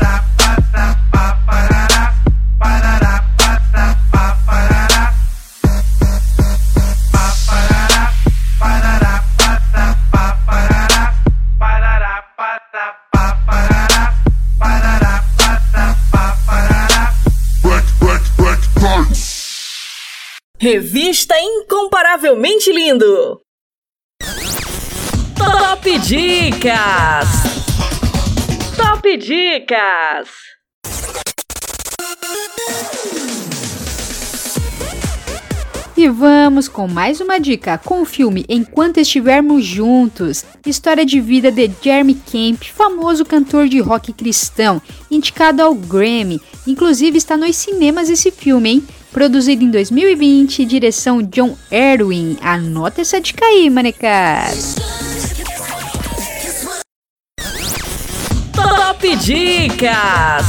parará, 4.19 5.15
Revista 20.61 21.35
Incomparavelmente 21.41 22.71
Lindo. 22.73 23.44
Top 25.37 25.99
Dicas! 25.99 27.29
Top 28.77 29.17
Dicas! 29.17 30.29
E 35.97 36.09
vamos 36.09 36.69
com 36.69 36.89
mais 36.89 37.21
uma 37.21 37.39
dica 37.39 37.79
com 37.79 38.03
o 38.03 38.05
filme 38.05 38.45
Enquanto 38.49 38.99
Estivermos 38.99 39.65
Juntos, 39.65 40.45
história 40.67 41.07
de 41.07 41.21
vida 41.21 41.53
de 41.53 41.71
Jeremy 41.81 42.15
Camp, 42.15 42.63
famoso 42.65 43.25
cantor 43.25 43.69
de 43.69 43.81
rock 43.81 44.13
cristão, 44.13 44.83
indicado 45.11 45.63
ao 45.63 45.75
Grammy. 45.75 46.41
Inclusive 46.67 47.19
está 47.19 47.37
nos 47.37 47.57
cinemas 47.57 48.11
esse 48.11 48.31
filme, 48.31 48.71
hein? 48.71 48.85
Produzido 49.15 49.63
em 49.63 49.71
2020, 49.71 50.65
direção 50.65 51.23
John 51.23 51.57
Erwin. 51.71 52.37
Anota 52.43 53.01
essa 53.01 53.21
dica 53.21 53.45
aí, 53.45 53.71
manecas. 53.71 54.75
Top 58.53 59.17
Dicas! 59.17 60.47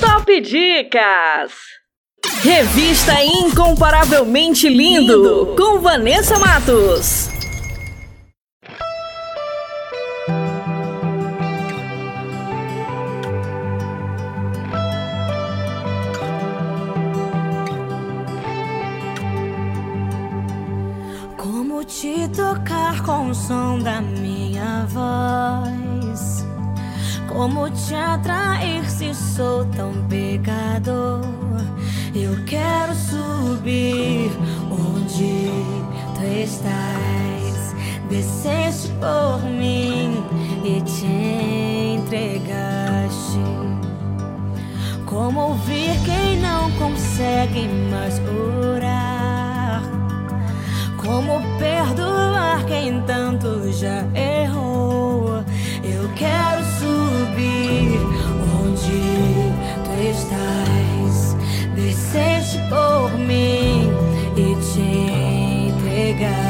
Top 0.00 0.40
Dicas! 0.40 1.52
Revista 2.42 3.22
Incomparavelmente 3.22 4.66
Lindo, 4.66 5.54
com 5.58 5.78
Vanessa 5.78 6.38
Matos. 6.38 7.39
O 23.30 23.34
som 23.34 23.78
da 23.78 24.00
minha 24.00 24.86
voz? 24.88 26.44
Como 27.28 27.70
te 27.70 27.94
atrair 27.94 28.84
se 28.90 29.14
sou 29.14 29.64
tão 29.66 29.92
pecador? 30.08 31.20
Eu 32.12 32.44
quero 32.44 32.92
subir 32.92 34.32
onde 34.68 35.48
tu 36.16 36.24
estás. 36.42 37.74
Desceste 38.08 38.88
por 38.98 39.40
mim 39.44 40.24
e 40.64 40.80
te 40.82 41.06
entregaste. 42.00 43.38
Como 45.06 45.40
ouvir 45.40 45.96
quem 46.04 46.40
não 46.40 46.68
consegue 46.72 47.68
mais 47.90 48.18
orar? 48.18 49.82
Como 50.96 51.40
perdoar 51.58 52.09
quem 52.66 53.00
tanto 53.02 53.70
já 53.72 54.04
errou? 54.14 55.44
Eu 55.82 56.08
quero 56.16 56.64
subir 56.78 58.00
onde 58.62 59.52
tu 59.84 59.92
estás. 60.10 61.36
Desceste 61.74 62.58
por 62.68 63.16
mim 63.18 63.90
e 64.36 64.54
te 64.56 64.80
entregaste. 65.70 66.49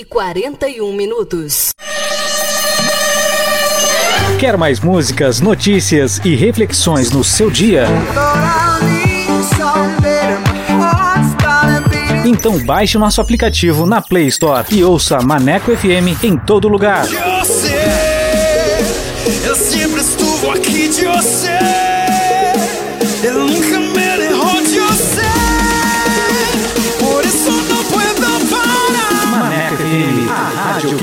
E 0.00 0.04
41 0.04 0.94
minutos. 0.94 1.72
Quer 4.38 4.56
mais 4.56 4.80
músicas, 4.80 5.42
notícias 5.42 6.18
e 6.24 6.34
reflexões 6.34 7.10
no 7.10 7.22
seu 7.22 7.50
dia? 7.50 7.84
Então 12.24 12.58
baixe 12.64 12.96
o 12.96 13.00
nosso 13.00 13.20
aplicativo 13.20 13.84
na 13.84 14.00
Play 14.00 14.28
Store 14.28 14.66
e 14.70 14.82
ouça 14.82 15.20
Maneco 15.20 15.76
FM 15.76 16.24
em 16.24 16.38
todo 16.38 16.66
lugar. 16.66 17.06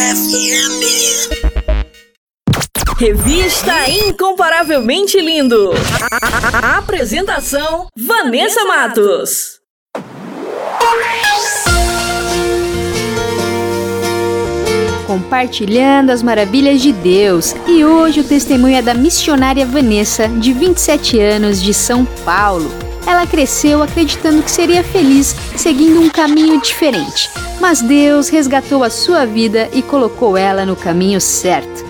FM. 0.00 1.28
Revista 2.98 3.88
Incomparavelmente 3.88 5.20
Lindo. 5.20 5.72
A- 6.10 6.74
a 6.74 6.78
Apresentação: 6.78 7.88
Vanessa 7.96 8.64
Matos. 8.64 9.60
Compartilhando 15.10 16.10
as 16.10 16.22
maravilhas 16.22 16.80
de 16.80 16.92
Deus. 16.92 17.56
E 17.66 17.84
hoje 17.84 18.20
o 18.20 18.24
testemunho 18.24 18.76
é 18.76 18.82
da 18.82 18.94
missionária 18.94 19.66
Vanessa, 19.66 20.28
de 20.28 20.52
27 20.52 21.18
anos, 21.18 21.60
de 21.60 21.74
São 21.74 22.04
Paulo. 22.24 22.70
Ela 23.04 23.26
cresceu 23.26 23.82
acreditando 23.82 24.40
que 24.40 24.50
seria 24.50 24.84
feliz 24.84 25.34
seguindo 25.56 26.00
um 26.00 26.08
caminho 26.08 26.60
diferente, 26.60 27.28
mas 27.60 27.82
Deus 27.82 28.28
resgatou 28.28 28.84
a 28.84 28.90
sua 28.90 29.26
vida 29.26 29.68
e 29.72 29.82
colocou 29.82 30.36
ela 30.36 30.64
no 30.64 30.76
caminho 30.76 31.20
certo. 31.20 31.89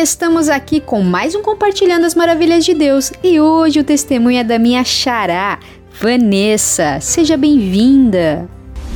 Estamos 0.00 0.48
aqui 0.48 0.80
com 0.80 1.02
mais 1.02 1.34
um 1.34 1.42
Compartilhando 1.42 2.06
as 2.06 2.14
Maravilhas 2.14 2.64
de 2.64 2.72
Deus. 2.72 3.12
E 3.22 3.38
hoje 3.38 3.80
o 3.80 3.84
testemunho 3.84 4.38
é 4.38 4.44
da 4.44 4.58
minha 4.58 4.82
xará, 4.82 5.58
Vanessa. 6.00 6.98
Seja 7.00 7.36
bem-vinda. 7.36 8.48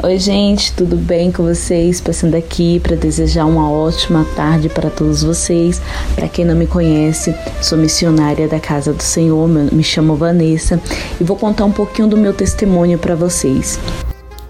Oi, 0.03 0.19
gente, 0.19 0.73
tudo 0.73 0.97
bem 0.97 1.31
com 1.31 1.45
vocês? 1.45 2.01
Passando 2.01 2.35
aqui 2.35 2.81
para 2.81 2.97
desejar 2.97 3.45
uma 3.45 3.71
ótima 3.71 4.27
tarde 4.35 4.71
para 4.71 4.89
todos 4.89 5.23
vocês. 5.23 5.81
Para 6.15 6.27
quem 6.27 6.43
não 6.43 6.57
me 6.57 6.67
conhece, 6.67 7.35
sou 7.61 7.77
missionária 7.77 8.49
da 8.49 8.59
Casa 8.59 8.95
do 8.95 9.03
Senhor, 9.03 9.47
me 9.47 9.85
chamo 9.85 10.17
Vanessa 10.17 10.81
e 11.21 11.25
vou 11.25 11.37
contar 11.37 11.67
um 11.67 11.73
pouquinho 11.73 12.09
do 12.09 12.17
meu 12.17 12.33
testemunho 12.33 12.99
para 12.99 13.15
vocês. 13.15 13.79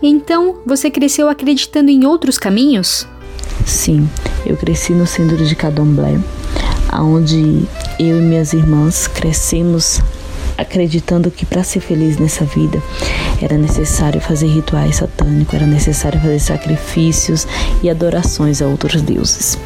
Então, 0.01 0.59
você 0.64 0.89
cresceu 0.89 1.28
acreditando 1.28 1.90
em 1.90 2.06
outros 2.06 2.39
caminhos? 2.39 3.09
Sim, 3.66 4.09
eu 4.47 4.56
cresci 4.56 4.93
no 4.93 5.06
centro 5.06 5.36
de 5.44 5.56
Cadomblé, 5.56 6.18
onde 7.02 7.64
eu 7.98 8.18
e 8.18 8.22
minhas 8.22 8.52
irmãs 8.52 9.06
crescemos 9.06 10.00
acreditando 10.56 11.30
que 11.30 11.44
para 11.44 11.64
ser 11.64 11.80
feliz 11.80 12.16
nessa 12.18 12.44
vida 12.44 12.80
era 13.40 13.56
necessário 13.58 14.20
fazer 14.20 14.46
rituais 14.46 14.96
satânicos, 14.96 15.54
era 15.54 15.66
necessário 15.66 16.20
fazer 16.20 16.38
sacrifícios 16.38 17.46
e 17.82 17.90
adorações 17.90 18.62
a 18.62 18.66
outros 18.66 19.02
deuses. 19.02 19.58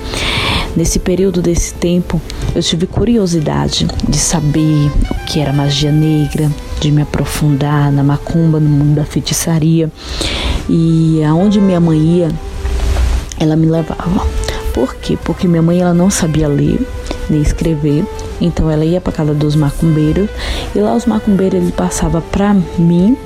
Nesse 0.76 0.98
período 0.98 1.42
desse 1.42 1.74
tempo, 1.74 2.20
eu 2.54 2.62
tive 2.62 2.86
curiosidade 2.86 3.86
de 4.08 4.18
saber 4.18 4.90
o 5.10 5.14
que 5.26 5.40
era 5.40 5.52
magia 5.52 5.90
negra, 5.90 6.50
de 6.80 6.90
me 6.90 7.02
aprofundar 7.02 7.90
na 7.90 8.02
macumba, 8.02 8.60
no 8.60 8.68
mundo 8.68 8.96
da 8.96 9.04
feitiçaria. 9.04 9.90
E 10.68 11.22
aonde 11.24 11.60
minha 11.60 11.80
mãe 11.80 11.98
ia, 11.98 12.28
ela 13.40 13.56
me 13.56 13.66
levava. 13.66 14.26
Por 14.72 14.94
quê? 14.94 15.18
Porque 15.24 15.48
minha 15.48 15.62
mãe 15.62 15.80
ela 15.80 15.94
não 15.94 16.10
sabia 16.10 16.46
ler 16.46 16.78
nem 17.30 17.42
escrever 17.42 18.04
Então 18.40 18.70
ela 18.70 18.84
ia 18.84 19.00
para 19.00 19.12
casa 19.12 19.34
dos 19.34 19.54
macumbeiros 19.54 20.28
e 20.74 20.78
lá 20.78 20.94
os 20.94 21.06
macumbeiros 21.06 21.60
ele 21.60 21.72
passava 21.72 22.20
para 22.20 22.54
mim 22.78 23.16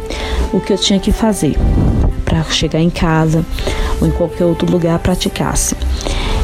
o 0.53 0.61
que 0.61 0.73
eu 0.73 0.79
tinha 0.79 0.99
que 0.99 1.13
fazer 1.13 1.57
para 2.25 2.43
chegar 2.45 2.81
em 2.81 2.91
casa 2.91 3.45
ou 4.01 4.09
em 4.09 4.11
qualquer 4.11 4.45
outro 4.45 4.71
lugar 4.71 4.99
praticasse. 4.99 5.77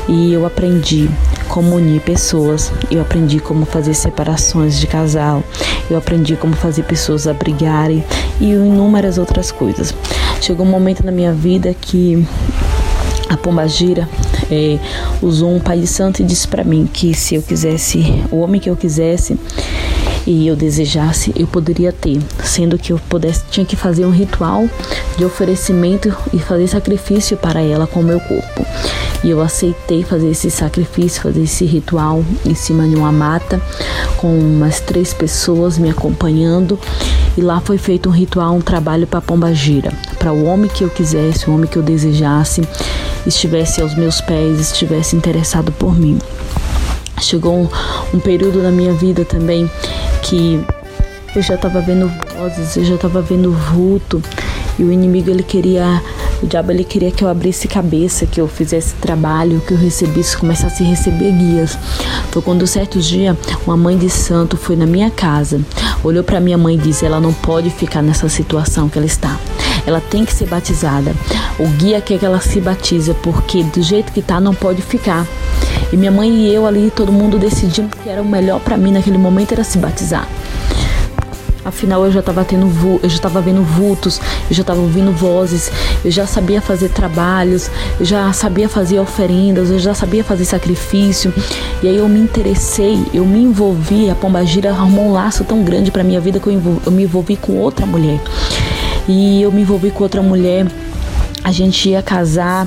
E 0.09 0.33
eu 0.33 0.47
aprendi 0.47 1.11
como 1.49 1.77
unir 1.77 2.01
pessoas, 2.01 2.73
eu 2.91 3.01
aprendi 3.01 3.41
como 3.41 3.67
fazer 3.67 3.95
separações 3.95 4.79
de 4.79 4.87
casal, 4.87 5.43
eu 5.91 5.97
aprendi 5.97 6.37
como 6.37 6.55
fazer 6.55 6.85
pessoas 6.85 7.27
abrigarem 7.27 8.05
e 8.41 8.53
inúmeras 8.53 9.19
outras 9.19 9.51
coisas. 9.51 9.95
Chegou 10.41 10.65
um 10.65 10.71
momento 10.71 11.05
na 11.05 11.13
minha 11.13 11.33
vida 11.33 11.75
que 11.79 12.27
a 13.29 13.37
Pombagira 13.37 14.09
é, 14.51 14.79
usou 15.23 15.55
um 15.55 15.61
pai 15.61 15.87
santo 15.87 16.23
e 16.23 16.25
disse 16.25 16.47
para 16.49 16.65
mim 16.65 16.89
que 16.93 17.15
se 17.15 17.35
eu 17.35 17.43
quisesse, 17.43 18.03
o 18.31 18.39
homem 18.39 18.61
que 18.61 18.71
eu 18.71 18.77
quisesse 18.77 19.39
e 20.29 20.47
eu 20.47 20.55
desejasse, 20.55 21.33
eu 21.35 21.47
poderia 21.47 21.91
ter, 21.91 22.21
sendo 22.45 22.77
que 22.77 22.93
eu 22.93 23.01
pudesse 23.09 23.45
tinha 23.51 23.65
que 23.65 23.75
fazer 23.75 24.05
um 24.05 24.11
ritual 24.11 24.69
de 25.17 25.25
oferecimento 25.25 26.15
e 26.35 26.39
fazer 26.39 26.69
sacrifício 26.69 27.35
para 27.35 27.63
ela 27.63 27.87
com 27.87 28.01
o 28.01 28.05
meu 28.05 28.21
corpo. 28.21 28.67
E 29.25 29.31
eu 29.31 29.41
aceitei 29.41 30.03
fazer 30.03 30.31
esse 30.31 30.51
sacrifício, 30.51 31.23
fazer 31.23 31.45
esse 31.45 31.65
ritual 31.65 32.23
em 32.45 32.55
cima 32.55 32.87
de 32.87 32.95
uma 32.95 33.11
mata, 33.11 33.59
com 34.19 34.39
umas 34.39 34.81
três 34.81 35.15
pessoas 35.15 35.79
me 35.79 35.89
acompanhando. 35.89 36.79
E 37.35 37.41
lá 37.41 37.59
foi 37.61 37.79
feito 37.79 38.11
um 38.11 38.13
ritual, 38.13 38.55
um 38.55 38.61
trabalho 38.61 39.07
para 39.07 39.23
Pomba 39.23 39.55
Gira, 39.55 39.95
para 40.19 40.31
o 40.31 40.45
homem 40.45 40.71
que 40.71 40.85
eu 40.85 40.91
quisesse, 40.91 41.49
o 41.49 41.55
homem 41.55 41.67
que 41.67 41.79
eu 41.79 41.83
desejasse, 41.83 42.63
estivesse 43.27 43.81
aos 43.81 43.95
meus 43.95 44.21
pés, 44.21 44.61
estivesse 44.61 45.17
interessado 45.17 45.73
por 45.73 45.99
mim. 45.99 46.19
Chegou 47.21 47.55
um, 47.55 47.69
um 48.15 48.21
período 48.21 48.63
na 48.63 48.71
minha 48.71 48.93
vida 48.93 49.25
também 49.25 49.71
que 50.23 50.61
eu 51.35 51.43
já 51.43 51.55
estava 51.55 51.81
vendo 51.81 52.11
vozes, 52.37 52.77
eu 52.77 52.85
já 52.85 52.95
estava 52.95 53.21
vendo 53.21 53.53
vulto 53.53 54.23
e 54.79 54.85
o 54.85 54.93
inimigo 54.93 55.29
ele 55.29 55.43
queria, 55.43 56.03
o 56.43 56.47
diabo 56.47 56.71
ele 56.71 56.85
queria 56.85 57.11
que 57.11 57.25
eu 57.25 57.29
abrisse 57.29 57.67
cabeça, 57.67 58.27
que 58.27 58.41
eu 58.41 58.47
fizesse 58.47 58.95
trabalho, 58.95 59.61
que 59.67 59.73
eu 59.73 59.79
recebesse, 59.79 60.37
começasse 60.37 60.83
a 60.83 60.87
receber 60.87 61.33
guias. 61.33 61.77
Foi 62.31 62.41
quando 62.41 62.67
certo 62.67 63.01
dia 63.01 63.37
uma 63.67 63.77
mãe 63.77 63.99
de 63.99 64.09
santo 64.09 64.57
foi 64.57 64.77
na 64.77 64.87
minha 64.87 65.11
casa, 65.11 65.61
olhou 66.05 66.23
para 66.23 66.41
minha 66.41 66.57
mãe 66.57 66.77
e 66.77 66.79
disse: 66.79 67.05
ela 67.05 67.21
não 67.21 67.33
pode 67.33 67.71
ficar 67.71 68.03
nessa 68.03 68.29
situação 68.29 68.89
que 68.89 68.99
ela 68.99 69.07
está. 69.07 69.37
Ela 69.85 70.01
tem 70.01 70.25
que 70.25 70.33
ser 70.33 70.47
batizada. 70.47 71.15
O 71.59 71.67
guia 71.67 72.01
quer 72.01 72.19
que 72.19 72.27
ela 72.27 72.41
se 72.41 72.61
batize 72.61 73.13
porque 73.15 73.63
do 73.65 73.83
jeito 73.83 74.13
que 74.13 74.23
tá 74.23 74.41
não 74.41 74.55
pode 74.55 74.83
ficar. 74.83 75.27
E 75.93 75.97
minha 75.97 76.11
mãe 76.11 76.31
e 76.31 76.55
eu 76.55 76.67
ali, 76.67 76.93
todo 76.95 77.13
mundo 77.13 77.39
decidimos 77.39 77.93
que 78.03 78.09
era 78.09 78.21
o 78.21 78.25
melhor 78.25 78.61
para 78.61 78.77
mim 78.77 78.93
naquele 78.93 79.19
momento 79.19 79.53
era 79.53 79.65
se 79.65 79.79
batizar. 79.79 80.29
Afinal, 81.69 82.03
eu 82.07 82.11
já 82.11 82.21
estava 82.21 82.45
tendo, 82.47 82.67
eu 83.03 83.09
já 83.11 83.17
estava 83.17 83.43
vendo 83.43 83.63
vultos, 83.63 84.19
eu 84.49 84.55
já 84.55 84.63
estava 84.63 84.81
ouvindo 84.81 85.13
vozes, 85.13 85.71
eu 86.03 86.11
já 86.11 86.27
sabia 86.27 86.63
fazer 86.63 86.89
trabalhos, 86.89 87.71
eu 88.01 88.07
já 88.07 88.33
sabia 88.33 88.71
fazer 88.71 88.99
oferendas, 88.99 89.69
eu 89.69 89.79
já 89.79 89.93
sabia 89.93 90.25
fazer 90.25 90.47
sacrifício. 90.47 91.31
E 91.83 91.89
aí 91.89 91.99
eu 91.99 92.09
me 92.09 92.21
interessei, 92.21 93.05
eu 93.13 93.27
me 93.27 93.43
envolvi. 93.43 94.09
A 94.09 94.15
Pombagira 94.15 94.71
arrumou 94.71 95.09
um 95.09 95.13
laço 95.13 95.45
tão 95.45 95.63
grande 95.63 95.91
para 95.91 96.03
minha 96.03 96.21
vida 96.21 96.41
que 96.41 96.47
eu, 96.47 96.81
eu 96.87 96.91
me 96.91 97.03
envolvi 97.03 97.37
com 97.37 97.59
outra 97.59 97.85
mulher. 97.85 98.19
E 99.07 99.43
eu 99.43 99.53
me 99.53 99.61
envolvi 99.61 99.91
com 99.91 100.03
outra 100.03 100.23
mulher. 100.23 100.67
A 101.45 101.53
gente 101.53 101.91
ia 101.91 102.01
casar. 102.01 102.67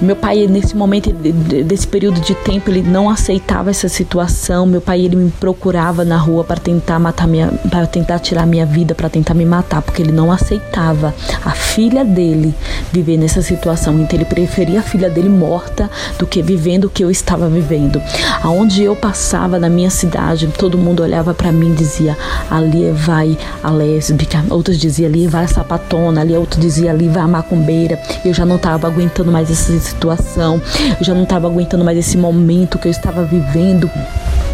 Meu 0.00 0.14
pai, 0.14 0.46
nesse 0.46 0.76
momento, 0.76 1.10
de- 1.12 1.32
de- 1.32 1.64
desse 1.64 1.86
período 1.86 2.20
de 2.20 2.34
tempo, 2.34 2.70
ele 2.70 2.82
não 2.82 3.08
aceitava 3.08 3.70
essa 3.70 3.88
situação. 3.88 4.66
Meu 4.66 4.80
pai, 4.80 5.00
ele 5.00 5.16
me 5.16 5.30
procurava 5.30 6.04
na 6.04 6.18
rua 6.18 6.44
para 6.44 6.58
tentar 6.60 6.98
matar 6.98 7.26
minha, 7.26 7.48
para 7.70 7.86
tentar 7.86 8.18
tirar 8.18 8.46
minha 8.46 8.66
vida, 8.66 8.94
para 8.94 9.08
tentar 9.08 9.32
me 9.32 9.46
matar, 9.46 9.80
porque 9.80 10.02
ele 10.02 10.12
não 10.12 10.30
aceitava 10.30 11.14
a 11.44 11.50
filha 11.52 12.04
dele 12.04 12.54
viver 12.92 13.16
nessa 13.16 13.40
situação. 13.40 13.98
Então, 13.98 14.18
ele 14.18 14.26
preferia 14.26 14.80
a 14.80 14.82
filha 14.82 15.08
dele 15.08 15.30
morta 15.30 15.90
do 16.18 16.26
que 16.26 16.42
vivendo 16.42 16.84
o 16.84 16.90
que 16.90 17.02
eu 17.02 17.10
estava 17.10 17.48
vivendo. 17.48 18.00
Aonde 18.42 18.82
eu 18.82 18.94
passava 18.94 19.58
na 19.58 19.68
minha 19.68 19.90
cidade, 19.90 20.46
todo 20.58 20.76
mundo 20.76 21.02
olhava 21.02 21.32
para 21.32 21.50
mim 21.50 21.72
e 21.72 21.74
dizia: 21.74 22.16
ali 22.50 22.90
vai 22.92 23.36
a 23.62 23.70
lésbica. 23.70 24.44
Outros 24.50 24.78
diziam: 24.78 25.08
ali 25.08 25.26
vai 25.26 25.44
a 25.44 25.48
sapatona. 25.48 26.20
Ali 26.20 26.36
outro 26.36 26.60
dizia: 26.60 26.90
ali 26.90 27.08
vai 27.08 27.22
a 27.22 27.28
macumbeira. 27.28 27.98
Eu 28.24 28.34
já 28.34 28.44
não 28.44 28.56
estava 28.56 28.86
aguentando 28.86 29.32
mais 29.32 29.50
essa 29.50 29.72
situação. 29.86 30.60
Eu 30.98 31.04
já 31.04 31.14
não 31.14 31.22
estava 31.22 31.46
aguentando 31.46 31.84
mais 31.84 31.98
esse 31.98 32.16
momento 32.16 32.78
que 32.78 32.88
eu 32.88 32.92
estava 32.92 33.24
vivendo. 33.24 33.90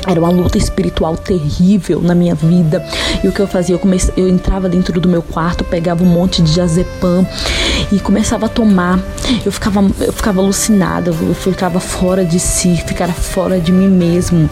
Era 0.07 0.19
uma 0.19 0.31
luta 0.31 0.59
espiritual 0.59 1.17
terrível 1.17 2.01
na 2.01 2.15
minha 2.15 2.35
vida. 2.35 2.85
E 3.23 3.29
o 3.29 3.33
que 3.33 3.41
eu 3.41 3.47
fazia? 3.47 3.75
Eu, 3.75 3.79
comecei, 3.79 4.13
eu 4.17 4.29
entrava 4.29 4.69
dentro 4.69 5.01
do 5.01 5.09
meu 5.09 5.23
quarto, 5.23 5.63
pegava 5.63 6.03
um 6.03 6.07
monte 6.07 6.43
de 6.43 6.55
diazepam 6.55 7.27
e 7.93 8.01
começava 8.01 8.47
a 8.47 8.49
tomar. 8.49 8.99
Eu 9.45 9.53
ficava, 9.53 9.81
eu 10.01 10.13
ficava 10.13 10.41
alucinada, 10.41 11.11
eu 11.11 11.35
ficava 11.35 11.79
fora 11.79 12.25
de 12.25 12.41
si, 12.41 12.77
ficava 12.85 13.13
fora 13.13 13.61
de 13.61 13.71
mim 13.71 13.89
mesmo. 13.89 14.51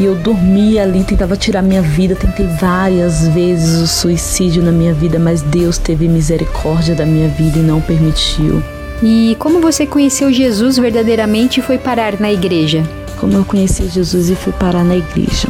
E 0.00 0.04
eu 0.04 0.16
dormia 0.16 0.82
ali, 0.82 1.04
tentava 1.04 1.36
tirar 1.36 1.62
minha 1.62 1.82
vida, 1.82 2.16
tentei 2.16 2.46
várias 2.60 3.28
vezes 3.28 3.82
o 3.82 3.86
suicídio 3.86 4.62
na 4.62 4.72
minha 4.72 4.92
vida, 4.92 5.18
mas 5.18 5.42
Deus 5.42 5.78
teve 5.78 6.08
misericórdia 6.08 6.94
da 6.94 7.06
minha 7.06 7.28
vida 7.28 7.58
e 7.58 7.62
não 7.62 7.80
permitiu. 7.80 8.60
E 9.02 9.36
como 9.40 9.60
você 9.60 9.84
conheceu 9.84 10.32
Jesus 10.32 10.78
verdadeiramente 10.78 11.58
e 11.58 11.62
foi 11.62 11.76
parar 11.76 12.20
na 12.20 12.30
igreja? 12.30 12.88
Como 13.18 13.32
eu 13.32 13.44
conheci 13.44 13.88
Jesus 13.88 14.30
e 14.30 14.36
fui 14.36 14.52
parar 14.52 14.84
na 14.84 14.96
igreja. 14.96 15.48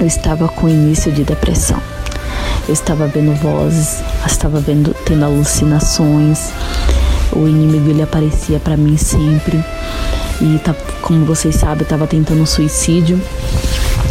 Eu 0.00 0.06
estava 0.06 0.48
com 0.48 0.68
início 0.68 1.12
de 1.12 1.22
depressão. 1.22 1.80
Eu 2.66 2.74
estava 2.74 3.06
vendo 3.06 3.34
vozes, 3.36 4.02
estava 4.26 4.58
vendo, 4.58 4.92
tendo 5.04 5.24
alucinações. 5.24 6.50
O 7.32 7.46
inimigo 7.46 7.88
ele 7.90 8.02
aparecia 8.02 8.58
para 8.58 8.76
mim 8.76 8.96
sempre. 8.96 9.62
E 10.40 10.58
tá, 10.58 10.74
como 11.02 11.24
vocês 11.24 11.54
sabem, 11.54 11.80
eu 11.80 11.84
estava 11.84 12.08
tentando 12.08 12.44
suicídio. 12.46 13.20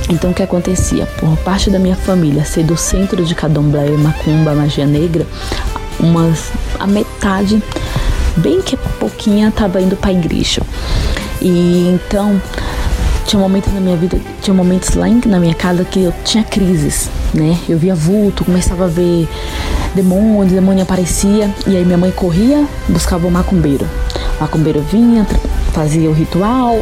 Então 0.09 0.31
o 0.31 0.33
que 0.33 0.43
acontecia? 0.43 1.05
Por 1.05 1.35
parte 1.39 1.69
da 1.69 1.77
minha 1.77 1.95
família, 1.95 2.45
ser 2.45 2.63
do 2.63 2.77
centro 2.77 3.25
de 3.25 3.35
Candomblé, 3.35 3.89
Macumba, 3.97 4.53
Magia 4.53 4.85
Negra, 4.85 5.27
umas, 5.99 6.51
a 6.79 6.87
metade, 6.87 7.61
bem 8.39 8.61
que 8.61 8.75
pouquinha, 8.99 9.49
estava 9.49 9.81
indo 9.81 9.95
para 9.95 10.09
a 10.09 10.13
igreja. 10.13 10.61
E 11.41 11.89
então 11.93 12.41
tinha 13.25 13.39
momentos 13.39 13.71
na 13.73 13.79
minha 13.79 13.95
vida, 13.95 14.19
tinha 14.41 14.53
momentos 14.53 14.95
lá 14.95 15.07
em- 15.07 15.21
na 15.25 15.39
minha 15.39 15.53
casa 15.53 15.83
que 15.85 16.01
eu 16.03 16.13
tinha 16.25 16.43
crises, 16.43 17.09
né? 17.33 17.57
Eu 17.67 17.77
via 17.77 17.93
vulto, 17.93 18.43
começava 18.43 18.85
a 18.85 18.87
ver 18.87 19.27
demônio, 19.93 20.51
demônio 20.53 20.81
aparecia, 20.83 21.49
e 21.67 21.77
aí 21.77 21.85
minha 21.85 21.97
mãe 21.97 22.11
corria, 22.11 22.65
buscava 22.87 23.27
o 23.27 23.31
macumbeiro. 23.31 23.85
O 24.39 24.41
macumbeiro 24.41 24.81
vinha, 24.81 25.27
fazia 25.73 26.09
o 26.09 26.13
ritual, 26.13 26.79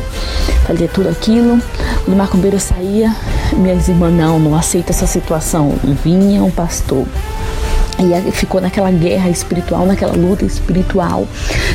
fazia 0.65 0.87
tudo 0.87 1.09
aquilo. 1.09 1.59
Quando 2.05 2.13
o 2.13 2.17
macumbeiro 2.17 2.59
saía, 2.59 3.13
minhas 3.53 3.87
irmãs, 3.89 4.13
não, 4.13 4.39
não 4.39 4.55
aceita 4.55 4.91
essa 4.91 5.05
situação. 5.07 5.73
Vinha 6.03 6.43
um 6.43 6.51
pastor. 6.51 7.05
E 7.99 8.31
ficou 8.31 8.61
naquela 8.61 8.91
guerra 8.91 9.29
espiritual, 9.29 9.85
naquela 9.85 10.13
luta 10.13 10.45
espiritual. 10.45 11.27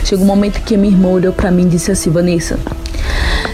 Chegou 0.05 0.24
um 0.24 0.28
momento 0.28 0.62
que 0.62 0.77
minha 0.77 0.93
irmã 0.93 1.09
olhou 1.09 1.32
pra 1.32 1.51
mim 1.51 1.66
e 1.66 1.70
disse 1.70 1.90
assim: 1.90 2.11
Vanessa, 2.11 2.59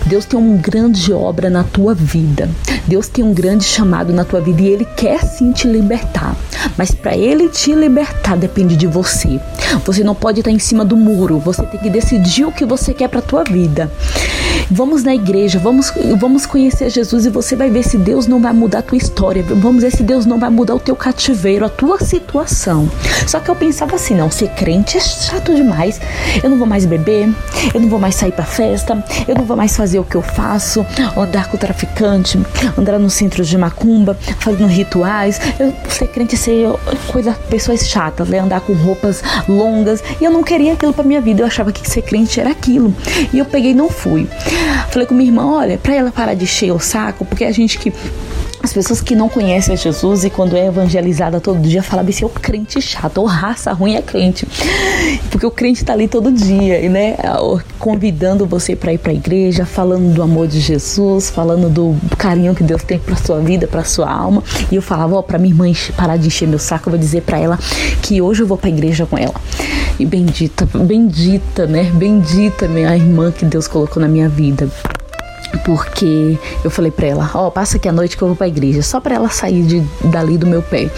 Deus 0.07 0.25
tem 0.25 0.39
uma 0.39 0.57
grande 0.57 1.13
obra 1.13 1.51
na 1.51 1.65
tua 1.65 1.95
vida. 1.95 2.49
Deus 2.87 3.09
tem 3.09 3.25
um 3.25 3.35
grande 3.35 3.65
chamado 3.65 4.13
na 4.13 4.25
tua 4.25 4.41
vida 4.41 4.63
e 4.63 4.69
Ele 4.69 4.85
quer 4.85 5.23
sim 5.23 5.53
te 5.53 5.67
libertar. 5.67 6.37
Mas 6.77 6.91
para 6.91 7.17
Ele 7.17 7.49
te 7.49 7.75
libertar 7.75 8.37
depende 8.37 8.77
de 8.77 8.87
você. 8.87 9.41
Você 9.85 10.03
não 10.03 10.15
pode 10.15 10.41
estar 10.41 10.51
em 10.51 10.59
cima 10.59 10.85
do 10.85 10.97
muro. 10.97 11.39
Você 11.39 11.63
tem 11.65 11.81
que 11.81 11.91
decidir 11.91 12.45
o 12.45 12.53
que 12.53 12.65
você 12.65 12.95
quer 12.95 13.09
para 13.09 13.21
tua 13.21 13.45
vida. 13.45 13.91
Vamos 14.71 15.03
na 15.03 15.15
igreja, 15.15 15.59
vamos, 15.59 15.91
vamos 16.19 16.45
conhecer 16.45 16.91
Jesus 16.91 17.25
e 17.25 17.31
você 17.31 17.57
vai 17.57 17.71
ver 17.71 17.83
se 17.83 17.97
Deus 17.97 18.27
não 18.27 18.39
vai 18.39 18.53
mudar 18.53 18.81
a 18.81 18.83
tua 18.83 18.99
história. 18.99 19.43
Vamos 19.43 19.83
ver 19.83 19.91
se 19.91 20.03
Deus 20.03 20.27
não 20.27 20.39
vai 20.39 20.51
mudar 20.51 20.75
o 20.75 20.79
teu 20.79 20.95
cativeiro, 20.95 21.65
a 21.65 21.71
tua 21.71 21.99
situação. 22.01 22.87
Só 23.27 23.41
que 23.41 23.51
eu 23.51 23.57
pensava 23.57 23.97
assim, 23.97 24.15
não, 24.15 24.31
ser 24.31 24.49
crente 24.51 24.99
é 24.99 25.01
chato 25.01 25.55
demais. 25.55 25.99
Eu 26.43 26.51
não 26.51 26.59
vou 26.59 26.67
mais 26.67 26.85
beber, 26.85 27.35
eu 27.73 27.81
não 27.81 27.89
vou 27.89 27.99
mais 27.99 28.15
sair 28.15 28.33
pra 28.33 28.45
festa, 28.45 29.03
eu 29.27 29.35
não 29.35 29.45
vou 29.45 29.57
mais 29.57 29.75
fazer 29.75 29.99
o 30.01 30.05
que 30.05 30.17
eu 30.17 30.23
faço, 30.23 30.85
andar 31.17 31.49
com 31.49 31.57
o 31.57 31.61
traficante, 31.61 32.39
andar 32.77 32.99
no 32.99 33.09
centro 33.09 33.43
de 33.43 33.57
macumba, 33.57 34.19
fazendo 34.39 34.67
rituais. 34.67 35.41
Eu, 35.59 35.73
ser 35.89 36.09
crente 36.09 36.35
é 36.35 36.39
ser 36.39 36.69
coisa, 37.11 37.33
pessoas 37.49 37.89
chatas, 37.89 38.29
né? 38.29 38.39
Andar 38.39 38.61
com 38.61 38.75
roupas 38.75 39.23
longas. 39.49 40.03
E 40.21 40.25
eu 40.25 40.31
não 40.31 40.43
queria 40.43 40.75
aquilo 40.75 40.93
pra 40.93 41.05
minha 41.05 41.23
vida. 41.23 41.41
Eu 41.41 41.47
achava 41.47 41.73
que 41.73 41.89
ser 41.89 42.03
crente 42.03 42.39
era 42.39 42.51
aquilo. 42.51 42.95
E 43.33 43.39
eu 43.39 43.47
peguei 43.47 43.71
e 43.71 43.75
não 43.75 43.89
fui. 43.89 44.29
Falei 44.91 45.07
com 45.07 45.15
minha 45.15 45.29
irmã, 45.29 45.47
olha, 45.47 45.79
pra 45.79 45.95
ela 45.95 46.11
parar 46.11 46.35
de 46.35 46.45
encher 46.45 46.73
o 46.73 46.79
saco, 46.79 47.25
porque 47.25 47.45
a 47.45 47.53
gente 47.53 47.79
que 47.79 47.93
as 48.63 48.73
pessoas 48.73 49.01
que 49.01 49.15
não 49.15 49.29
conhecem 49.29 49.77
Jesus 49.77 50.25
e 50.25 50.31
quando 50.31 50.57
é 50.57 50.67
evangelizada 50.67 51.41
todo 51.41 51.61
dia 51.61 51.83
fala 51.83 52.03
assim, 52.03 52.25
o 52.25 52.29
crente 52.29 52.81
chato, 52.81 53.19
ou 53.19 53.27
raça 53.27 53.73
ruim 53.73 53.95
é 53.95 54.03
crente. 54.03 54.47
Porque 55.31 55.47
o 55.47 55.51
crente 55.51 55.85
tá 55.85 55.93
ali 55.93 56.09
todo 56.09 56.33
dia, 56.33 56.89
né? 56.89 57.17
Convidando 57.79 58.47
você 58.47 58.75
para 58.75 58.93
ir 58.93 58.99
para 58.99 59.13
a 59.13 59.15
igreja, 59.15 59.65
falando 59.65 60.13
do 60.13 60.23
amor 60.23 60.49
de 60.49 60.61
Jesus, 60.61 61.31
falando 61.31 61.69
do 61.69 61.97
carinho 62.17 62.55
que 62.55 62.63
Deus 62.63 62.83
tem 62.83 62.99
para 62.99 63.17
sua 63.17 63.39
vida, 63.41 63.67
para 63.67 63.85
sua 63.85 64.11
alma. 64.11 64.43
E 64.71 64.77
eu 64.77 64.83
falava, 64.83 65.17
ó, 65.17 65.23
para 65.23 65.39
minha 65.39 65.53
irmã 65.53 65.67
parar 65.97 66.17
de 66.17 66.27
encher 66.27 66.49
meu 66.49 66.59
saco, 66.59 66.89
eu 66.89 66.93
vou 66.93 66.99
dizer 66.99 67.23
para 67.23 67.39
ela 67.39 67.59
que 68.03 68.21
hoje 68.21 68.43
eu 68.43 68.47
vou 68.47 68.59
para 68.59 68.69
a 68.69 68.73
igreja 68.73 69.07
com 69.07 69.17
ela. 69.17 69.35
E 69.99 70.05
bendita, 70.05 70.67
bendita, 70.67 71.67
né? 71.67 71.85
Bendita 71.95 72.67
minha 72.67 72.95
irmã 72.97 73.31
que 73.31 73.45
Deus 73.45 73.69
colocou 73.69 74.01
na 74.01 74.09
minha 74.09 74.29
vida 74.29 74.69
porque 75.65 76.39
eu 76.65 76.71
falei 76.71 76.91
para 76.91 77.07
ela, 77.07 77.31
ó, 77.35 77.47
oh, 77.47 77.51
passa 77.51 77.77
aqui 77.77 77.89
a 77.89 77.93
noite 77.93 78.17
que 78.17 78.23
eu 78.23 78.29
vou 78.29 78.37
pra 78.37 78.49
igreja, 78.49 78.83
só 78.83 79.01
para 79.01 79.15
ela 79.15 79.29
sair 79.29 79.63
de, 79.63 79.81
dali 80.05 80.37
do 80.37 80.47
meu 80.47 80.63
pé. 80.63 80.91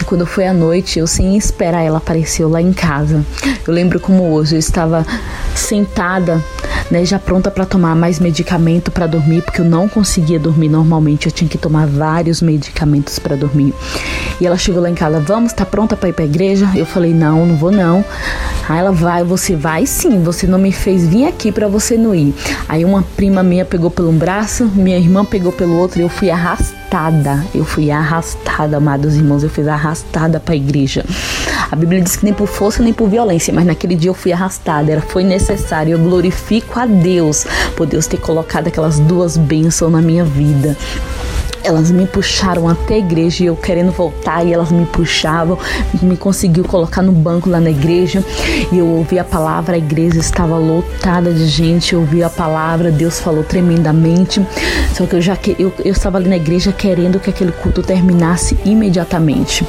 E 0.00 0.04
quando 0.04 0.26
foi 0.26 0.46
à 0.46 0.52
noite, 0.52 0.98
eu 0.98 1.06
sem 1.06 1.36
esperar, 1.36 1.82
ela 1.82 1.98
apareceu 1.98 2.48
lá 2.48 2.60
em 2.60 2.72
casa. 2.72 3.24
Eu 3.66 3.72
lembro 3.72 4.00
como 4.00 4.32
hoje, 4.32 4.56
eu 4.56 4.58
estava 4.58 5.06
sentada, 5.54 6.42
né, 6.90 7.04
já 7.04 7.18
pronta 7.18 7.50
para 7.50 7.64
tomar 7.64 7.94
mais 7.94 8.18
medicamento 8.18 8.90
para 8.90 9.06
dormir, 9.06 9.42
porque 9.42 9.60
eu 9.60 9.64
não 9.64 9.88
conseguia 9.88 10.38
dormir 10.38 10.68
normalmente, 10.68 11.26
eu 11.26 11.32
tinha 11.32 11.48
que 11.48 11.56
tomar 11.56 11.86
vários 11.86 12.42
medicamentos 12.42 13.18
para 13.18 13.36
dormir. 13.36 13.72
E 14.40 14.46
ela 14.46 14.56
chegou 14.56 14.82
lá 14.82 14.90
em 14.90 14.94
casa, 14.94 15.20
vamos, 15.20 15.52
tá 15.52 15.64
pronta 15.64 15.96
para 15.96 16.08
ir 16.08 16.12
pra 16.12 16.24
igreja? 16.24 16.68
Eu 16.74 16.84
falei, 16.84 17.14
não, 17.14 17.46
não 17.46 17.56
vou 17.56 17.70
não. 17.70 18.04
Aí 18.68 18.78
ela 18.78 18.92
vai, 18.92 19.22
você 19.22 19.54
vai 19.54 19.86
sim, 19.86 20.22
você 20.22 20.46
não 20.46 20.58
me 20.58 20.72
fez 20.72 21.06
vir 21.06 21.26
aqui 21.26 21.52
para 21.52 21.68
você 21.68 21.96
não 21.96 22.14
ir. 22.14 22.34
Aí 22.68 22.84
uma 22.84 23.02
prima 23.16 23.42
minha 23.42 23.64
pegou 23.84 23.90
pelo 23.90 24.10
um 24.10 24.16
braço, 24.16 24.64
minha 24.74 24.96
irmã 24.96 25.24
pegou 25.24 25.52
pelo 25.52 25.76
outro 25.76 25.98
e 25.98 26.02
eu 26.02 26.08
fui 26.08 26.30
arrastada. 26.30 27.44
Eu 27.54 27.64
fui 27.66 27.90
arrastada, 27.90 28.78
amados 28.78 29.14
irmãos, 29.14 29.42
eu 29.42 29.50
fui 29.50 29.68
arrastada 29.68 30.40
para 30.40 30.54
a 30.54 30.56
igreja. 30.56 31.04
A 31.70 31.76
Bíblia 31.76 32.00
diz 32.00 32.16
que 32.16 32.24
nem 32.24 32.32
por 32.32 32.46
força 32.46 32.82
nem 32.82 32.94
por 32.94 33.08
violência, 33.08 33.52
mas 33.52 33.66
naquele 33.66 33.94
dia 33.94 34.08
eu 34.08 34.14
fui 34.14 34.32
arrastada, 34.32 34.90
era 34.90 35.00
foi 35.02 35.22
necessário. 35.22 35.92
Eu 35.92 35.98
glorifico 35.98 36.78
a 36.80 36.86
Deus 36.86 37.46
por 37.76 37.86
Deus 37.86 38.06
ter 38.06 38.18
colocado 38.18 38.68
aquelas 38.68 38.98
duas 39.00 39.36
bênçãos 39.36 39.92
na 39.92 40.00
minha 40.00 40.24
vida. 40.24 40.74
Elas 41.64 41.90
me 41.90 42.06
puxaram 42.06 42.68
até 42.68 42.94
a 42.94 42.98
igreja 42.98 43.42
e 43.42 43.46
eu 43.46 43.56
querendo 43.56 43.90
voltar 43.90 44.44
e 44.44 44.52
elas 44.52 44.70
me 44.70 44.84
puxavam, 44.84 45.58
me 46.02 46.16
conseguiu 46.16 46.62
colocar 46.64 47.00
no 47.00 47.10
banco 47.10 47.48
lá 47.48 47.58
na 47.58 47.70
igreja 47.70 48.22
e 48.70 48.78
eu 48.78 48.86
ouvi 48.86 49.18
a 49.18 49.24
palavra, 49.24 49.74
a 49.74 49.78
igreja 49.78 50.18
estava 50.18 50.58
lotada 50.58 51.32
de 51.32 51.46
gente, 51.46 51.94
eu 51.94 52.00
ouvi 52.00 52.22
a 52.22 52.28
palavra, 52.28 52.92
Deus 52.92 53.18
falou 53.18 53.42
tremendamente. 53.42 54.46
Só 54.94 55.06
que 55.06 55.16
eu 55.16 55.20
já 55.22 55.38
eu, 55.58 55.72
eu 55.82 55.92
estava 55.92 56.18
ali 56.18 56.28
na 56.28 56.36
igreja 56.36 56.70
querendo 56.70 57.18
que 57.18 57.30
aquele 57.30 57.52
culto 57.52 57.82
terminasse 57.82 58.58
imediatamente. 58.64 59.66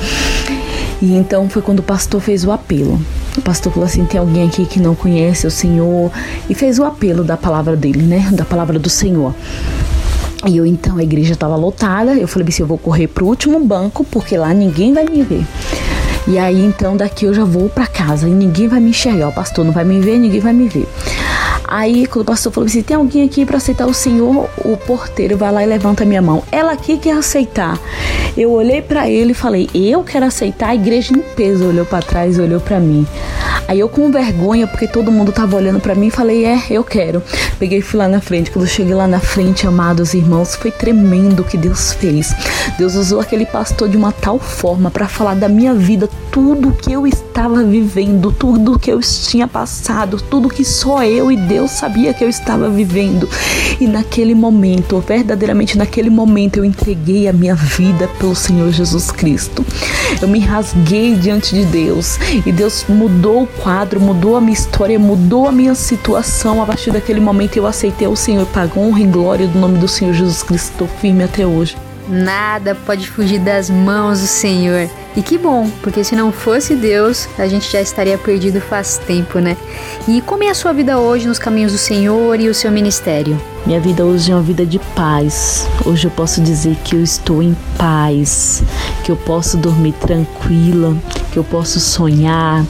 E 1.02 1.14
então 1.14 1.50
foi 1.50 1.62
quando 1.62 1.80
o 1.80 1.84
pastor 1.84 2.22
fez 2.22 2.46
o 2.46 2.52
apelo. 2.52 3.00
O 3.38 3.42
pastor 3.42 3.72
falou 3.72 3.86
assim: 3.86 4.06
tem 4.06 4.20
alguém 4.20 4.48
aqui 4.48 4.66
que 4.66 4.80
não 4.80 4.96
conhece 4.96 5.46
o 5.46 5.52
Senhor? 5.52 6.12
E 6.50 6.56
fez 6.56 6.80
o 6.80 6.86
apelo 6.86 7.24
da 7.24 7.38
palavra 7.38 7.76
dele, 7.76 8.02
né? 8.02 8.30
Da 8.32 8.46
palavra 8.46 8.80
do 8.80 8.90
Senhor. 8.90 9.34
E 10.48 10.58
eu 10.58 10.66
então, 10.66 10.98
a 10.98 11.04
igreja 11.04 11.34
estava 11.34 11.56
lotada. 11.56 12.14
Eu 12.14 12.28
falei 12.28 12.48
assim: 12.48 12.64
eu 12.64 12.68
vou 12.68 12.78
correr 12.78 13.08
pro 13.08 13.26
último 13.26 13.60
banco, 13.60 14.04
porque 14.04 14.38
lá 14.38 14.54
ninguém 14.54 14.94
vai 14.94 15.06
me 15.06 15.24
ver. 15.24 15.46
E 16.28 16.40
aí 16.40 16.60
então 16.66 16.98
daqui 16.98 17.26
eu 17.26 17.34
já 17.34 17.44
vou 17.44 17.70
para 17.70 17.86
casa 17.86 18.28
e 18.28 18.32
ninguém 18.32 18.68
vai 18.68 18.80
me 18.80 18.90
enxergar. 18.90 19.30
O 19.30 19.32
pastor 19.32 19.64
não 19.64 19.72
vai 19.72 19.84
me 19.84 20.00
ver, 20.00 20.18
ninguém 20.18 20.40
vai 20.40 20.54
me 20.54 20.68
ver. 20.68 20.88
Aí, 21.68 22.06
quando 22.06 22.24
o 22.24 22.26
pastor 22.26 22.52
falou 22.52 22.68
assim: 22.68 22.82
tem 22.82 22.96
alguém 22.96 23.24
aqui 23.24 23.46
para 23.46 23.58
aceitar 23.58 23.88
o 23.88 23.94
Senhor? 23.94 24.50
O 24.64 24.78
porteiro 24.78 25.36
vai 25.38 25.52
lá 25.52 25.64
e 25.64 25.66
levanta 25.66 26.04
a 26.04 26.06
minha 26.06 26.22
mão. 26.22 26.44
Ela 26.52 26.74
aqui 26.74 26.98
quer 26.98 27.18
aceitar. 27.18 27.80
Eu 28.38 28.52
olhei 28.52 28.82
para 28.82 29.10
ele 29.10 29.32
e 29.32 29.36
falei: 29.36 29.70
eu 29.74 30.04
quero 30.04 30.26
aceitar. 30.26 30.70
A 30.70 30.76
igreja 30.76 31.14
em 31.14 31.22
peso 31.36 31.66
olhou 31.66 31.86
para 31.86 32.06
trás, 32.06 32.38
olhou 32.38 32.60
para 32.60 32.80
mim. 32.80 33.06
Aí 33.68 33.80
eu 33.80 33.90
com 33.90 34.12
vergonha, 34.12 34.68
porque 34.68 34.88
todo 34.88 35.12
mundo 35.12 35.32
tava 35.32 35.56
olhando 35.56 35.80
para 35.80 35.96
mim, 35.96 36.10
falei: 36.10 36.46
é, 36.46 36.62
eu 36.70 36.84
quero. 36.84 37.22
Peguei 37.58 37.80
e 37.80 37.82
fui 37.82 37.98
lá 37.98 38.08
na 38.08 38.22
frente. 38.22 38.52
Quando 38.52 38.66
eu 38.66 38.72
cheguei 38.72 38.94
lá 38.94 39.08
na 39.08 39.20
frente, 39.20 39.66
amados 39.66 40.14
irmãos, 40.14 40.56
foi 40.56 40.72
tremendo 40.72 41.42
o 41.42 41.44
que 41.44 41.58
Deus 41.58 41.94
fez. 41.94 42.34
Deus 42.78 42.96
usou 42.96 43.20
aquele 43.20 43.46
pastor 43.46 43.90
de 43.90 43.98
uma 43.98 44.12
tal 44.12 44.40
forma 44.40 44.92
para 44.92 45.08
falar 45.08 45.36
da 45.36 45.50
minha 45.50 45.74
vida, 45.74 46.10
tudo 46.32 46.74
que 46.74 46.92
eu 46.92 47.08
estava 47.08 47.64
vivendo, 47.64 48.32
tudo 48.32 48.78
que 48.78 48.92
eu 48.92 49.00
tinha 49.00 49.48
passado, 49.48 50.22
tudo 50.30 50.50
que 50.50 50.66
só 50.66 51.04
eu 51.04 51.32
e 51.32 51.38
Deus 51.38 51.72
sabia 51.72 52.14
que 52.14 52.24
eu 52.24 52.30
estava 52.30 52.70
vivendo. 52.70 53.30
E 53.80 53.88
naquele 53.88 54.36
momento, 54.36 55.00
verdadeiramente 55.00 55.78
naquele 55.78 56.10
momento, 56.10 56.58
eu 56.58 56.66
entreguei 56.66 57.28
a 57.28 57.34
minha 57.34 57.56
vida 57.56 58.10
pelo 58.20 58.36
Senhor 58.36 58.70
Jesus 58.72 59.12
Cristo. 59.12 59.66
Eu 60.22 60.28
me 60.28 60.40
rasguei 60.40 61.16
diante 61.16 61.56
de 61.56 61.66
Deus 61.66 62.18
e 62.46 62.52
Deus 62.52 62.86
mudou 62.90 63.48
quadro, 63.62 64.00
mudou 64.00 64.36
a 64.36 64.42
minha 64.42 64.54
história, 64.54 64.98
mudou 65.00 65.48
a 65.48 65.52
minha 65.52 65.76
situação. 65.76 66.62
A 66.62 66.66
partir 66.66 66.92
daquele 66.92 67.20
momento 67.20 67.58
eu 67.58 67.66
aceitei 67.68 68.08
o 68.08 68.16
Senhor, 68.16 68.46
pagou 68.48 68.84
honra 68.84 69.02
e 69.02 69.06
glória 69.06 69.48
do 69.48 69.60
nome 69.60 69.78
do 69.78 69.88
Senhor 69.88 70.14
Jesus 70.14 70.44
Cristo. 70.44 70.72
Estou 70.72 70.88
firme 70.88 71.24
até 71.24 71.46
hoje. 71.46 71.76
Nada 72.08 72.76
pode 72.76 73.10
fugir 73.10 73.40
das 73.40 73.70
mãos 73.70 74.22
do 74.22 74.28
Senhor. 74.28 74.88
E 75.16 75.22
que 75.22 75.38
bom, 75.38 75.70
porque 75.82 76.04
se 76.04 76.16
não 76.16 76.32
fosse 76.32 76.76
Deus, 76.76 77.28
a 77.40 77.48
gente 77.48 77.72
já 77.72 77.82
estaria 77.82 78.18
perdido 78.18 78.60
faz 78.62 78.98
tempo, 78.98 79.40
né? 79.40 79.58
E 80.08 80.22
como 80.22 80.44
é 80.44 80.50
a 80.50 80.54
sua 80.54 80.74
vida 80.74 81.00
hoje 81.00 81.28
nos 81.28 81.40
caminhos 81.40 81.72
do 81.72 81.78
Senhor 81.78 82.40
e 82.40 82.50
o 82.50 82.54
seu 82.54 82.72
ministério? 82.72 83.42
Minha 83.66 83.80
vida 83.80 84.06
hoje 84.06 84.32
é 84.32 84.36
uma 84.36 84.44
vida 84.44 84.66
de 84.66 84.78
paz. 84.94 85.68
Hoje 85.86 86.06
eu 86.06 86.12
posso 86.12 86.42
dizer 86.42 86.76
que 86.84 86.96
eu 86.96 87.02
estou 87.02 87.42
em 87.42 87.56
paz, 87.78 88.62
que 89.04 89.12
eu 89.12 89.16
posso 89.16 89.58
dormir 89.58 89.94
tranquila, 89.94 90.96
que 91.32 91.38
eu 91.38 91.44
posso 91.44 91.80
sonhar, 91.80 92.64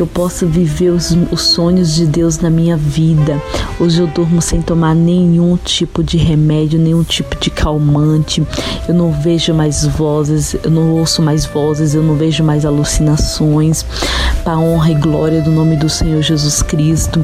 que 0.00 0.02
eu 0.02 0.06
posso 0.06 0.46
viver 0.46 0.88
os, 0.88 1.14
os, 1.30 1.42
sonhos 1.42 1.94
de 1.94 2.06
Deus 2.06 2.38
na 2.38 2.48
minha 2.48 2.74
vida. 2.74 3.38
Hoje 3.78 4.00
eu 4.00 4.06
durmo 4.06 4.40
sem 4.40 4.62
tomar 4.62 4.94
nenhum 4.94 5.58
tipo 5.58 6.02
de 6.02 6.16
remédio, 6.16 6.78
nenhum 6.78 7.04
tipo 7.04 7.38
de 7.38 7.50
calmante. 7.50 8.42
Eu 8.88 8.94
não 8.94 9.12
vejo 9.12 9.52
mais 9.52 9.84
vozes, 9.84 10.56
eu 10.64 10.70
não 10.70 10.92
ouço 10.92 11.20
mais 11.20 11.44
vozes, 11.44 11.92
eu 11.92 12.02
não 12.02 12.14
vejo 12.14 12.42
mais 12.42 12.64
alucinações. 12.64 13.84
Para 14.42 14.58
honra 14.58 14.90
e 14.90 14.94
glória 14.94 15.42
do 15.42 15.50
nome 15.50 15.76
do 15.76 15.90
Senhor 15.90 16.22
Jesus 16.22 16.62
Cristo. 16.62 17.22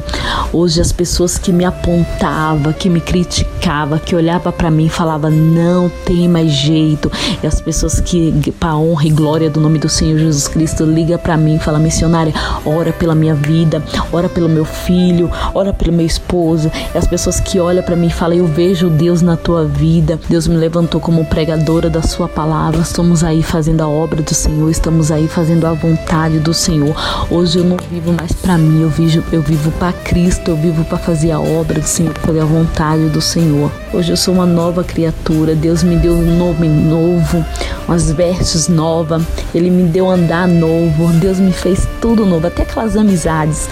Hoje 0.53 0.79
as 0.79 0.91
pessoas 0.91 1.35
que 1.35 1.51
me 1.51 1.65
apontavam, 1.65 2.73
que 2.73 2.91
me 2.91 3.01
criticava, 3.01 3.97
que 3.97 4.15
olhava 4.15 4.51
para 4.51 4.69
mim 4.69 4.85
e 4.85 4.89
falava 4.89 5.31
não 5.31 5.89
tem 6.05 6.29
mais 6.29 6.51
jeito. 6.51 7.11
E 7.41 7.47
as 7.47 7.59
pessoas 7.59 7.99
que 7.99 8.51
para 8.59 8.75
honra 8.75 9.07
e 9.07 9.09
glória 9.09 9.49
do 9.49 9.59
nome 9.59 9.79
do 9.79 9.89
Senhor 9.89 10.19
Jesus 10.19 10.47
Cristo 10.47 10.83
liga 10.83 11.17
para 11.17 11.35
mim 11.35 11.55
e 11.55 11.59
fala 11.59 11.79
missionária, 11.79 12.33
ora 12.67 12.91
pela 12.93 13.15
minha 13.15 13.33
vida, 13.33 13.81
ora 14.11 14.29
pelo 14.29 14.49
meu 14.49 14.65
filho, 14.65 15.31
ora 15.53 15.73
pelo 15.73 15.93
meu 15.93 16.05
esposo. 16.05 16.71
E 16.93 16.97
as 16.97 17.07
pessoas 17.07 17.39
que 17.39 17.59
olham 17.59 17.83
para 17.83 17.95
mim 17.95 18.07
e 18.07 18.11
falam 18.11 18.37
eu 18.37 18.45
vejo 18.45 18.89
Deus 18.89 19.21
na 19.21 19.35
tua 19.35 19.65
vida. 19.65 20.19
Deus 20.29 20.47
me 20.47 20.55
levantou 20.55 21.01
como 21.01 21.25
pregadora 21.25 21.89
da 21.89 22.01
sua 22.01 22.27
palavra. 22.27 22.81
Estamos 22.81 23.23
aí 23.23 23.41
fazendo 23.41 23.81
a 23.81 23.87
obra 23.87 24.21
do 24.21 24.33
Senhor, 24.33 24.69
estamos 24.69 25.11
aí 25.11 25.27
fazendo 25.27 25.65
a 25.65 25.73
vontade 25.73 26.39
do 26.39 26.53
Senhor. 26.53 26.95
Hoje 27.31 27.59
eu 27.59 27.63
não 27.63 27.77
vivo 27.89 28.11
mais 28.13 28.31
para 28.33 28.57
mim, 28.57 28.81
eu 28.81 28.89
vivo 28.89 29.07
eu 29.31 29.41
vivo 29.41 29.71
para 29.73 29.93
Cristo, 29.93 30.51
eu 30.51 30.57
vivo 30.57 30.83
para 30.85 30.97
fazer 30.97 31.31
a 31.31 31.39
obra 31.39 31.79
do 31.79 31.87
Senhor, 31.87 32.13
fazer 32.19 32.41
a 32.41 32.45
vontade 32.45 33.09
do 33.09 33.21
Senhor. 33.21 33.71
Hoje 33.93 34.11
eu 34.11 34.17
sou 34.17 34.33
uma 34.33 34.45
nova 34.45 34.83
criatura. 34.83 35.55
Deus 35.55 35.83
me 35.83 35.95
deu 35.95 36.13
um 36.13 36.37
nome 36.37 36.67
novo, 36.67 37.43
umas 37.87 38.11
vestes 38.11 38.67
novas. 38.67 39.23
Ele 39.55 39.69
me 39.69 39.83
deu 39.83 40.09
andar 40.09 40.47
novo. 40.47 41.07
Deus 41.13 41.39
me 41.39 41.51
fez 41.51 41.87
tudo 42.01 42.25
novo, 42.25 42.47
até 42.57 42.63
aquelas 42.63 42.97
amizades 42.97 43.69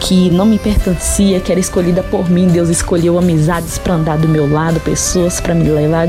que 0.00 0.30
não 0.30 0.46
me 0.46 0.58
pertencia, 0.58 1.40
que 1.40 1.50
era 1.50 1.60
escolhida 1.60 2.02
por 2.04 2.30
mim. 2.30 2.46
Deus 2.48 2.68
escolheu 2.68 3.18
amizades 3.18 3.78
para 3.78 3.94
andar 3.94 4.18
do 4.18 4.28
meu 4.28 4.50
lado, 4.50 4.78
pessoas 4.80 5.40
para 5.40 5.54
me 5.54 5.68
levar, 5.68 6.06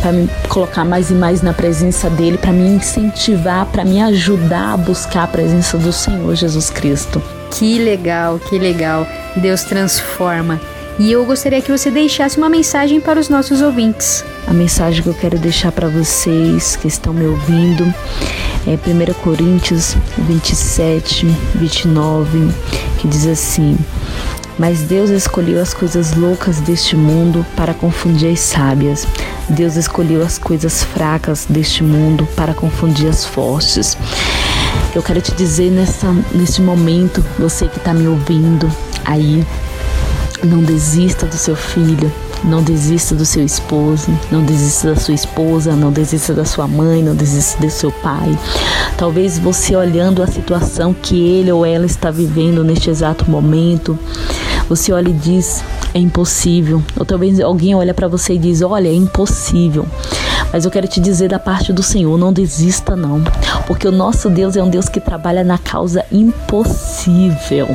para 0.00 0.12
me 0.12 0.28
colocar 0.48 0.84
mais 0.84 1.10
e 1.10 1.14
mais 1.14 1.42
na 1.42 1.52
presença 1.52 2.08
dele, 2.08 2.38
para 2.38 2.52
me 2.52 2.66
incentivar, 2.68 3.66
para 3.66 3.84
me 3.84 4.00
ajudar 4.00 4.72
a 4.72 4.76
buscar 4.76 5.24
a 5.24 5.28
presença 5.28 5.76
do 5.76 5.92
Senhor 5.92 6.34
Jesus 6.34 6.70
Cristo. 6.70 7.22
Que 7.50 7.78
legal, 7.78 8.38
que 8.38 8.58
legal. 8.58 9.06
Deus 9.36 9.62
transforma. 9.64 10.60
E 10.98 11.12
eu 11.12 11.26
gostaria 11.26 11.60
que 11.60 11.70
você 11.70 11.90
deixasse 11.90 12.38
uma 12.38 12.48
mensagem 12.48 13.00
para 13.00 13.20
os 13.20 13.28
nossos 13.28 13.60
ouvintes. 13.60 14.24
A 14.46 14.52
mensagem 14.54 15.02
que 15.02 15.08
eu 15.08 15.14
quero 15.14 15.38
deixar 15.38 15.70
para 15.70 15.88
vocês 15.88 16.74
que 16.76 16.88
estão 16.88 17.12
me 17.12 17.26
ouvindo 17.26 17.84
é 18.66 18.72
1 18.72 19.14
Coríntios 19.22 19.96
27, 20.18 21.26
29, 21.54 22.50
que 22.98 23.06
diz 23.06 23.24
assim: 23.26 23.78
Mas 24.58 24.80
Deus 24.80 25.08
escolheu 25.08 25.62
as 25.62 25.72
coisas 25.72 26.14
loucas 26.14 26.58
deste 26.60 26.96
mundo 26.96 27.46
para 27.54 27.72
confundir 27.72 28.32
as 28.32 28.40
sábias. 28.40 29.06
Deus 29.48 29.76
escolheu 29.76 30.20
as 30.20 30.36
coisas 30.36 30.82
fracas 30.82 31.46
deste 31.48 31.84
mundo 31.84 32.26
para 32.34 32.52
confundir 32.54 33.08
as 33.08 33.24
fortes. 33.24 33.96
Eu 34.92 35.02
quero 35.02 35.20
te 35.20 35.32
dizer 35.32 35.70
nessa, 35.70 36.12
nesse 36.32 36.60
momento, 36.60 37.24
você 37.38 37.68
que 37.68 37.78
está 37.78 37.94
me 37.94 38.08
ouvindo 38.08 38.68
aí, 39.04 39.46
não 40.42 40.62
desista 40.62 41.24
do 41.24 41.36
seu 41.36 41.54
filho, 41.54 42.10
Não 42.44 42.62
desista 42.62 43.14
do 43.14 43.24
seu 43.24 43.44
esposo, 43.44 44.16
não 44.30 44.44
desista 44.44 44.94
da 44.94 44.96
sua 44.96 45.14
esposa, 45.14 45.74
não 45.74 45.90
desista 45.90 46.32
da 46.32 46.44
sua 46.44 46.68
mãe, 46.68 47.02
não 47.02 47.14
desista 47.14 47.60
do 47.60 47.70
seu 47.70 47.90
pai. 47.90 48.38
Talvez 48.96 49.38
você 49.38 49.74
olhando 49.74 50.22
a 50.22 50.26
situação 50.26 50.94
que 50.94 51.16
ele 51.16 51.50
ou 51.50 51.66
ela 51.66 51.86
está 51.86 52.10
vivendo 52.10 52.62
neste 52.62 52.88
exato 52.90 53.28
momento, 53.30 53.98
você 54.68 54.92
olha 54.92 55.08
e 55.08 55.12
diz: 55.12 55.64
é 55.94 55.98
impossível. 55.98 56.82
Ou 56.98 57.04
talvez 57.04 57.40
alguém 57.40 57.74
olha 57.74 57.94
para 57.94 58.08
você 58.08 58.34
e 58.34 58.38
diz: 58.38 58.62
olha, 58.62 58.88
é 58.88 58.94
impossível. 58.94 59.86
Mas 60.56 60.64
eu 60.64 60.70
quero 60.70 60.88
te 60.88 61.00
dizer 61.00 61.28
da 61.28 61.38
parte 61.38 61.70
do 61.70 61.82
Senhor, 61.82 62.16
não 62.16 62.32
desista 62.32 62.96
não, 62.96 63.22
porque 63.66 63.86
o 63.86 63.92
nosso 63.92 64.30
Deus 64.30 64.56
é 64.56 64.62
um 64.62 64.70
Deus 64.70 64.88
que 64.88 64.98
trabalha 64.98 65.44
na 65.44 65.58
causa 65.58 66.02
impossível. 66.10 67.68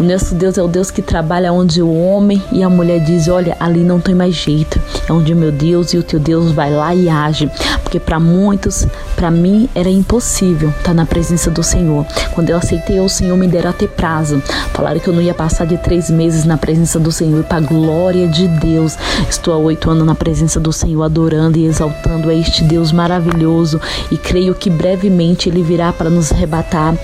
O 0.00 0.02
nosso 0.02 0.34
Deus 0.34 0.56
é 0.56 0.62
o 0.62 0.66
Deus 0.66 0.90
que 0.90 1.02
trabalha 1.02 1.52
onde 1.52 1.82
o 1.82 1.94
homem 1.94 2.42
e 2.50 2.62
a 2.62 2.70
mulher 2.70 3.00
dizem, 3.00 3.30
olha, 3.30 3.54
ali 3.60 3.80
não 3.80 4.00
tem 4.00 4.14
mais 4.14 4.34
jeito. 4.34 4.80
É 5.08 5.12
onde 5.12 5.32
o 5.32 5.36
meu 5.36 5.52
Deus 5.52 5.92
e 5.92 5.98
o 5.98 6.02
teu 6.02 6.18
Deus 6.18 6.52
vai 6.52 6.70
lá 6.70 6.94
e 6.94 7.08
age, 7.08 7.50
porque 7.82 8.00
para 8.00 8.18
muitos, 8.18 8.86
para 9.14 9.30
mim 9.30 9.68
era 9.74 9.90
impossível 9.90 10.70
estar 10.70 10.94
na 10.94 11.04
presença 11.04 11.50
do 11.50 11.62
Senhor. 11.62 12.06
Quando 12.34 12.50
eu 12.50 12.56
aceitei 12.56 13.00
o 13.00 13.08
Senhor 13.08 13.36
me 13.36 13.46
dera 13.46 13.72
ter 13.72 13.88
prazo. 13.88 14.42
Falaram 14.72 14.98
que 14.98 15.08
eu 15.08 15.14
não 15.14 15.22
ia 15.22 15.34
passar 15.34 15.66
de 15.66 15.76
três 15.76 16.10
meses 16.10 16.44
na 16.44 16.56
presença 16.56 16.98
do 16.98 17.12
Senhor 17.12 17.40
e 17.40 17.42
para 17.44 17.60
glória 17.60 18.26
de 18.26 18.48
Deus. 18.48 18.96
Estou 19.28 19.54
há 19.54 19.58
oito 19.58 19.90
anos 19.90 20.06
na 20.06 20.14
presença 20.14 20.58
do 20.58 20.72
Senhor 20.72 21.02
adorando 21.02 21.58
e 21.58 21.66
exaltando 21.66 22.30
a 22.30 22.34
este 22.34 22.64
Deus 22.64 22.92
maravilhoso 22.92 23.80
e 24.10 24.16
creio 24.16 24.54
que 24.54 24.70
brevemente 24.70 25.48
Ele 25.48 25.62
virá 25.62 25.92
para 25.92 26.10
nos 26.10 26.32
arrebatar 26.32 26.94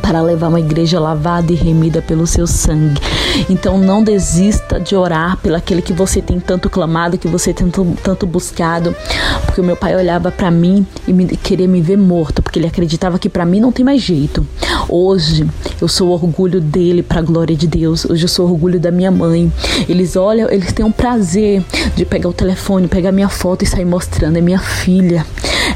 para 0.00 0.20
levar 0.20 0.48
uma 0.48 0.60
igreja 0.60 0.98
lavada 0.98 1.52
e 1.52 1.54
remida 1.54 2.02
pelo 2.02 2.26
seu 2.26 2.46
sangue. 2.46 3.00
Então 3.48 3.78
não 3.78 4.02
desista 4.02 4.80
de 4.80 4.94
orar 4.96 5.36
pelo 5.38 5.56
aquele 5.56 5.82
que 5.82 5.92
você 5.92 6.20
tem 6.20 6.40
tanto 6.40 6.68
clamado, 6.68 7.18
que 7.24 7.28
você 7.28 7.54
tem 7.54 7.70
tanto, 7.70 7.96
tanto 8.02 8.26
buscado, 8.26 8.94
porque 9.46 9.58
o 9.58 9.64
meu 9.64 9.74
pai 9.74 9.96
olhava 9.96 10.30
para 10.30 10.50
mim 10.50 10.86
e 11.08 11.12
me, 11.12 11.26
queria 11.38 11.66
me 11.66 11.80
ver 11.80 11.96
morto, 11.96 12.42
porque 12.42 12.58
ele 12.58 12.66
acreditava 12.66 13.18
que 13.18 13.30
para 13.30 13.46
mim 13.46 13.60
não 13.60 13.72
tem 13.72 13.82
mais 13.82 14.02
jeito. 14.02 14.46
Hoje 14.86 15.48
eu 15.80 15.88
sou 15.88 16.10
orgulho 16.10 16.60
dele 16.60 17.02
para 17.02 17.20
a 17.20 17.22
glória 17.22 17.56
de 17.56 17.66
Deus. 17.66 18.04
Hoje 18.04 18.24
eu 18.24 18.28
sou 18.28 18.46
orgulho 18.46 18.78
da 18.78 18.90
minha 18.90 19.10
mãe. 19.10 19.50
Eles 19.88 20.16
olham, 20.16 20.50
eles 20.50 20.70
têm 20.74 20.84
um 20.84 20.92
prazer 20.92 21.64
de 21.96 22.04
pegar 22.04 22.28
o 22.28 22.32
telefone, 22.34 22.88
pegar 22.88 23.10
minha 23.10 23.30
foto 23.30 23.64
e 23.64 23.66
sair 23.66 23.86
mostrando 23.86 24.36
é 24.36 24.42
minha 24.42 24.58
filha. 24.58 25.24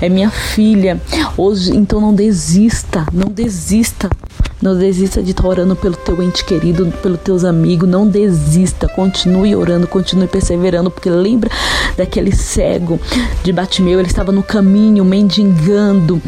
É 0.03 0.11
minha 0.11 0.31
filha. 0.31 1.01
Hoje, 1.35 1.75
então 1.75 1.99
não 1.99 2.15
desista, 2.15 3.07
não 3.11 3.29
desista. 3.29 4.11
Não 4.61 4.77
desista 4.77 5.23
de 5.23 5.31
estar 5.31 5.47
orando 5.47 5.77
pelo 5.77 5.97
teu 5.97 6.21
ente 6.23 6.45
querido, 6.45 6.91
pelos 7.03 7.21
teus 7.21 7.45
amigos. 7.45 7.89
Não 7.89 8.09
desista. 8.09 8.89
Continue 8.89 9.55
orando, 9.55 9.87
continue 9.87 10.27
perseverando. 10.27 10.91
Porque 10.91 11.09
lembra 11.09 11.51
daquele 11.97 12.35
cego 12.35 13.01
de 13.45 13.53
Batimeu? 13.53 14.01
Ele 14.01 14.09
estava 14.09 14.33
no 14.33 14.43
caminho, 14.43 15.05
mendigando. 15.05 16.21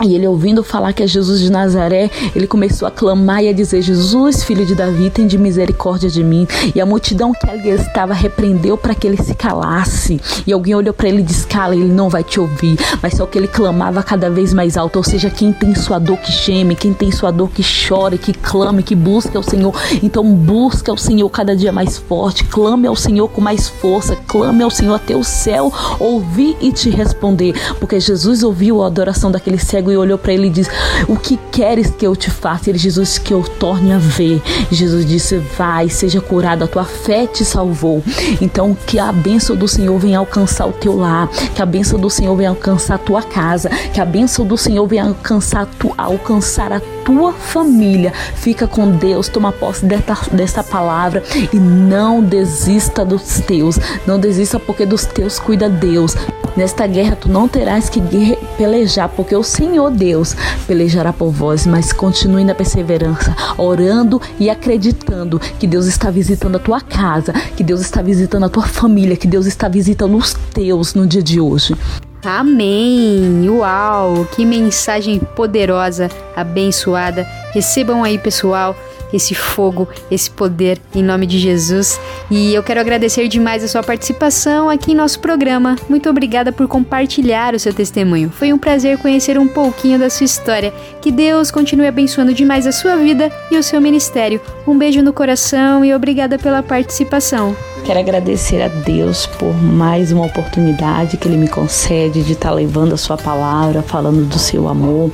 E 0.00 0.14
ele 0.14 0.26
ouvindo 0.26 0.64
falar 0.64 0.92
que 0.92 1.02
é 1.02 1.06
Jesus 1.06 1.40
de 1.40 1.50
Nazaré, 1.50 2.10
ele 2.34 2.46
começou 2.46 2.88
a 2.88 2.90
clamar 2.90 3.44
e 3.44 3.48
a 3.48 3.52
dizer: 3.52 3.82
Jesus, 3.82 4.42
filho 4.42 4.64
de 4.64 4.74
Davi, 4.74 5.10
tem 5.10 5.26
de 5.26 5.36
misericórdia 5.36 6.08
de 6.08 6.24
mim. 6.24 6.46
E 6.74 6.80
a 6.80 6.86
multidão 6.86 7.32
que 7.32 7.48
ali 7.48 7.68
estava 7.70 8.14
repreendeu 8.14 8.76
para 8.76 8.94
que 8.94 9.06
ele 9.06 9.22
se 9.22 9.34
calasse. 9.34 10.20
E 10.46 10.52
alguém 10.52 10.74
olhou 10.74 10.94
para 10.94 11.08
ele 11.08 11.20
e 11.20 11.22
disse: 11.22 11.46
Cala, 11.46 11.74
ele 11.74 11.92
não 11.92 12.08
vai 12.08 12.24
te 12.24 12.40
ouvir. 12.40 12.76
Mas 13.02 13.14
só 13.14 13.26
que 13.26 13.38
ele 13.38 13.46
clamava 13.46 14.02
cada 14.02 14.30
vez 14.30 14.52
mais 14.52 14.76
alto. 14.76 14.96
Ou 14.96 15.04
seja, 15.04 15.30
quem 15.30 15.52
tem 15.52 15.74
sua 15.74 15.98
dor 15.98 16.16
que 16.18 16.32
geme, 16.32 16.74
quem 16.74 16.92
tem 16.92 17.12
sua 17.12 17.30
dor 17.30 17.50
que 17.50 17.62
chore, 17.62 18.18
que 18.18 18.32
clame, 18.32 18.82
que 18.82 18.94
busque 18.94 19.36
ao 19.36 19.42
Senhor. 19.42 19.74
Então 20.02 20.24
busque 20.24 20.90
ao 20.90 20.96
Senhor 20.96 21.28
cada 21.28 21.54
dia 21.54 21.70
mais 21.70 21.98
forte. 21.98 22.44
Clame 22.44 22.88
ao 22.88 22.96
Senhor 22.96 23.28
com 23.28 23.40
mais 23.40 23.68
força. 23.68 24.16
Clame 24.26 24.62
ao 24.62 24.70
Senhor 24.70 24.94
até 24.94 25.14
o 25.14 25.22
céu 25.22 25.72
ouvir 26.00 26.56
e 26.60 26.72
te 26.72 26.90
responder. 26.90 27.54
Porque 27.78 28.00
Jesus 28.00 28.42
ouviu 28.42 28.82
a 28.82 28.86
adoração 28.86 29.30
daquele 29.30 29.58
cego 29.58 29.81
e 29.90 29.96
olhou 29.96 30.18
para 30.18 30.32
ele 30.32 30.46
e 30.46 30.50
disse: 30.50 30.70
O 31.08 31.16
que 31.16 31.38
queres 31.50 31.90
que 31.90 32.06
eu 32.06 32.14
te 32.14 32.30
faça? 32.30 32.70
Ele, 32.70 32.78
Jesus, 32.78 33.18
que 33.18 33.32
eu 33.32 33.42
torne 33.42 33.92
a 33.92 33.98
ver. 33.98 34.42
Jesus 34.70 35.06
disse: 35.06 35.38
Vai, 35.56 35.88
seja 35.88 36.20
curado, 36.20 36.64
a 36.64 36.66
tua 36.66 36.84
fé 36.84 37.26
te 37.26 37.44
salvou. 37.44 38.02
Então, 38.40 38.76
que 38.86 38.98
a 38.98 39.10
bênção 39.12 39.56
do 39.56 39.66
Senhor 39.66 39.98
venha 39.98 40.18
alcançar 40.18 40.66
o 40.66 40.72
teu 40.72 40.96
lar, 40.96 41.28
que 41.54 41.62
a 41.62 41.66
bênção 41.66 41.98
do 41.98 42.10
Senhor 42.10 42.34
venha 42.36 42.50
alcançar 42.50 42.96
a 42.96 42.98
tua 42.98 43.22
casa, 43.22 43.68
que 43.68 44.00
a 44.00 44.04
bênção 44.04 44.46
do 44.46 44.56
Senhor 44.56 44.86
venha 44.86 45.04
alcançar, 45.04 45.66
tu, 45.78 45.92
alcançar 45.96 46.72
a 46.72 46.80
tua 47.04 47.32
família. 47.32 48.12
Fica 48.34 48.66
com 48.66 48.90
Deus, 48.90 49.28
toma 49.28 49.52
posse 49.52 49.86
desta 49.86 50.62
palavra 50.62 51.22
e 51.52 51.56
não 51.56 52.22
desista 52.22 53.04
dos 53.04 53.40
teus. 53.40 53.78
Não 54.06 54.18
desista 54.18 54.58
porque 54.58 54.86
dos 54.86 55.04
teus 55.06 55.38
cuida 55.38 55.68
Deus. 55.68 56.16
Nesta 56.56 56.86
guerra 56.86 57.16
tu 57.16 57.30
não 57.30 57.48
terás 57.48 57.88
que 57.88 58.02
pelejar, 58.58 59.08
porque 59.08 59.34
o 59.34 59.42
Senhor 59.42 59.71
Deus 59.90 60.36
pelejará 60.66 61.12
por 61.12 61.30
vós, 61.30 61.66
mas 61.66 61.92
continue 61.92 62.44
na 62.44 62.54
perseverança, 62.54 63.34
orando 63.56 64.20
e 64.38 64.48
acreditando 64.50 65.38
que 65.38 65.66
Deus 65.66 65.86
está 65.86 66.10
visitando 66.10 66.56
a 66.56 66.58
tua 66.58 66.80
casa, 66.80 67.32
que 67.56 67.64
Deus 67.64 67.80
está 67.80 68.02
visitando 68.02 68.44
a 68.44 68.48
tua 68.48 68.66
família, 68.66 69.16
que 69.16 69.26
Deus 69.26 69.46
está 69.46 69.68
visitando 69.68 70.16
os 70.16 70.34
teus 70.52 70.94
no 70.94 71.06
dia 71.06 71.22
de 71.22 71.40
hoje. 71.40 71.74
Amém! 72.24 73.48
Uau! 73.48 74.26
Que 74.36 74.44
mensagem 74.44 75.18
poderosa, 75.18 76.08
abençoada. 76.36 77.26
Recebam 77.52 78.04
aí, 78.04 78.16
pessoal, 78.16 78.76
esse 79.12 79.34
fogo, 79.34 79.88
esse 80.10 80.30
poder 80.30 80.80
em 80.94 81.02
nome 81.02 81.26
de 81.26 81.38
Jesus. 81.38 82.00
E 82.30 82.54
eu 82.54 82.62
quero 82.62 82.80
agradecer 82.80 83.28
demais 83.28 83.62
a 83.64 83.68
sua 83.68 83.82
participação 83.82 84.68
aqui 84.68 84.92
em 84.92 84.94
nosso 84.94 85.20
programa. 85.20 85.76
Muito 85.88 86.08
obrigada 86.08 86.52
por 86.52 86.66
compartilhar 86.68 87.54
o 87.54 87.58
seu 87.58 87.72
testemunho. 87.72 88.30
Foi 88.30 88.52
um 88.52 88.58
prazer 88.58 88.98
conhecer 88.98 89.38
um 89.38 89.48
pouquinho 89.48 89.98
da 89.98 90.10
sua 90.10 90.24
história. 90.24 90.72
Que 91.00 91.10
Deus 91.10 91.50
continue 91.50 91.86
abençoando 91.86 92.34
demais 92.34 92.66
a 92.66 92.72
sua 92.72 92.96
vida 92.96 93.30
e 93.50 93.56
o 93.56 93.62
seu 93.62 93.80
ministério. 93.80 94.40
Um 94.66 94.76
beijo 94.76 95.02
no 95.02 95.12
coração 95.12 95.84
e 95.84 95.94
obrigada 95.94 96.38
pela 96.38 96.62
participação. 96.62 97.56
Quero 97.84 97.98
agradecer 97.98 98.62
a 98.62 98.68
Deus 98.68 99.26
por 99.26 99.52
mais 99.60 100.12
uma 100.12 100.24
oportunidade 100.24 101.16
que 101.16 101.26
Ele 101.26 101.36
me 101.36 101.48
concede 101.48 102.22
de 102.22 102.32
estar 102.32 102.52
levando 102.52 102.92
a 102.92 102.96
Sua 102.96 103.16
palavra, 103.16 103.82
falando 103.82 104.24
do 104.24 104.38
Seu 104.38 104.68
amor, 104.68 105.10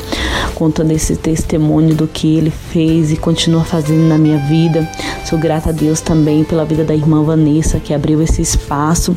contando 0.54 0.90
esse 0.90 1.16
testemunho 1.16 1.94
do 1.94 2.06
que 2.06 2.36
Ele 2.36 2.50
fez 2.50 3.10
e 3.10 3.16
continua 3.16 3.64
fazendo 3.64 4.06
na 4.06 4.18
minha 4.18 4.36
vida. 4.36 4.86
Sou 5.24 5.38
grata 5.38 5.70
a 5.70 5.72
Deus 5.72 6.02
também 6.02 6.44
pela 6.44 6.66
vida 6.66 6.84
da 6.84 6.94
irmã 6.94 7.22
Vanessa, 7.22 7.80
que 7.80 7.94
abriu 7.94 8.20
esse 8.20 8.42
espaço 8.42 9.16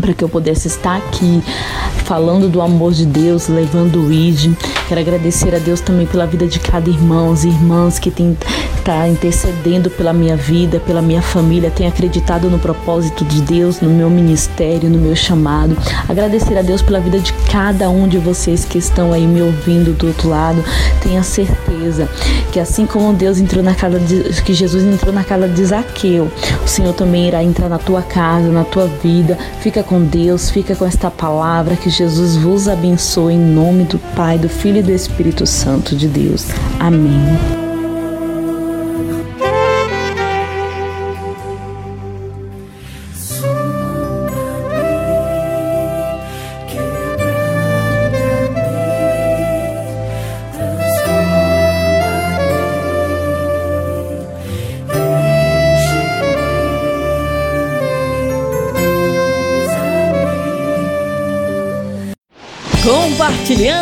para 0.00 0.14
que 0.14 0.22
eu 0.22 0.28
pudesse 0.28 0.68
estar 0.68 0.96
aqui 0.96 1.42
falando 2.04 2.48
do 2.48 2.60
amor 2.60 2.92
de 2.92 3.04
Deus, 3.04 3.48
levando 3.48 4.00
o 4.00 4.12
ID. 4.12 4.54
Quero 4.88 5.00
agradecer 5.00 5.54
a 5.54 5.58
Deus 5.58 5.80
também 5.80 6.06
pela 6.06 6.26
vida 6.26 6.46
de 6.46 6.58
cada 6.58 6.88
irmão, 6.88 7.34
e 7.44 7.48
irmãs 7.48 7.98
que 7.98 8.10
tem 8.10 8.36
tá 8.88 9.06
intercedendo 9.06 9.90
pela 9.90 10.14
minha 10.14 10.34
vida, 10.34 10.80
pela 10.80 11.02
minha 11.02 11.20
família, 11.20 11.70
tem 11.70 11.86
acreditado 11.86 12.48
no 12.48 12.58
propósito 12.58 13.22
de 13.22 13.42
Deus, 13.42 13.82
no 13.82 13.90
meu 13.90 14.08
ministério, 14.08 14.88
no 14.88 14.96
meu 14.96 15.14
chamado. 15.14 15.76
Agradecer 16.08 16.56
a 16.56 16.62
Deus 16.62 16.80
pela 16.80 16.98
vida 16.98 17.18
de 17.18 17.34
cada 17.52 17.90
um 17.90 18.08
de 18.08 18.16
vocês 18.16 18.64
que 18.64 18.78
estão 18.78 19.12
aí 19.12 19.26
me 19.26 19.42
ouvindo 19.42 19.92
do 19.92 20.06
outro 20.06 20.30
lado. 20.30 20.64
Tenha 21.02 21.22
certeza 21.22 22.08
que 22.50 22.58
assim 22.58 22.86
como 22.86 23.12
Deus 23.12 23.38
entrou 23.38 23.62
na 23.62 23.74
casa 23.74 24.00
de, 24.00 24.42
que 24.42 24.54
Jesus 24.54 24.82
entrou 24.82 25.12
na 25.12 25.22
casa 25.22 25.46
de 25.46 25.64
Zaqueu, 25.66 26.30
o 26.64 26.68
Senhor 26.68 26.94
também 26.94 27.28
irá 27.28 27.44
entrar 27.44 27.68
na 27.68 27.78
tua 27.78 28.00
casa, 28.00 28.48
na 28.48 28.64
tua 28.64 28.86
vida. 28.86 29.36
Fica 29.60 29.82
com 29.88 30.04
Deus, 30.04 30.50
fica 30.50 30.76
com 30.76 30.84
esta 30.84 31.10
palavra 31.10 31.74
que 31.74 31.88
Jesus 31.88 32.36
vos 32.36 32.68
abençoe 32.68 33.32
em 33.32 33.38
nome 33.38 33.84
do 33.84 33.98
Pai, 34.14 34.38
do 34.38 34.48
Filho 34.48 34.78
e 34.78 34.82
do 34.82 34.92
Espírito 34.92 35.46
Santo 35.46 35.96
de 35.96 36.06
Deus. 36.06 36.48
Amém. 36.78 37.67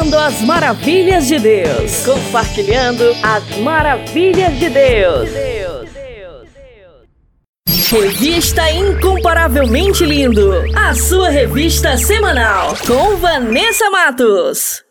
Compartilhando 0.06 0.18
as 0.18 0.40
maravilhas 0.42 1.26
de 1.26 1.38
Deus. 1.38 2.04
Compartilhando 2.04 3.16
as 3.22 3.58
maravilhas 3.58 4.56
de 4.58 4.70
Deus. 4.70 5.30
Revista 7.90 8.70
Incomparavelmente 8.70 10.04
Lindo. 10.04 10.52
A 10.76 10.94
sua 10.94 11.28
revista 11.28 11.96
semanal. 11.96 12.76
Com 12.86 13.16
Vanessa 13.16 13.90
Matos. 13.90 14.85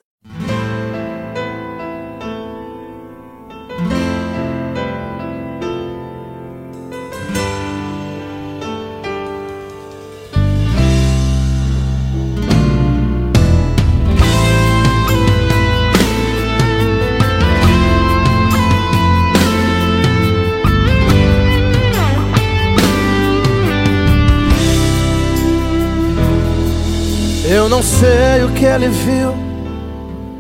Que 28.56 28.66
ele 28.66 28.88
viu 28.88 29.34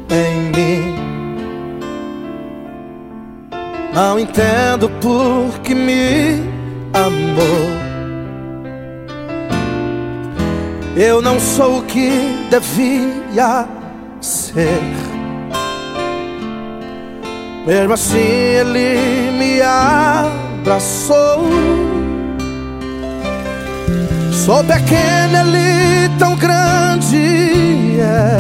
em 0.09 0.51
mim. 0.55 0.95
Não 3.93 4.17
entendo 4.19 4.89
por 5.01 5.59
que 5.61 5.75
me 5.75 6.41
amou. 6.93 7.85
Eu 10.95 11.21
não 11.21 11.39
sou 11.39 11.79
o 11.79 11.83
que 11.83 12.09
devia 12.49 13.67
ser. 14.21 14.81
Mesmo 17.67 17.93
assim, 17.93 18.17
ele 18.17 19.31
me 19.37 19.61
abraçou. 19.61 21.43
Sou 24.45 24.63
pequeno, 24.63 25.37
ele 25.39 26.07
tão 26.19 26.35
grande 26.35 27.99
é. 27.99 28.37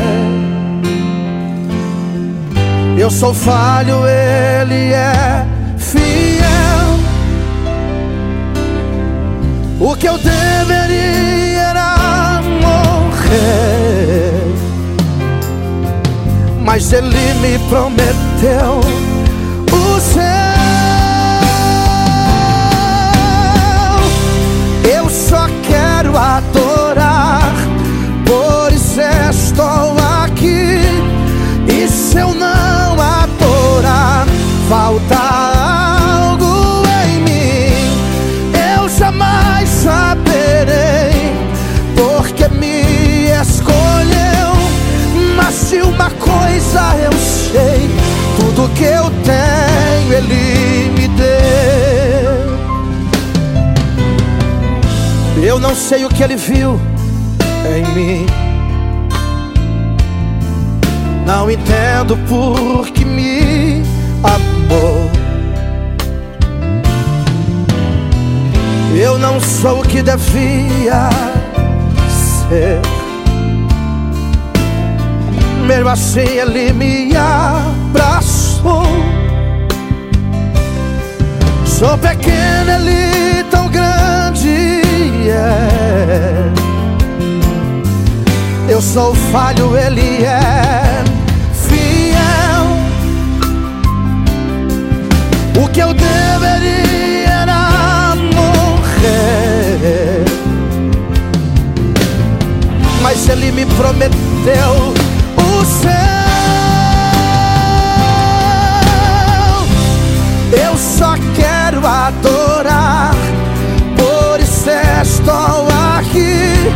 Eu 2.95 3.09
sou 3.09 3.33
falho, 3.33 4.05
ele 4.07 4.93
é 4.93 5.43
fiel. 5.79 6.99
O 9.79 9.95
que 9.95 10.07
eu 10.07 10.19
deveria 10.19 11.61
era 11.71 12.39
morrer, 12.61 14.43
mas 16.63 16.93
ele 16.93 17.33
me 17.41 17.57
prometeu 17.67 19.04
falta 34.69 35.15
algo 35.15 36.83
em 37.05 37.21
mim. 37.21 37.71
Eu 38.77 38.89
jamais 38.89 39.69
saberei 39.69 41.33
porque 41.95 42.47
me 42.47 43.29
escolheu. 43.41 44.55
Mas 45.35 45.69
de 45.69 45.81
uma 45.81 46.09
coisa 46.09 46.95
eu 47.03 47.11
sei: 47.13 47.89
tudo 48.37 48.69
que 48.73 48.85
eu 48.85 49.11
tenho, 49.23 50.13
Ele 50.13 50.91
me 50.91 51.07
deu. 51.09 52.55
Eu 55.43 55.59
não 55.59 55.75
sei 55.75 56.05
o 56.05 56.09
que 56.09 56.23
Ele 56.23 56.35
viu 56.35 56.79
em 57.65 57.85
mim. 57.93 58.25
Não 61.25 61.49
entendo 61.49 62.15
por 62.27 62.94
não 69.25 69.39
sou 69.39 69.79
o 69.79 69.81
que 69.81 70.03
devia 70.03 71.09
ser. 72.47 72.79
Mesmo 75.65 75.89
assim, 75.89 76.19
ele 76.19 76.71
me 76.71 77.11
abraçou. 77.15 78.85
Sou 81.65 81.97
pequeno, 81.97 82.69
ele 82.69 83.43
tão 83.49 83.67
grande. 83.67 84.83
é. 85.27 86.51
Eu 88.69 88.79
sou 88.79 89.15
falho, 89.31 89.75
ele 89.75 90.23
é 90.23 91.03
fiel. 91.67 92.65
O 95.63 95.67
que 95.69 95.79
eu 95.79 95.91
deveria 95.95 96.84
mas 103.15 103.29
ele 103.29 103.49
me 103.53 103.65
prometeu 103.65 104.93
o 105.37 105.65
céu. 105.65 105.89
Eu 110.51 110.77
só 110.77 111.15
quero 111.33 111.85
adorar, 111.87 113.15
por 113.95 114.39
isso 114.41 114.69
estou 115.01 115.65
aqui. 115.97 116.73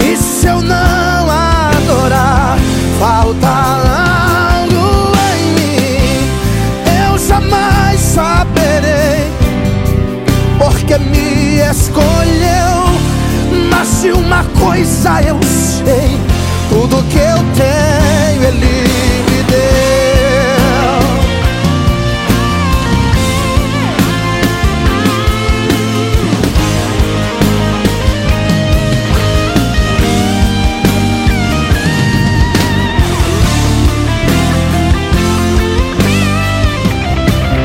E 0.00 0.16
se 0.16 0.46
eu 0.46 0.62
não 0.62 1.28
adorar, 1.28 2.56
falta 3.00 3.48
algo 3.48 5.12
em 5.34 5.42
mim. 5.54 6.30
Eu 7.04 7.18
jamais 7.18 8.00
saberei, 8.00 9.28
porque 10.56 10.98
me 10.98 11.58
escolheu. 11.68 12.23
De 14.04 14.12
uma 14.12 14.44
coisa 14.60 15.22
eu 15.22 15.42
sei: 15.42 16.20
tudo 16.68 17.02
que 17.04 17.16
eu 17.16 17.38
tenho, 17.56 18.42
Ele 18.42 18.84
me 19.24 19.42
deu. 19.44 19.64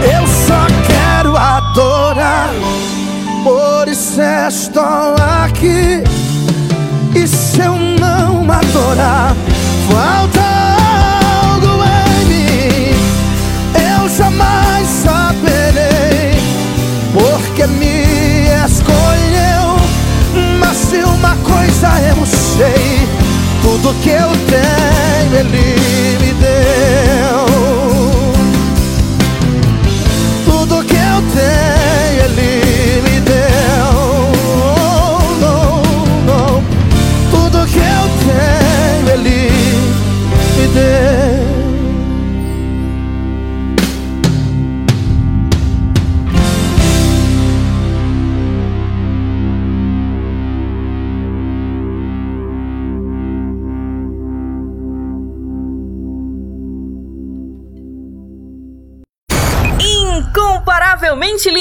Eu 0.10 0.26
só 0.26 0.66
quero 0.88 1.36
adorar, 1.36 2.54
por 3.44 3.90
isso 3.90 4.22
estou 4.22 5.16
aqui. 5.44 6.09
Se 8.90 8.94
adorar, 8.94 9.36
falta 9.88 10.42
algo 11.44 11.84
em 11.84 12.26
mim. 12.26 12.96
Eu 13.76 14.10
jamais 14.10 14.88
saberei, 14.88 16.42
porque 17.14 17.68
me 17.68 18.48
escolheu. 18.66 19.78
Mas 20.60 20.90
de 20.90 21.04
uma 21.04 21.36
coisa 21.36 22.02
eu 22.02 22.26
sei: 22.26 23.08
tudo 23.62 23.94
que 24.02 24.10
eu 24.10 24.32
tenho, 24.48 25.36
Ele 25.36 26.18
me 26.20 26.34
deu. 26.34 27.49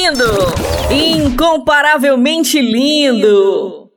Lindo! 0.09 0.55
Incomparavelmente 0.91 2.61
lindo! 2.61 3.91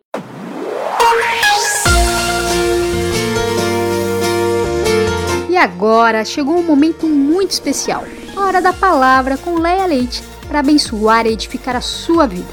E 5.49 5.57
agora 5.57 6.25
chegou 6.25 6.57
um 6.57 6.63
momento 6.63 7.07
muito 7.07 7.51
especial, 7.51 8.03
a 8.35 8.41
hora 8.41 8.61
da 8.61 8.73
palavra 8.73 9.37
com 9.37 9.55
Leia 9.55 9.85
Leite 9.85 10.23
para 10.47 10.59
abençoar 10.59 11.25
e 11.25 11.33
edificar 11.33 11.75
a 11.75 11.81
sua 11.81 12.27
vida. 12.27 12.49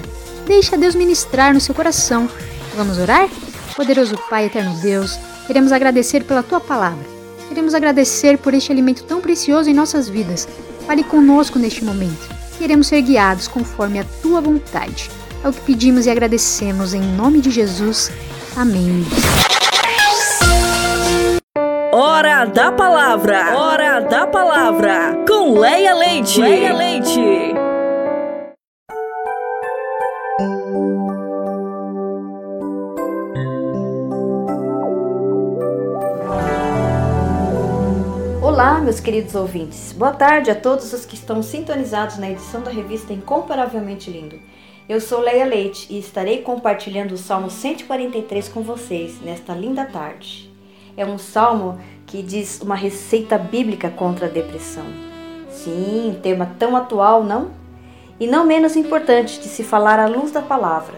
Deixa 0.47 0.77
Deus 0.77 0.95
ministrar 0.95 1.53
no 1.53 1.61
seu 1.61 1.75
coração. 1.75 2.29
Vamos 2.77 2.99
orar? 2.99 3.29
Poderoso 3.75 4.17
Pai, 4.31 4.47
eterno 4.47 4.75
Deus, 4.81 5.19
queremos 5.47 5.73
agradecer 5.73 6.25
pela 6.25 6.43
tua 6.43 6.61
palavra. 6.61 7.05
Queremos 7.49 7.75
agradecer 7.75 8.39
por 8.39 8.55
este 8.55 8.71
alimento 8.71 9.05
tão 9.05 9.21
precioso 9.21 9.71
em 9.71 9.75
nossas 9.75 10.09
vidas. 10.09 10.49
Fale 10.87 11.03
conosco 11.03 11.59
neste 11.59 11.85
momento. 11.85 12.38
Queremos 12.59 12.89
ser 12.89 13.01
guiados 13.03 13.47
conforme 13.47 14.01
a 14.01 14.05
tua 14.21 14.41
vontade. 14.41 15.09
É 15.45 15.49
o 15.49 15.53
que 15.53 15.61
pedimos 15.61 16.07
e 16.07 16.11
agradecemos 16.11 16.93
em 16.93 17.01
nome 17.01 17.41
de 17.41 17.51
Jesus. 17.51 18.11
Amém. 18.57 19.07
Hora 21.93 22.45
da 22.45 22.73
palavra! 22.73 23.57
Hora 23.57 24.01
da 24.01 24.27
palavra! 24.27 25.17
Com 25.27 25.59
Leia 25.59 25.95
Leite! 25.95 26.41
Leia 26.41 26.75
Leite! 26.75 27.48
Meus 38.83 38.99
queridos 38.99 39.37
ouvintes. 39.37 39.93
Boa 39.93 40.11
tarde 40.11 40.51
a 40.51 40.55
todos 40.55 40.93
os 40.93 41.07
que 41.07 41.15
estão 41.15 41.45
sintonizados 41.45 42.19
na 42.19 42.29
edição 42.29 42.61
da 42.61 42.73
revista 42.73 43.13
Incomparavelmente 43.13 44.11
Lindo. 44.11 44.37
Eu 44.89 45.01
sou 45.01 45.21
Leia 45.21 45.45
Leite 45.45 45.87
e 45.89 45.97
estarei 45.97 46.43
compartilhando 46.43 47.13
o 47.13 47.17
Salmo 47.17 47.51
143 47.51 48.49
com 48.49 48.63
vocês 48.63 49.21
nesta 49.23 49.55
linda 49.55 49.85
tarde. 49.85 50.53
É 50.97 51.07
um 51.07 51.19
salmo 51.19 51.79
que 52.05 52.21
diz 52.21 52.61
uma 52.61 52.75
receita 52.75 53.39
bíblica 53.39 53.91
contra 53.91 54.27
a 54.27 54.29
depressão. 54.29 54.87
Sim, 55.49 56.19
tema 56.21 56.57
tão 56.59 56.75
atual, 56.75 57.23
não? 57.23 57.53
E 58.19 58.27
não 58.27 58.45
menos 58.45 58.75
importante 58.75 59.39
de 59.39 59.47
se 59.47 59.63
falar 59.63 60.01
à 60.01 60.09
luz 60.09 60.33
da 60.33 60.43
palavra, 60.43 60.97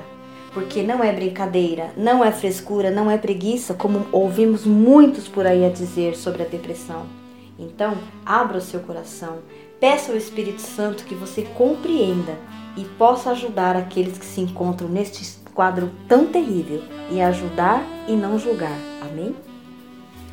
porque 0.55 0.83
não 0.83 1.05
é 1.05 1.13
brincadeira, 1.13 1.91
não 1.95 2.25
é 2.25 2.33
frescura, 2.33 2.91
não 2.91 3.11
é 3.11 3.19
preguiça, 3.19 3.75
como 3.75 4.07
ouvimos 4.13 4.65
muitos 4.65 5.29
por 5.29 5.47
aí 5.47 5.63
a 5.67 5.69
dizer 5.69 6.17
sobre 6.17 6.43
a 6.43 6.47
depressão. 6.47 7.20
Então, 7.61 7.99
abra 8.25 8.57
o 8.57 8.63
seu 8.63 8.81
coração, 8.81 9.41
peça 9.79 10.13
ao 10.13 10.19
Espírito 10.19 10.63
Santo 10.63 11.05
que 11.05 11.15
você 11.15 11.43
compreenda 11.43 12.39
e 12.75 12.85
possa 12.85 13.31
ajudar 13.33 13.77
aqueles 13.77 14.17
que 14.17 14.25
se 14.25 14.41
encontram 14.41 14.89
neste 14.89 15.39
quadro 15.53 15.91
tão 16.09 16.27
terrível 16.27 16.83
e 17.11 17.21
ajudar 17.21 17.85
e 18.09 18.13
não 18.13 18.39
julgar. 18.39 18.79
Amém? 19.03 19.37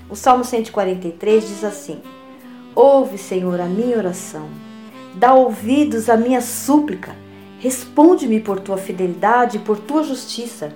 O 0.10 0.16
Salmo 0.16 0.46
143 0.46 1.48
diz 1.48 1.64
assim: 1.66 2.02
Ouve, 2.74 3.18
Senhor, 3.18 3.60
a 3.60 3.66
minha 3.66 3.98
oração, 3.98 4.48
dá 5.16 5.34
ouvidos 5.34 6.10
à 6.10 6.16
minha 6.16 6.40
súplica, 6.40 7.14
responde-me 7.60 8.40
por 8.40 8.62
tua 8.62 8.78
fidelidade 8.78 9.58
e 9.58 9.60
por 9.60 9.78
tua 9.78 10.04
justiça, 10.04 10.72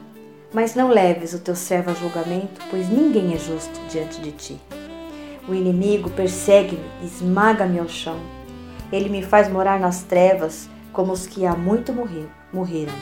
mas 0.53 0.75
não 0.75 0.89
leves 0.89 1.33
o 1.33 1.39
teu 1.39 1.55
servo 1.55 1.91
a 1.91 1.93
julgamento, 1.93 2.59
pois 2.69 2.89
ninguém 2.89 3.33
é 3.33 3.37
justo 3.37 3.79
diante 3.89 4.19
de 4.19 4.31
ti. 4.33 4.59
O 5.47 5.53
inimigo 5.53 6.09
persegue-me, 6.11 6.85
esmaga-me 7.03 7.79
ao 7.79 7.89
chão. 7.89 8.17
Ele 8.91 9.09
me 9.09 9.23
faz 9.23 9.49
morar 9.49 9.79
nas 9.79 10.03
trevas, 10.03 10.69
como 10.93 11.11
os 11.11 11.25
que 11.25 11.45
há 11.45 11.55
muito 11.55 11.91
morrer, 11.93 12.27
morreram. 12.53 12.93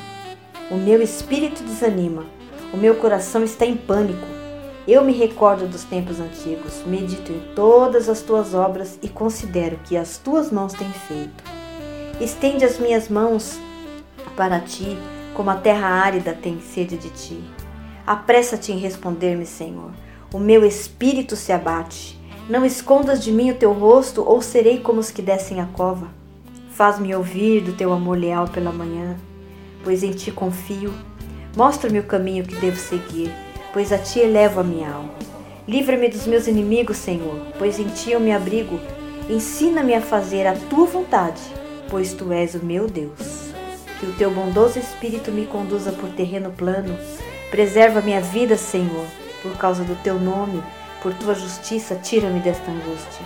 O 0.71 0.75
meu 0.75 1.01
espírito 1.01 1.63
desanima, 1.63 2.25
o 2.73 2.77
meu 2.77 2.95
coração 2.95 3.43
está 3.43 3.65
em 3.65 3.75
pânico. 3.75 4.27
Eu 4.87 5.03
me 5.03 5.13
recordo 5.13 5.67
dos 5.67 5.83
tempos 5.83 6.19
antigos, 6.19 6.83
medito 6.85 7.31
em 7.31 7.39
todas 7.55 8.07
as 8.07 8.21
tuas 8.21 8.53
obras 8.53 8.97
e 9.01 9.09
considero 9.09 9.79
que 9.83 9.97
as 9.97 10.17
tuas 10.17 10.51
mãos 10.51 10.73
têm 10.73 10.89
feito. 10.89 11.43
Estende 12.21 12.63
as 12.65 12.77
minhas 12.77 13.09
mãos 13.09 13.59
para 14.35 14.59
ti, 14.59 14.97
como 15.33 15.49
a 15.49 15.55
terra 15.55 15.87
árida 15.87 16.33
tem 16.33 16.59
sede 16.61 16.97
de 16.97 17.09
ti. 17.09 17.43
Apressa-te 18.05 18.71
em 18.71 18.77
responder-me, 18.77 19.45
Senhor. 19.45 19.91
O 20.33 20.39
meu 20.39 20.65
espírito 20.65 21.35
se 21.35 21.51
abate. 21.51 22.18
Não 22.49 22.65
escondas 22.65 23.23
de 23.23 23.31
mim 23.31 23.51
o 23.51 23.55
teu 23.55 23.71
rosto, 23.71 24.23
ou 24.27 24.41
serei 24.41 24.79
como 24.79 24.99
os 24.99 25.11
que 25.11 25.21
descem 25.21 25.61
a 25.61 25.67
cova. 25.67 26.07
Faz-me 26.71 27.13
ouvir 27.13 27.61
do 27.61 27.73
teu 27.73 27.93
amor 27.93 28.17
leal 28.17 28.47
pela 28.47 28.71
manhã, 28.71 29.15
pois 29.83 30.01
em 30.01 30.09
ti 30.09 30.31
confio. 30.31 30.91
Mostra-me 31.55 31.99
o 31.99 32.03
caminho 32.03 32.43
que 32.43 32.55
devo 32.55 32.75
seguir, 32.75 33.31
pois 33.71 33.91
a 33.93 33.99
ti 33.99 34.19
elevo 34.19 34.61
a 34.61 34.63
minha 34.63 34.91
alma. 34.91 35.13
Livra-me 35.67 36.09
dos 36.09 36.25
meus 36.25 36.47
inimigos, 36.47 36.97
Senhor, 36.97 37.39
pois 37.59 37.77
em 37.77 37.87
ti 37.89 38.13
eu 38.13 38.19
me 38.19 38.31
abrigo. 38.31 38.79
Ensina-me 39.29 39.93
a 39.93 40.01
fazer 40.01 40.47
a 40.47 40.55
tua 40.55 40.87
vontade, 40.87 41.41
pois 41.87 42.13
tu 42.13 42.33
és 42.33 42.55
o 42.55 42.65
meu 42.65 42.87
Deus. 42.87 43.51
Que 43.99 44.07
o 44.07 44.13
teu 44.13 44.31
bondoso 44.31 44.79
espírito 44.79 45.31
me 45.31 45.45
conduza 45.45 45.91
por 45.91 46.09
terreno 46.09 46.49
plano. 46.49 46.97
Preserva 47.51 48.01
minha 48.01 48.21
vida, 48.21 48.57
Senhor, 48.57 49.05
por 49.43 49.55
causa 49.55 49.83
do 49.83 49.93
teu 50.01 50.19
nome 50.19 50.63
por 51.01 51.13
tua 51.13 51.33
justiça, 51.33 51.95
tira-me 51.95 52.39
desta 52.39 52.69
angústia. 52.71 53.25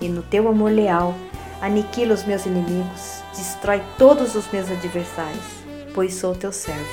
E 0.00 0.08
no 0.08 0.22
teu 0.22 0.48
amor 0.48 0.72
leal, 0.72 1.14
aniquila 1.60 2.14
os 2.14 2.24
meus 2.24 2.44
inimigos, 2.46 3.22
destrói 3.36 3.82
todos 3.96 4.34
os 4.34 4.50
meus 4.50 4.70
adversários, 4.70 5.44
pois 5.94 6.14
sou 6.14 6.34
teu 6.34 6.52
servo. 6.52 6.84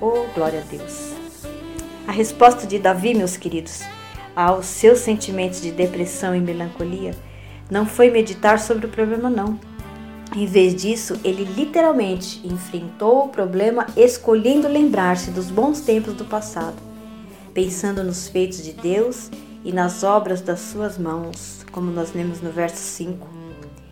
Oh, 0.00 0.24
glória 0.34 0.60
a 0.60 0.62
Deus. 0.62 1.12
A 2.06 2.12
resposta 2.12 2.66
de 2.66 2.78
Davi, 2.78 3.12
meus 3.14 3.36
queridos, 3.36 3.82
aos 4.34 4.66
seus 4.66 5.00
sentimentos 5.00 5.60
de 5.60 5.70
depressão 5.70 6.34
e 6.34 6.40
melancolia, 6.40 7.14
não 7.70 7.84
foi 7.84 8.10
meditar 8.10 8.58
sobre 8.58 8.86
o 8.86 8.88
problema, 8.88 9.28
não. 9.28 9.58
Em 10.34 10.46
vez 10.46 10.74
disso, 10.74 11.18
ele 11.24 11.44
literalmente 11.44 12.40
enfrentou 12.46 13.24
o 13.24 13.28
problema 13.28 13.86
escolhendo 13.96 14.68
lembrar-se 14.68 15.30
dos 15.30 15.50
bons 15.50 15.80
tempos 15.80 16.14
do 16.14 16.24
passado, 16.24 16.76
pensando 17.52 18.04
nos 18.04 18.28
feitos 18.28 18.62
de 18.62 18.72
Deus 18.72 19.30
e 19.64 19.72
nas 19.72 20.02
obras 20.02 20.40
das 20.40 20.60
suas 20.60 20.96
mãos, 20.96 21.64
como 21.72 21.90
nós 21.90 22.12
lemos 22.14 22.40
no 22.40 22.50
verso 22.50 22.76
5. 22.76 23.26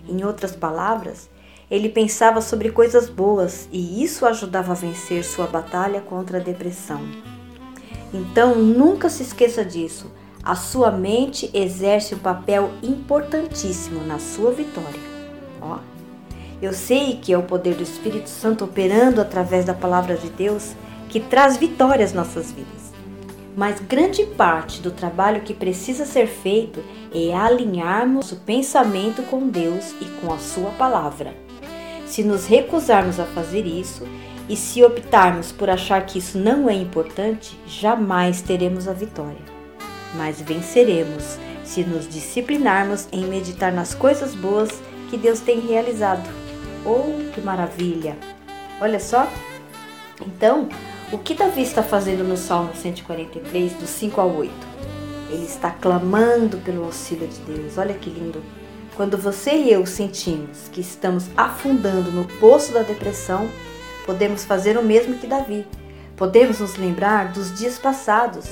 Em 0.09 0.25
outras 0.25 0.55
palavras, 0.55 1.29
ele 1.71 1.89
pensava 1.89 2.41
sobre 2.41 2.71
coisas 2.71 3.09
boas 3.09 3.69
e 3.73 4.03
isso 4.03 4.25
ajudava 4.25 4.73
a 4.73 4.77
vencer 4.77 5.25
sua 5.25 5.47
batalha 5.47 6.01
contra 6.01 6.39
a 6.39 6.43
depressão. 6.43 7.01
Então, 8.15 8.55
nunca 8.55 9.09
se 9.11 9.23
esqueça 9.23 9.65
disso. 9.65 10.11
A 10.43 10.55
sua 10.55 10.93
mente 10.93 11.51
exerce 11.53 12.15
um 12.15 12.19
papel 12.19 12.71
importantíssimo 12.81 14.05
na 14.05 14.21
sua 14.21 14.53
vitória. 14.53 15.01
Ó, 15.61 15.79
eu 16.63 16.73
sei 16.73 17.17
que 17.17 17.33
é 17.33 17.39
o 17.39 17.43
poder 17.43 17.75
do 17.75 17.83
Espírito 17.83 18.29
Santo 18.29 18.65
operando 18.65 19.21
através 19.21 19.65
da 19.65 19.75
palavra 19.75 20.17
de 20.17 20.31
Deus 20.31 20.75
que 21.09 21.19
traz 21.19 21.57
vitória 21.57 22.05
às 22.05 22.13
nossas 22.13 22.53
vidas 22.53 22.86
mas 23.57 23.81
grande 23.81 24.23
parte 24.27 24.83
do 24.83 24.91
trabalho 24.91 25.41
que 25.41 25.55
precisa 25.55 26.05
ser 26.05 26.27
feito 26.27 26.85
é 27.12 27.35
alinharmos 27.35 28.31
o 28.31 28.37
pensamento 28.37 29.23
com 29.23 29.49
Deus 29.49 29.95
e 29.99 30.05
com 30.20 30.31
a 30.31 30.39
Sua 30.39 30.70
palavra. 30.73 31.35
Se 32.07 32.23
nos 32.23 32.47
recusarmos 32.47 33.19
a 33.19 33.24
fazer 33.24 33.66
isso 33.66 34.07
e 34.47 34.55
se 34.55 34.85
optarmos 34.85 35.51
por 35.51 35.70
achar 35.70 36.05
que 36.05 36.19
isso 36.19 36.39
não 36.39 36.69
é 36.69 36.74
importante, 36.74 37.59
jamais 37.66 38.43
teremos 38.43 38.87
a 38.87 38.93
vitória. 38.93 39.57
Mas 40.15 40.41
venceremos 40.41 41.39
se 41.65 41.83
nos 41.83 42.07
disciplinarmos 42.07 43.09
em 43.11 43.24
meditar 43.24 43.73
nas 43.73 43.95
coisas 43.95 44.35
boas 44.35 44.70
que 45.09 45.16
Deus 45.16 45.41
tem 45.41 45.61
realizado. 45.61 46.28
Oh, 46.85 47.33
que 47.33 47.41
maravilha! 47.41 48.16
Olha 48.81 49.01
só! 49.01 49.27
Então, 50.24 50.69
o 51.12 51.19
que 51.19 51.35
Davi 51.35 51.62
está 51.62 51.85
fazendo 51.85 52.24
no 52.24 52.37
Salmo 52.37 52.74
143, 52.74 53.74
do 53.74 53.87
5 53.87 54.20
ao 54.20 54.35
8? 54.35 54.53
Ele 55.31 55.45
está 55.45 55.70
clamando 55.70 56.59
pelo 56.59 56.85
auxílio 56.85 57.28
de 57.28 57.39
Deus. 57.41 57.78
Olha 57.78 57.95
que 57.95 58.11
lindo. 58.11 58.43
Quando 58.97 59.16
você 59.16 59.53
e 59.53 59.73
eu 59.73 59.87
sentimos 59.87 60.69
que 60.73 60.81
estamos 60.81 61.27
afundando 61.37 62.11
no 62.11 62.24
poço 62.41 62.73
da 62.73 62.83
depressão, 62.83 63.49
podemos 64.05 64.45
fazer 64.45 64.77
o 64.77 64.83
mesmo 64.83 65.19
que 65.19 65.27
Davi. 65.28 65.65
Podemos 66.16 66.59
nos 66.59 66.77
lembrar 66.77 67.33
dos 67.33 67.57
dias 67.57 67.78
passados. 67.78 68.47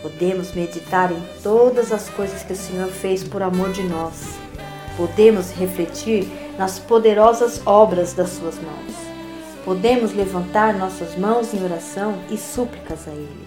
Podemos 0.00 0.52
meditar 0.52 1.12
em 1.12 1.22
todas 1.42 1.92
as 1.92 2.08
coisas 2.08 2.42
que 2.42 2.52
o 2.52 2.56
Senhor 2.56 2.88
fez 2.88 3.22
por 3.22 3.42
amor 3.42 3.70
de 3.72 3.82
nós. 3.82 4.38
Podemos 4.96 5.50
refletir 5.50 6.26
nas 6.56 6.78
poderosas 6.78 7.60
obras 7.66 8.14
das 8.14 8.30
suas 8.30 8.54
mãos 8.56 9.07
podemos 9.68 10.14
levantar 10.14 10.72
nossas 10.72 11.14
mãos 11.14 11.52
em 11.52 11.62
oração 11.62 12.14
e 12.30 12.38
súplicas 12.38 13.06
a 13.06 13.10
Ele. 13.10 13.46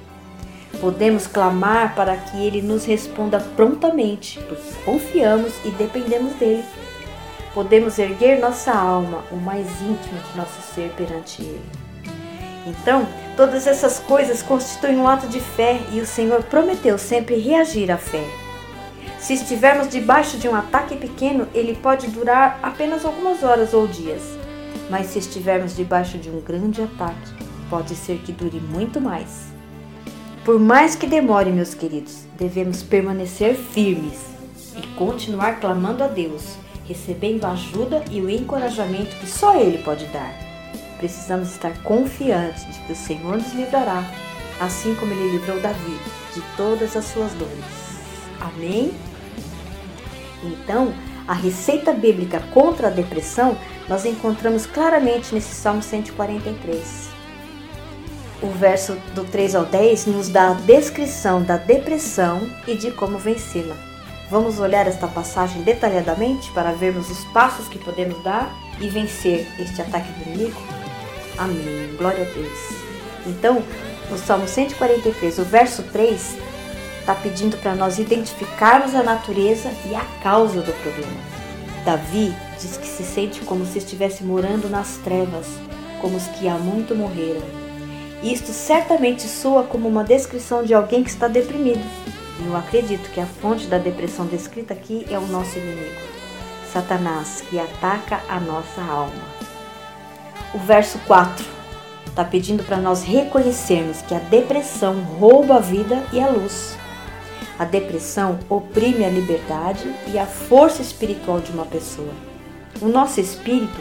Podemos 0.79 1.25
clamar 1.25 1.95
para 1.95 2.15
que 2.15 2.37
Ele 2.45 2.61
nos 2.61 2.85
responda 2.85 3.39
prontamente, 3.55 4.39
porque 4.47 4.71
confiamos 4.85 5.51
e 5.65 5.71
dependemos 5.71 6.33
dele. 6.33 6.63
Podemos 7.55 7.97
erguer 7.97 8.39
nossa 8.39 8.71
alma, 8.71 9.23
o 9.31 9.35
mais 9.35 9.65
íntimo 9.81 10.21
de 10.31 10.37
nosso 10.37 10.61
ser 10.75 10.91
perante 10.95 11.41
Ele. 11.41 11.65
Então, 12.67 13.07
todas 13.35 13.65
essas 13.65 13.97
coisas 13.97 14.43
constituem 14.43 14.97
um 14.97 15.07
ato 15.07 15.25
de 15.25 15.39
fé 15.39 15.79
e 15.91 15.99
o 16.01 16.05
Senhor 16.05 16.43
prometeu 16.43 16.99
sempre 16.99 17.39
reagir 17.39 17.89
à 17.89 17.97
fé. 17.97 18.23
Se 19.17 19.33
estivermos 19.33 19.89
debaixo 19.89 20.37
de 20.37 20.47
um 20.47 20.53
ataque 20.53 20.95
pequeno, 20.95 21.47
ele 21.51 21.75
pode 21.75 22.05
durar 22.09 22.59
apenas 22.61 23.05
algumas 23.05 23.41
horas 23.41 23.73
ou 23.73 23.87
dias 23.87 24.39
mas 24.91 25.07
se 25.07 25.19
estivermos 25.19 25.73
debaixo 25.73 26.17
de 26.17 26.29
um 26.29 26.41
grande 26.41 26.81
ataque, 26.81 27.31
pode 27.69 27.95
ser 27.95 28.17
que 28.17 28.33
dure 28.33 28.59
muito 28.59 28.99
mais. 28.99 29.45
Por 30.43 30.59
mais 30.59 30.95
que 30.97 31.07
demore, 31.07 31.49
meus 31.49 31.73
queridos, 31.73 32.25
devemos 32.37 32.83
permanecer 32.83 33.55
firmes 33.55 34.25
e 34.75 34.85
continuar 34.97 35.61
clamando 35.61 36.03
a 36.03 36.07
Deus, 36.07 36.57
recebendo 36.85 37.45
a 37.45 37.51
ajuda 37.51 38.03
e 38.11 38.19
o 38.19 38.29
encorajamento 38.29 39.15
que 39.15 39.27
só 39.27 39.55
Ele 39.55 39.77
pode 39.77 40.05
dar. 40.07 40.33
Precisamos 40.97 41.51
estar 41.51 41.71
confiantes 41.83 42.65
de 42.65 42.79
que 42.81 42.91
o 42.91 42.95
Senhor 42.95 43.37
nos 43.37 43.53
livrará, 43.53 44.03
assim 44.59 44.93
como 44.95 45.13
Ele 45.13 45.31
livrou 45.31 45.57
Davi 45.61 45.97
de 46.33 46.41
todas 46.57 46.97
as 46.97 47.05
suas 47.05 47.31
dores. 47.35 48.01
Amém? 48.41 48.91
Então, 50.43 50.93
a 51.25 51.33
receita 51.33 51.93
bíblica 51.93 52.41
contra 52.53 52.87
a 52.87 52.91
depressão 52.91 53.55
nós 53.87 54.05
encontramos 54.05 54.65
claramente 54.65 55.33
nesse 55.33 55.53
Salmo 55.55 55.81
143. 55.81 57.09
O 58.41 58.47
verso 58.47 58.93
do 59.13 59.23
3 59.23 59.55
ao 59.55 59.65
10 59.65 60.07
nos 60.07 60.29
dá 60.29 60.49
a 60.49 60.53
descrição 60.53 61.43
da 61.43 61.57
depressão 61.57 62.49
e 62.67 62.75
de 62.75 62.91
como 62.91 63.17
vencê-la. 63.17 63.75
Vamos 64.29 64.59
olhar 64.59 64.87
esta 64.87 65.07
passagem 65.07 65.61
detalhadamente 65.61 66.49
para 66.51 66.71
vermos 66.71 67.09
os 67.11 67.23
passos 67.25 67.67
que 67.67 67.77
podemos 67.77 68.23
dar 68.23 68.49
e 68.79 68.87
vencer 68.87 69.45
este 69.59 69.81
ataque 69.81 70.11
do 70.13 70.29
inimigo? 70.29 70.59
Amém. 71.37 71.95
Glória 71.97 72.23
a 72.23 72.33
Deus. 72.33 72.57
Então, 73.27 73.61
no 74.09 74.17
Salmo 74.17 74.47
143, 74.47 75.37
o 75.37 75.43
verso 75.43 75.83
3, 75.83 76.37
está 76.99 77.13
pedindo 77.13 77.57
para 77.57 77.75
nós 77.75 77.99
identificarmos 77.99 78.95
a 78.95 79.03
natureza 79.03 79.69
e 79.89 79.93
a 79.93 80.05
causa 80.23 80.61
do 80.61 80.73
problema. 80.81 81.19
Davi 81.83 82.33
diz 82.61 82.77
que 82.77 82.87
se 82.87 83.03
sente 83.03 83.41
como 83.41 83.65
se 83.65 83.79
estivesse 83.79 84.23
morando 84.23 84.69
nas 84.69 84.97
trevas, 84.97 85.47
como 85.99 86.15
os 86.15 86.27
que 86.27 86.47
há 86.47 86.55
muito 86.55 86.95
morreram. 86.95 87.41
Isto 88.23 88.51
certamente 88.51 89.23
soa 89.23 89.63
como 89.63 89.87
uma 89.87 90.03
descrição 90.03 90.63
de 90.63 90.73
alguém 90.73 91.03
que 91.03 91.09
está 91.09 91.27
deprimido. 91.27 91.83
E 92.39 92.45
eu 92.45 92.55
acredito 92.55 93.09
que 93.11 93.19
a 93.19 93.25
fonte 93.25 93.65
da 93.67 93.77
depressão 93.77 94.25
descrita 94.27 94.73
aqui 94.73 95.05
é 95.09 95.17
o 95.17 95.27
nosso 95.27 95.57
inimigo, 95.57 96.01
Satanás, 96.71 97.43
que 97.49 97.59
ataca 97.59 98.21
a 98.29 98.39
nossa 98.39 98.81
alma. 98.81 99.23
O 100.53 100.59
verso 100.59 100.99
4 101.07 101.45
está 102.07 102.23
pedindo 102.23 102.63
para 102.63 102.77
nós 102.77 103.03
reconhecermos 103.03 104.01
que 104.01 104.13
a 104.13 104.19
depressão 104.19 105.01
rouba 105.19 105.55
a 105.55 105.59
vida 105.59 106.03
e 106.13 106.19
a 106.19 106.27
luz. 106.27 106.77
A 107.57 107.65
depressão 107.65 108.39
oprime 108.49 109.05
a 109.05 109.09
liberdade 109.09 109.93
e 110.07 110.17
a 110.17 110.25
força 110.25 110.81
espiritual 110.81 111.39
de 111.39 111.51
uma 111.51 111.65
pessoa. 111.65 112.30
O 112.79 112.87
nosso 112.87 113.19
espírito, 113.19 113.79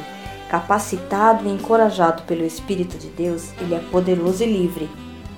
capacitado 0.48 1.46
e 1.46 1.52
encorajado 1.52 2.22
pelo 2.22 2.44
Espírito 2.44 2.98
de 2.98 3.08
Deus, 3.08 3.52
ele 3.60 3.74
é 3.74 3.78
poderoso 3.78 4.42
e 4.42 4.46
livre. 4.46 4.88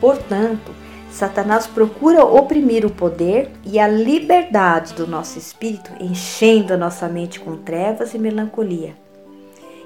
Portanto, 0.01 0.73
Satanás 1.11 1.67
procura 1.67 2.25
oprimir 2.25 2.87
o 2.87 2.91
poder 2.91 3.51
e 3.65 3.79
a 3.79 3.87
liberdade 3.87 4.95
do 4.95 5.07
nosso 5.07 5.39
espírito, 5.39 5.91
enchendo 6.01 6.73
a 6.73 6.77
nossa 6.77 7.07
mente 7.09 7.39
com 7.39 7.57
trevas 7.59 8.15
e 8.15 8.19
melancolia. 8.19 8.95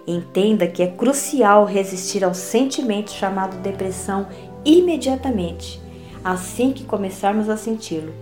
Entenda 0.06 0.68
que 0.68 0.84
é 0.84 0.86
crucial 0.86 1.64
resistir 1.64 2.22
ao 2.22 2.32
sentimento 2.32 3.10
chamado 3.10 3.56
depressão 3.56 4.28
imediatamente, 4.64 5.82
assim 6.22 6.72
que 6.72 6.84
começarmos 6.84 7.48
a 7.48 7.56
senti-lo, 7.56 8.14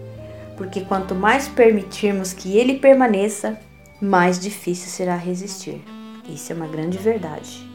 porque 0.57 0.81
quanto 0.81 1.15
mais 1.15 1.47
permitirmos 1.47 2.33
que 2.33 2.57
ele 2.57 2.79
permaneça, 2.79 3.59
mais 4.05 4.39
difícil 4.39 4.91
será 4.91 5.17
resistir. 5.17 5.83
Isso 6.29 6.53
é 6.53 6.55
uma 6.55 6.67
grande 6.67 6.99
verdade. 6.99 7.67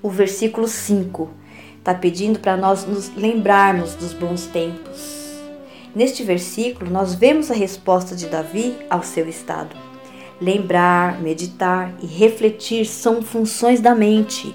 O 0.00 0.08
versículo 0.08 0.68
5 0.68 1.28
está 1.78 1.92
pedindo 1.92 2.38
para 2.38 2.56
nós 2.56 2.86
nos 2.86 3.14
lembrarmos 3.16 3.94
dos 3.94 4.12
bons 4.12 4.46
tempos. 4.46 5.16
Neste 5.94 6.22
versículo, 6.22 6.90
nós 6.90 7.14
vemos 7.14 7.50
a 7.50 7.54
resposta 7.54 8.14
de 8.14 8.26
Davi 8.26 8.76
ao 8.88 9.02
seu 9.02 9.28
estado. 9.28 9.74
Lembrar, 10.40 11.20
meditar 11.20 11.92
e 12.02 12.06
refletir 12.06 12.84
são 12.86 13.22
funções 13.22 13.80
da 13.80 13.94
mente. 13.94 14.54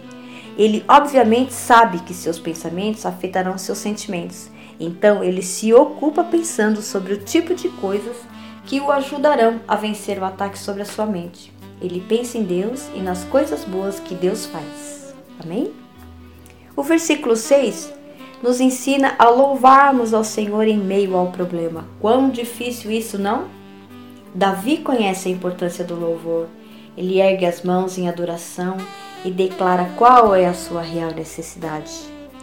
Ele, 0.57 0.85
obviamente, 0.87 1.53
sabe 1.53 1.99
que 1.99 2.13
seus 2.13 2.37
pensamentos 2.37 3.05
afetarão 3.05 3.57
seus 3.57 3.79
sentimentos, 3.79 4.49
então 4.79 5.23
ele 5.23 5.41
se 5.41 5.73
ocupa 5.73 6.23
pensando 6.23 6.81
sobre 6.81 7.13
o 7.13 7.17
tipo 7.17 7.55
de 7.55 7.69
coisas 7.69 8.15
que 8.71 8.79
o 8.79 8.89
ajudarão 8.89 9.59
a 9.67 9.75
vencer 9.75 10.17
o 10.17 10.23
ataque 10.23 10.57
sobre 10.57 10.81
a 10.81 10.85
sua 10.85 11.05
mente. 11.05 11.51
Ele 11.81 11.99
pensa 12.07 12.37
em 12.37 12.43
Deus 12.43 12.87
e 12.95 13.01
nas 13.01 13.25
coisas 13.25 13.65
boas 13.65 13.99
que 13.99 14.15
Deus 14.15 14.45
faz. 14.45 15.13
Amém? 15.43 15.73
O 16.73 16.81
versículo 16.81 17.35
6 17.35 17.91
nos 18.41 18.61
ensina 18.61 19.13
a 19.19 19.27
louvarmos 19.27 20.13
ao 20.13 20.23
Senhor 20.23 20.65
em 20.69 20.77
meio 20.77 21.17
ao 21.17 21.33
problema. 21.33 21.85
Quão 21.99 22.29
difícil 22.29 22.89
isso, 22.91 23.19
não? 23.19 23.49
Davi 24.33 24.77
conhece 24.77 25.27
a 25.27 25.31
importância 25.33 25.83
do 25.83 25.99
louvor. 25.99 26.47
Ele 26.95 27.19
ergue 27.19 27.45
as 27.45 27.63
mãos 27.63 27.97
em 27.97 28.07
adoração 28.07 28.77
e 29.25 29.31
declara 29.31 29.91
qual 29.97 30.33
é 30.33 30.45
a 30.45 30.53
sua 30.53 30.81
real 30.81 31.11
necessidade. 31.11 31.91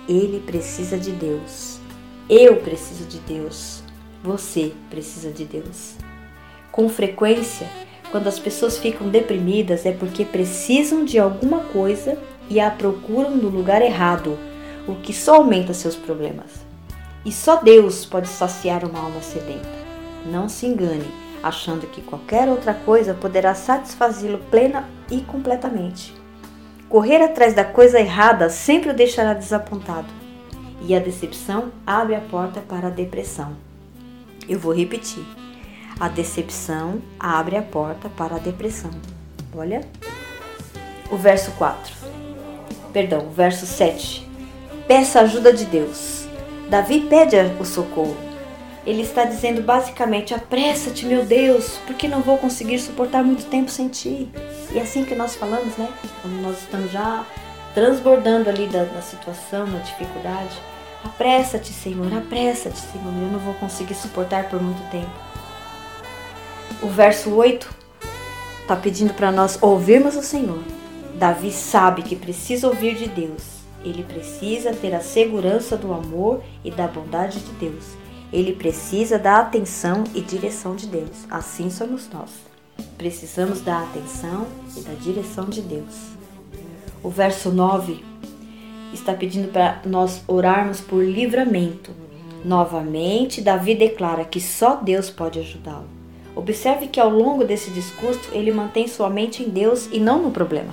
Ele 0.07 0.41
precisa 0.41 0.99
de 0.99 1.11
Deus. 1.11 1.81
Eu 2.29 2.57
preciso 2.57 3.07
de 3.07 3.19
Deus. 3.21 3.83
Você 4.23 4.75
precisa 4.91 5.31
de 5.31 5.47
Deus. 5.47 5.97
Com 6.79 6.89
frequência, 6.89 7.67
quando 8.13 8.29
as 8.29 8.39
pessoas 8.39 8.79
ficam 8.79 9.09
deprimidas 9.09 9.85
é 9.85 9.91
porque 9.91 10.25
precisam 10.25 11.05
de 11.05 11.19
alguma 11.19 11.59
coisa 11.59 12.17
e 12.49 12.61
a 12.61 12.71
procuram 12.71 13.33
no 13.33 13.49
lugar 13.49 13.83
errado, 13.83 14.39
o 14.87 14.95
que 14.95 15.13
só 15.13 15.35
aumenta 15.35 15.75
seus 15.75 15.97
problemas. 15.97 16.65
E 17.25 17.33
só 17.33 17.57
Deus 17.57 18.07
pode 18.07 18.29
saciar 18.29 18.85
uma 18.85 19.01
alma 19.01 19.21
sedenta. 19.21 19.69
Não 20.25 20.49
se 20.49 20.67
engane, 20.67 21.11
achando 21.43 21.85
que 21.89 22.01
qualquer 22.01 22.49
outra 22.49 22.73
coisa 22.73 23.13
poderá 23.13 23.57
satisfazê-lo 23.57 24.39
plena 24.49 24.89
e 25.11 25.21
completamente. 25.23 26.15
Correr 26.89 27.21
atrás 27.21 27.55
da 27.55 27.65
coisa 27.65 27.99
errada 27.99 28.49
sempre 28.51 28.91
o 28.91 28.95
deixará 28.95 29.35
desapontado, 29.35 30.07
e 30.87 30.95
a 30.95 31.01
decepção 31.01 31.73
abre 31.85 32.15
a 32.15 32.21
porta 32.21 32.61
para 32.61 32.87
a 32.87 32.91
depressão. 32.91 33.57
Eu 34.49 34.61
vou 34.61 34.73
repetir. 34.73 35.25
A 35.99 36.09
decepção 36.09 37.01
abre 37.19 37.57
a 37.57 37.63
porta 37.63 38.09
para 38.09 38.37
a 38.37 38.39
depressão. 38.39 38.91
Olha 39.55 39.81
o 41.11 41.17
verso 41.17 41.51
4 41.53 42.09
perdão, 42.99 43.29
verso 43.31 43.65
7. 43.65 44.29
Peça 44.89 45.21
ajuda 45.21 45.53
de 45.53 45.65
Deus. 45.67 46.27
Davi 46.69 47.07
pede 47.09 47.37
o 47.61 47.65
socorro. 47.65 48.17
Ele 48.85 49.03
está 49.03 49.25
dizendo 49.25 49.63
basicamente: 49.63 50.35
apressa-te, 50.35 51.07
meu 51.07 51.25
Deus, 51.25 51.79
porque 51.87 52.09
não 52.09 52.21
vou 52.21 52.39
conseguir 52.39 52.81
suportar 52.81 53.23
muito 53.23 53.45
tempo 53.47 53.71
sem 53.71 53.89
ti. 53.89 54.29
E 54.73 54.79
é 54.79 54.83
assim 54.83 55.05
que 55.05 55.15
nós 55.15 55.37
falamos, 55.37 55.77
né? 55.77 55.89
Quando 56.21 56.43
nós 56.43 56.59
estamos 56.59 56.91
já 56.91 57.25
transbordando 57.73 58.49
ali 58.51 58.67
da, 58.67 58.83
da 58.85 59.03
situação, 59.03 59.71
da 59.71 59.79
dificuldade. 59.79 60.57
Apressa-te, 61.05 61.73
Senhor, 61.73 62.13
apressa-te, 62.13 62.79
Senhor, 62.79 63.07
eu 63.07 63.31
não 63.31 63.39
vou 63.39 63.55
conseguir 63.55 63.95
suportar 63.95 64.49
por 64.49 64.61
muito 64.61 64.83
tempo. 64.91 65.28
O 66.83 66.89
verso 66.89 67.31
8 67.31 67.69
está 68.63 68.77
pedindo 68.77 69.15
para 69.15 69.33
nós 69.33 69.59
ouvirmos 69.61 70.17
o 70.17 70.23
Senhor 70.23 70.63
Davi 71.19 71.51
sabe 71.51 72.03
que 72.03 72.15
precisa 72.15 72.69
ouvir 72.69 72.95
de 72.95 73.09
Deus. 73.09 73.59
Ele 73.85 74.05
precisa 74.05 74.73
ter 74.73 74.95
a 74.95 75.01
segurança 75.01 75.77
do 75.77 75.93
amor 75.93 76.43
e 76.65 76.71
da 76.71 76.87
bondade 76.87 77.41
de 77.41 77.51
Deus. 77.53 77.97
Ele 78.33 78.53
precisa 78.53 79.19
da 79.19 79.41
atenção 79.41 80.05
e 80.15 80.21
direção 80.21 80.77
de 80.77 80.87
Deus. 80.87 81.27
Assim 81.29 81.71
somos 81.71 82.09
nós. 82.09 82.31
Precisamos 82.97 83.61
da 83.61 83.83
atenção 83.83 84.47
e 84.77 84.81
da 84.81 84.93
direção 84.95 85.47
de 85.47 85.61
Deus. 85.61 85.95
O 87.03 87.09
verso 87.09 87.51
9 87.51 88.05
está 88.95 89.13
pedindo 89.13 89.49
para 89.49 89.83
nós 89.85 90.23
orarmos 90.29 90.81
por 90.81 91.03
livramento. 91.03 91.91
Novamente, 92.45 93.41
Davi 93.41 93.75
declara 93.75 94.25
que 94.25 94.41
só 94.41 94.77
Deus 94.77 95.11
pode 95.11 95.41
ajudá-lo. 95.41 95.98
Observe 96.39 96.87
que 96.87 97.01
ao 97.01 97.11
longo 97.11 97.43
desse 97.43 97.69
discurso 97.69 98.31
ele 98.31 98.53
mantém 98.53 98.87
sua 98.87 99.11
mente 99.11 99.43
em 99.43 99.49
Deus 99.49 99.89
e 99.91 99.99
não 99.99 100.23
no 100.23 100.31
problema. 100.31 100.73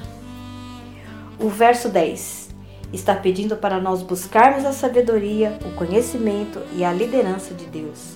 O 1.39 1.49
verso 1.49 1.89
10 1.89 2.49
está 2.93 3.15
pedindo 3.15 3.57
para 3.57 3.79
nós 3.79 4.03
buscarmos 4.03 4.63
a 4.63 4.71
sabedoria, 4.71 5.57
o 5.65 5.71
conhecimento 5.71 6.61
e 6.77 6.83
a 6.83 6.93
liderança 6.93 7.51
de 7.55 7.65
Deus. 7.65 8.13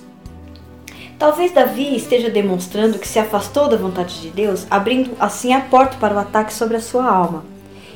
Talvez 1.18 1.52
Davi 1.52 1.96
esteja 1.96 2.30
demonstrando 2.30 3.00
que 3.00 3.08
se 3.08 3.18
afastou 3.18 3.68
da 3.68 3.76
vontade 3.76 4.20
de 4.20 4.30
Deus, 4.30 4.64
abrindo 4.70 5.10
assim 5.18 5.52
a 5.52 5.60
porta 5.60 5.96
para 5.96 6.14
o 6.14 6.20
ataque 6.20 6.54
sobre 6.54 6.76
a 6.76 6.80
sua 6.80 7.10
alma. 7.10 7.44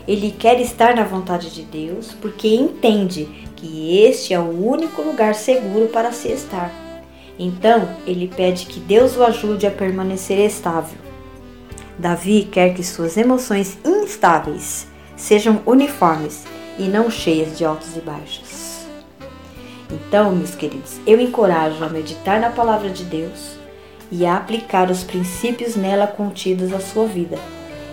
Ele 0.06 0.32
quer 0.32 0.60
estar 0.60 0.97
na 0.97 1.05
vontade 1.05 1.55
de 1.55 1.62
Deus 1.62 2.12
porque 2.20 2.48
entende 2.48 3.28
que 3.55 4.01
este 4.02 4.35
é 4.35 4.40
o 4.40 4.66
único 4.66 5.01
lugar 5.01 5.36
seguro 5.36 5.86
para 5.86 6.10
se 6.10 6.26
estar. 6.32 6.84
Então, 7.39 7.89
ele 8.06 8.28
pede 8.28 8.66
que 8.66 8.78
Deus 8.78 9.16
o 9.16 9.24
ajude 9.24 9.66
a 9.66 9.70
permanecer 9.70 10.39
estável. 10.39 10.98
Davi 11.98 12.48
quer 12.51 12.74
que 12.74 12.82
suas 12.82 13.16
emoções 13.16 13.78
instáveis 13.85 14.86
sejam 15.16 15.61
uniformes 15.66 16.44
e 16.78 16.85
não 16.85 17.11
cheias 17.11 17.56
de 17.56 17.65
altos 17.65 17.97
e 17.97 18.01
baixos. 18.01 18.85
Então, 19.90 20.35
meus 20.35 20.55
queridos, 20.55 20.98
eu 21.06 21.20
encorajo 21.20 21.85
a 21.85 21.89
meditar 21.89 22.40
na 22.40 22.51
palavra 22.51 22.90
de 22.90 23.05
Deus 23.05 23.56
e 24.11 24.27
a 24.27 24.36
aplicar 24.36 24.90
os 24.90 25.05
princípios 25.05 25.77
nela 25.77 26.06
contidos 26.06 26.73
à 26.73 26.81
sua 26.81 27.06
vida. 27.06 27.39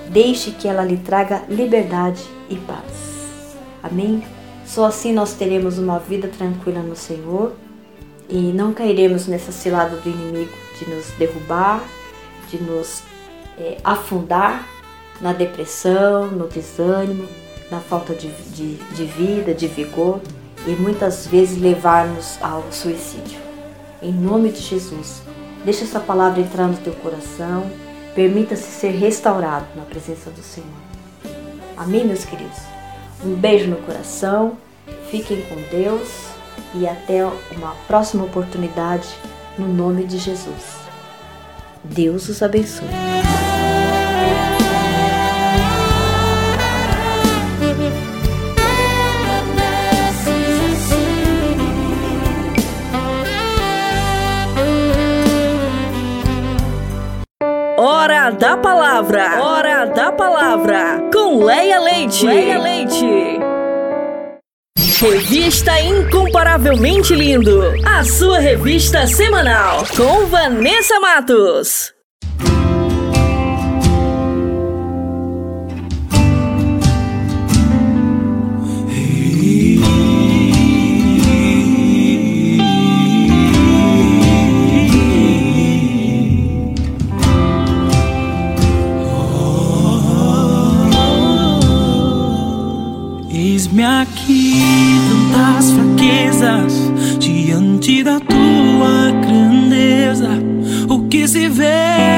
Deixe 0.10 0.52
que 0.52 0.68
ela 0.68 0.84
lhe 0.84 0.98
traga 0.98 1.44
liberdade 1.48 2.24
e 2.50 2.56
paz. 2.56 3.56
Amém? 3.84 4.24
Só 4.66 4.86
assim 4.86 5.14
nós 5.14 5.34
teremos 5.34 5.78
uma 5.78 6.00
vida 6.00 6.28
tranquila 6.28 6.82
no 6.82 6.96
Senhor 6.96 7.54
e 8.32 8.38
não 8.38 8.74
cairemos 8.74 9.28
nessa 9.28 9.52
cilada 9.52 9.98
do 9.98 10.10
inimigo 10.10 10.54
de 10.80 10.90
nos 10.90 11.08
derrubar, 11.20 11.84
de 12.50 12.58
nos 12.58 13.04
é, 13.58 13.78
afundar 13.84 14.66
na 15.20 15.34
depressão, 15.34 16.28
no 16.28 16.48
desânimo, 16.48 17.28
na 17.70 17.80
falta 17.80 18.14
de, 18.14 18.30
de, 18.54 18.76
de 18.76 19.06
vida, 19.06 19.54
de 19.54 19.68
vigor 19.68 20.22
e 20.66 20.72
muitas 20.72 21.28
vezes 21.28 21.62
levar-nos 21.62 22.38
ao 22.42 22.64
suicídio. 22.72 23.40
Em 24.02 24.12
nome 24.12 24.50
de 24.50 24.62
Jesus, 24.62 25.22
deixa 25.64 25.84
essa 25.84 26.00
palavra 26.00 26.42
entrar 26.42 26.68
no 26.68 26.78
teu 26.78 26.94
coração, 26.94 27.70
permita-se 28.16 28.64
ser 28.64 28.92
restaurado 28.92 29.66
na 29.76 29.84
presença 29.84 30.30
do 30.30 30.42
Senhor. 30.42 30.70
Amém, 31.78 32.06
meus 32.06 32.26
queridos? 32.26 32.58
Um 33.24 33.36
beijo 33.36 33.68
no 33.68 33.78
coração, 33.78 34.58
fiquem 35.10 35.42
com 35.44 35.56
Deus 35.70 36.31
e 36.74 36.88
até 36.88 37.26
uma 37.26 37.76
próxima 37.88 38.24
oportunidade, 38.24 39.08
no 39.58 39.68
nome 39.68 40.06
de 40.06 40.18
Jesus. 40.18 40.80
Deus 41.84 42.30
os 42.30 42.42
abençoe. 42.42 42.88
Hora 57.78 58.30
da 58.30 58.58
Palavra. 58.58 59.42
Hora 59.42 59.86
da 59.86 60.12
Palavra. 60.12 61.10
Com 61.12 61.44
Leia 61.44 61.80
Leite. 61.80 62.28
Leia 62.28 62.60
Leite. 62.60 63.41
Revista 65.02 65.82
Incomparavelmente 65.82 67.16
Lindo, 67.16 67.74
a 67.84 68.04
sua 68.04 68.38
revista 68.38 69.08
semanal, 69.08 69.84
com 69.98 70.28
Vanessa 70.28 71.00
Matos. 71.00 71.92
Me 93.72 93.86
aqui 93.86 94.41
diante 97.20 98.04
da 98.04 98.20
tua 98.20 99.12
grandeza. 99.22 100.30
O 100.90 101.08
que 101.08 101.28
se 101.28 101.48
vê, 101.48 101.66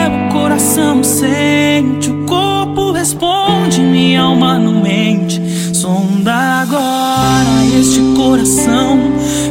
o 0.08 0.34
coração 0.34 1.04
sente, 1.04 2.10
o 2.10 2.26
corpo 2.26 2.92
responde, 2.92 3.82
minha 3.82 4.22
alma 4.22 4.58
não 4.58 4.82
mente. 4.82 5.42
Sonda 5.74 6.34
agora 6.34 7.66
este 7.80 8.00
coração. 8.16 9.00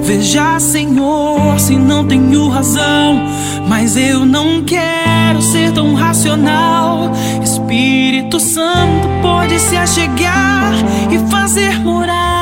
Veja, 0.03 0.59
Senhor, 0.59 1.59
se 1.59 1.77
não 1.77 2.07
tenho 2.07 2.49
razão, 2.49 3.23
mas 3.69 3.97
eu 3.97 4.25
não 4.25 4.63
quero 4.63 5.41
ser 5.43 5.73
tão 5.73 5.95
racional. 5.95 7.13
Espírito 7.43 8.41
Santo 8.41 9.09
pode 9.21 9.59
se 9.59 9.77
achegar 9.77 10.73
e 11.11 11.19
fazer 11.31 11.79
morar 11.81 12.42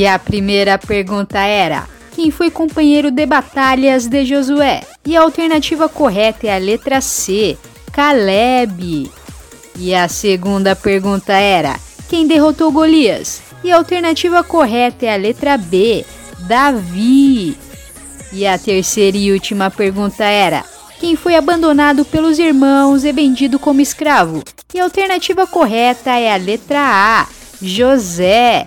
E 0.00 0.06
a 0.06 0.18
primeira 0.18 0.78
pergunta 0.78 1.40
era: 1.40 1.86
quem 2.16 2.30
foi 2.30 2.50
companheiro 2.50 3.10
de 3.10 3.26
batalhas 3.26 4.06
de 4.06 4.24
Josué? 4.24 4.80
E 5.04 5.14
a 5.14 5.20
alternativa 5.20 5.90
correta 5.90 6.46
é 6.46 6.54
a 6.54 6.58
letra 6.58 7.02
C, 7.02 7.58
Caleb. 7.92 9.10
E 9.76 9.94
a 9.94 10.08
segunda 10.08 10.74
pergunta 10.74 11.34
era: 11.34 11.78
quem 12.08 12.26
derrotou 12.26 12.72
Golias? 12.72 13.42
E 13.62 13.70
a 13.70 13.76
alternativa 13.76 14.42
correta 14.42 15.04
é 15.04 15.12
a 15.12 15.18
letra 15.18 15.58
B, 15.58 16.02
Davi. 16.48 17.54
E 18.32 18.46
a 18.46 18.56
terceira 18.56 19.18
e 19.18 19.30
última 19.30 19.70
pergunta 19.70 20.24
era: 20.24 20.64
quem 20.98 21.14
foi 21.14 21.36
abandonado 21.36 22.06
pelos 22.06 22.38
irmãos 22.38 23.04
e 23.04 23.12
vendido 23.12 23.58
como 23.58 23.82
escravo? 23.82 24.42
E 24.72 24.80
a 24.80 24.84
alternativa 24.84 25.46
correta 25.46 26.18
é 26.18 26.32
a 26.32 26.36
letra 26.36 26.80
A, 26.80 27.26
José. 27.60 28.66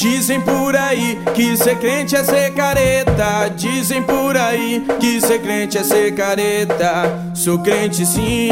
Dizem 0.00 0.40
por 0.40 0.74
aí 0.74 1.20
que 1.34 1.54
ser 1.58 1.76
crente 1.76 2.16
é 2.16 2.24
ser 2.24 2.54
careta. 2.54 3.50
Dizem 3.54 4.02
por 4.02 4.34
aí 4.34 4.82
que 4.98 5.20
ser 5.20 5.42
crente 5.42 5.76
é 5.76 5.84
ser 5.84 6.14
careta. 6.14 7.18
Sou 7.34 7.58
crente 7.58 8.06
sim, 8.06 8.48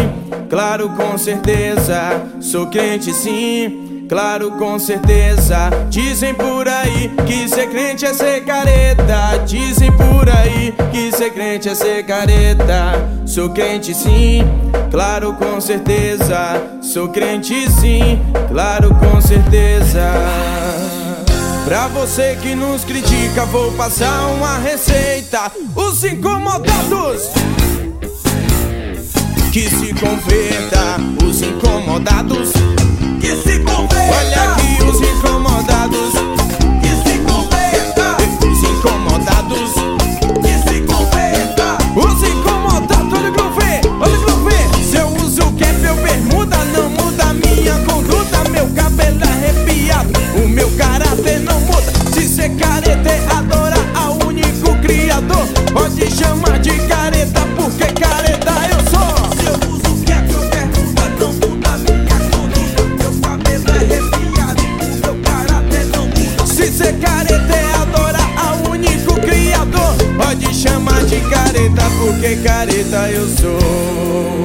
claro 0.50 0.90
com 0.90 1.16
certeza. 1.16 2.22
Sou 2.38 2.66
crente 2.66 3.14
sim, 3.14 4.04
claro 4.10 4.50
com 4.58 4.78
certeza. 4.78 5.70
Dizem 5.88 6.34
por 6.34 6.68
aí 6.68 7.10
que 7.26 7.48
ser 7.48 7.70
crente 7.70 8.04
é 8.04 8.12
ser 8.12 8.44
careta. 8.44 9.42
Dizem 9.46 9.90
por 9.92 10.28
aí 10.28 10.74
que 10.92 11.10
ser 11.16 11.30
crente 11.30 11.70
é 11.70 11.74
ser 11.74 12.04
careta. 12.04 12.92
Sou 13.24 13.48
crente 13.48 13.94
sim, 13.94 14.44
claro 14.90 15.32
com 15.32 15.58
certeza. 15.62 16.60
Sou 16.82 17.08
crente 17.08 17.70
sim, 17.70 18.20
claro 18.50 18.94
com 18.96 19.18
certeza. 19.18 20.97
Pra 21.69 21.86
você 21.86 22.35
que 22.40 22.55
nos 22.55 22.82
critica, 22.82 23.45
vou 23.45 23.70
passar 23.73 24.28
uma 24.28 24.57
receita. 24.57 25.53
Os 25.77 26.03
incomodados 26.03 27.28
que 29.53 29.69
se 29.69 29.93
converta. 29.93 30.97
Os 31.23 31.43
incomodados 31.43 32.53
que 33.20 33.36
se 33.36 33.59
converta. 33.59 34.16
Olha 34.16 34.53
aqui 34.53 34.82
os 34.82 34.99
incomodados 34.99 36.38
pode 55.98 56.14
chamar 56.14 56.58
de 56.60 56.70
careta, 56.86 57.40
porque 57.56 57.86
careta 58.00 58.52
eu 58.70 58.78
sou. 58.90 59.16
Se 59.36 59.46
eu 59.46 59.56
uso 59.72 60.04
cap 60.04 60.34
ou 60.34 60.48
bermuda, 60.48 61.04
não 61.18 61.32
muda 61.32 61.68
a 61.70 61.78
minha 61.78 62.18
conduta. 62.30 62.82
Meu 62.98 63.12
cabelo 63.20 63.68
é 63.68 63.78
arrepiado, 63.78 64.62
o 64.62 64.86
meu 65.02 65.14
caráter 65.24 65.84
não 65.86 66.06
muda. 66.06 66.46
Se 66.46 66.70
ser 66.70 66.94
careta 67.00 67.52
é 67.52 67.74
adorar 67.82 68.30
ao 68.38 68.70
único 68.70 69.20
criador, 69.20 69.96
pode 70.16 70.54
chamar 70.54 71.02
de 71.04 71.20
careta, 71.28 71.82
porque 71.98 72.36
careta 72.36 73.10
eu 73.10 73.26
sou. 73.26 74.38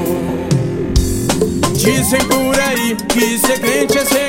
Dizem 1.75 2.23
por 2.25 2.59
aí 2.59 2.95
que 3.09 3.37
ser 3.37 3.59
crente 3.59 3.97
é 3.97 4.05
ser 4.05 4.22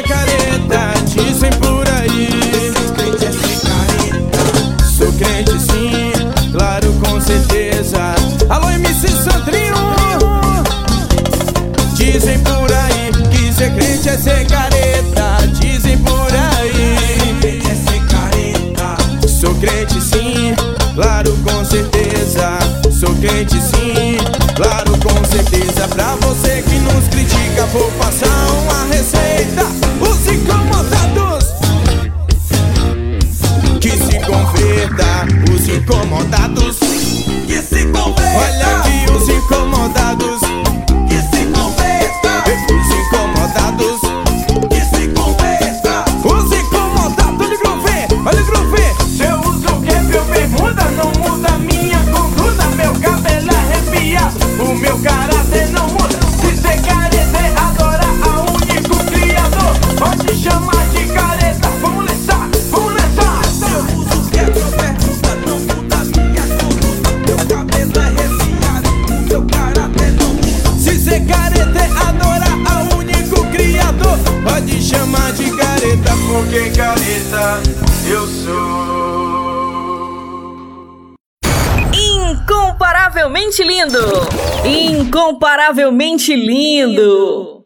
Incomparavelmente 85.69 86.36
lindo! 86.36 87.65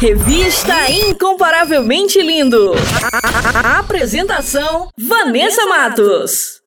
Revista 0.00 0.90
Incomparavelmente 0.90 2.22
Lindo. 2.22 2.72
A- 3.54 3.80
Apresentação: 3.80 4.88
Vanessa 4.98 5.66
Matos. 5.66 6.62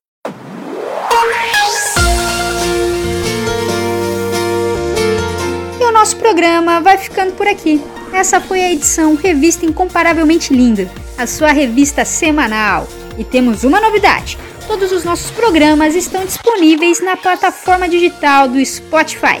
E 5.80 5.84
o 5.84 5.92
nosso 5.92 6.16
programa 6.16 6.80
vai 6.80 6.96
ficando 6.96 7.32
por 7.32 7.46
aqui. 7.48 7.80
Essa 8.12 8.40
foi 8.40 8.60
a 8.62 8.72
edição 8.72 9.16
Revista 9.16 9.66
Incomparavelmente 9.66 10.54
Linda, 10.54 10.88
a 11.18 11.26
sua 11.26 11.50
revista 11.50 12.04
semanal. 12.04 12.86
E 13.18 13.24
temos 13.24 13.64
uma 13.64 13.80
novidade: 13.80 14.38
todos 14.68 14.92
os 14.92 15.02
nossos 15.04 15.30
programas 15.32 15.96
estão 15.96 16.24
disponíveis 16.24 17.00
na 17.02 17.16
plataforma 17.16 17.88
digital 17.88 18.46
do 18.48 18.64
Spotify. 18.64 19.40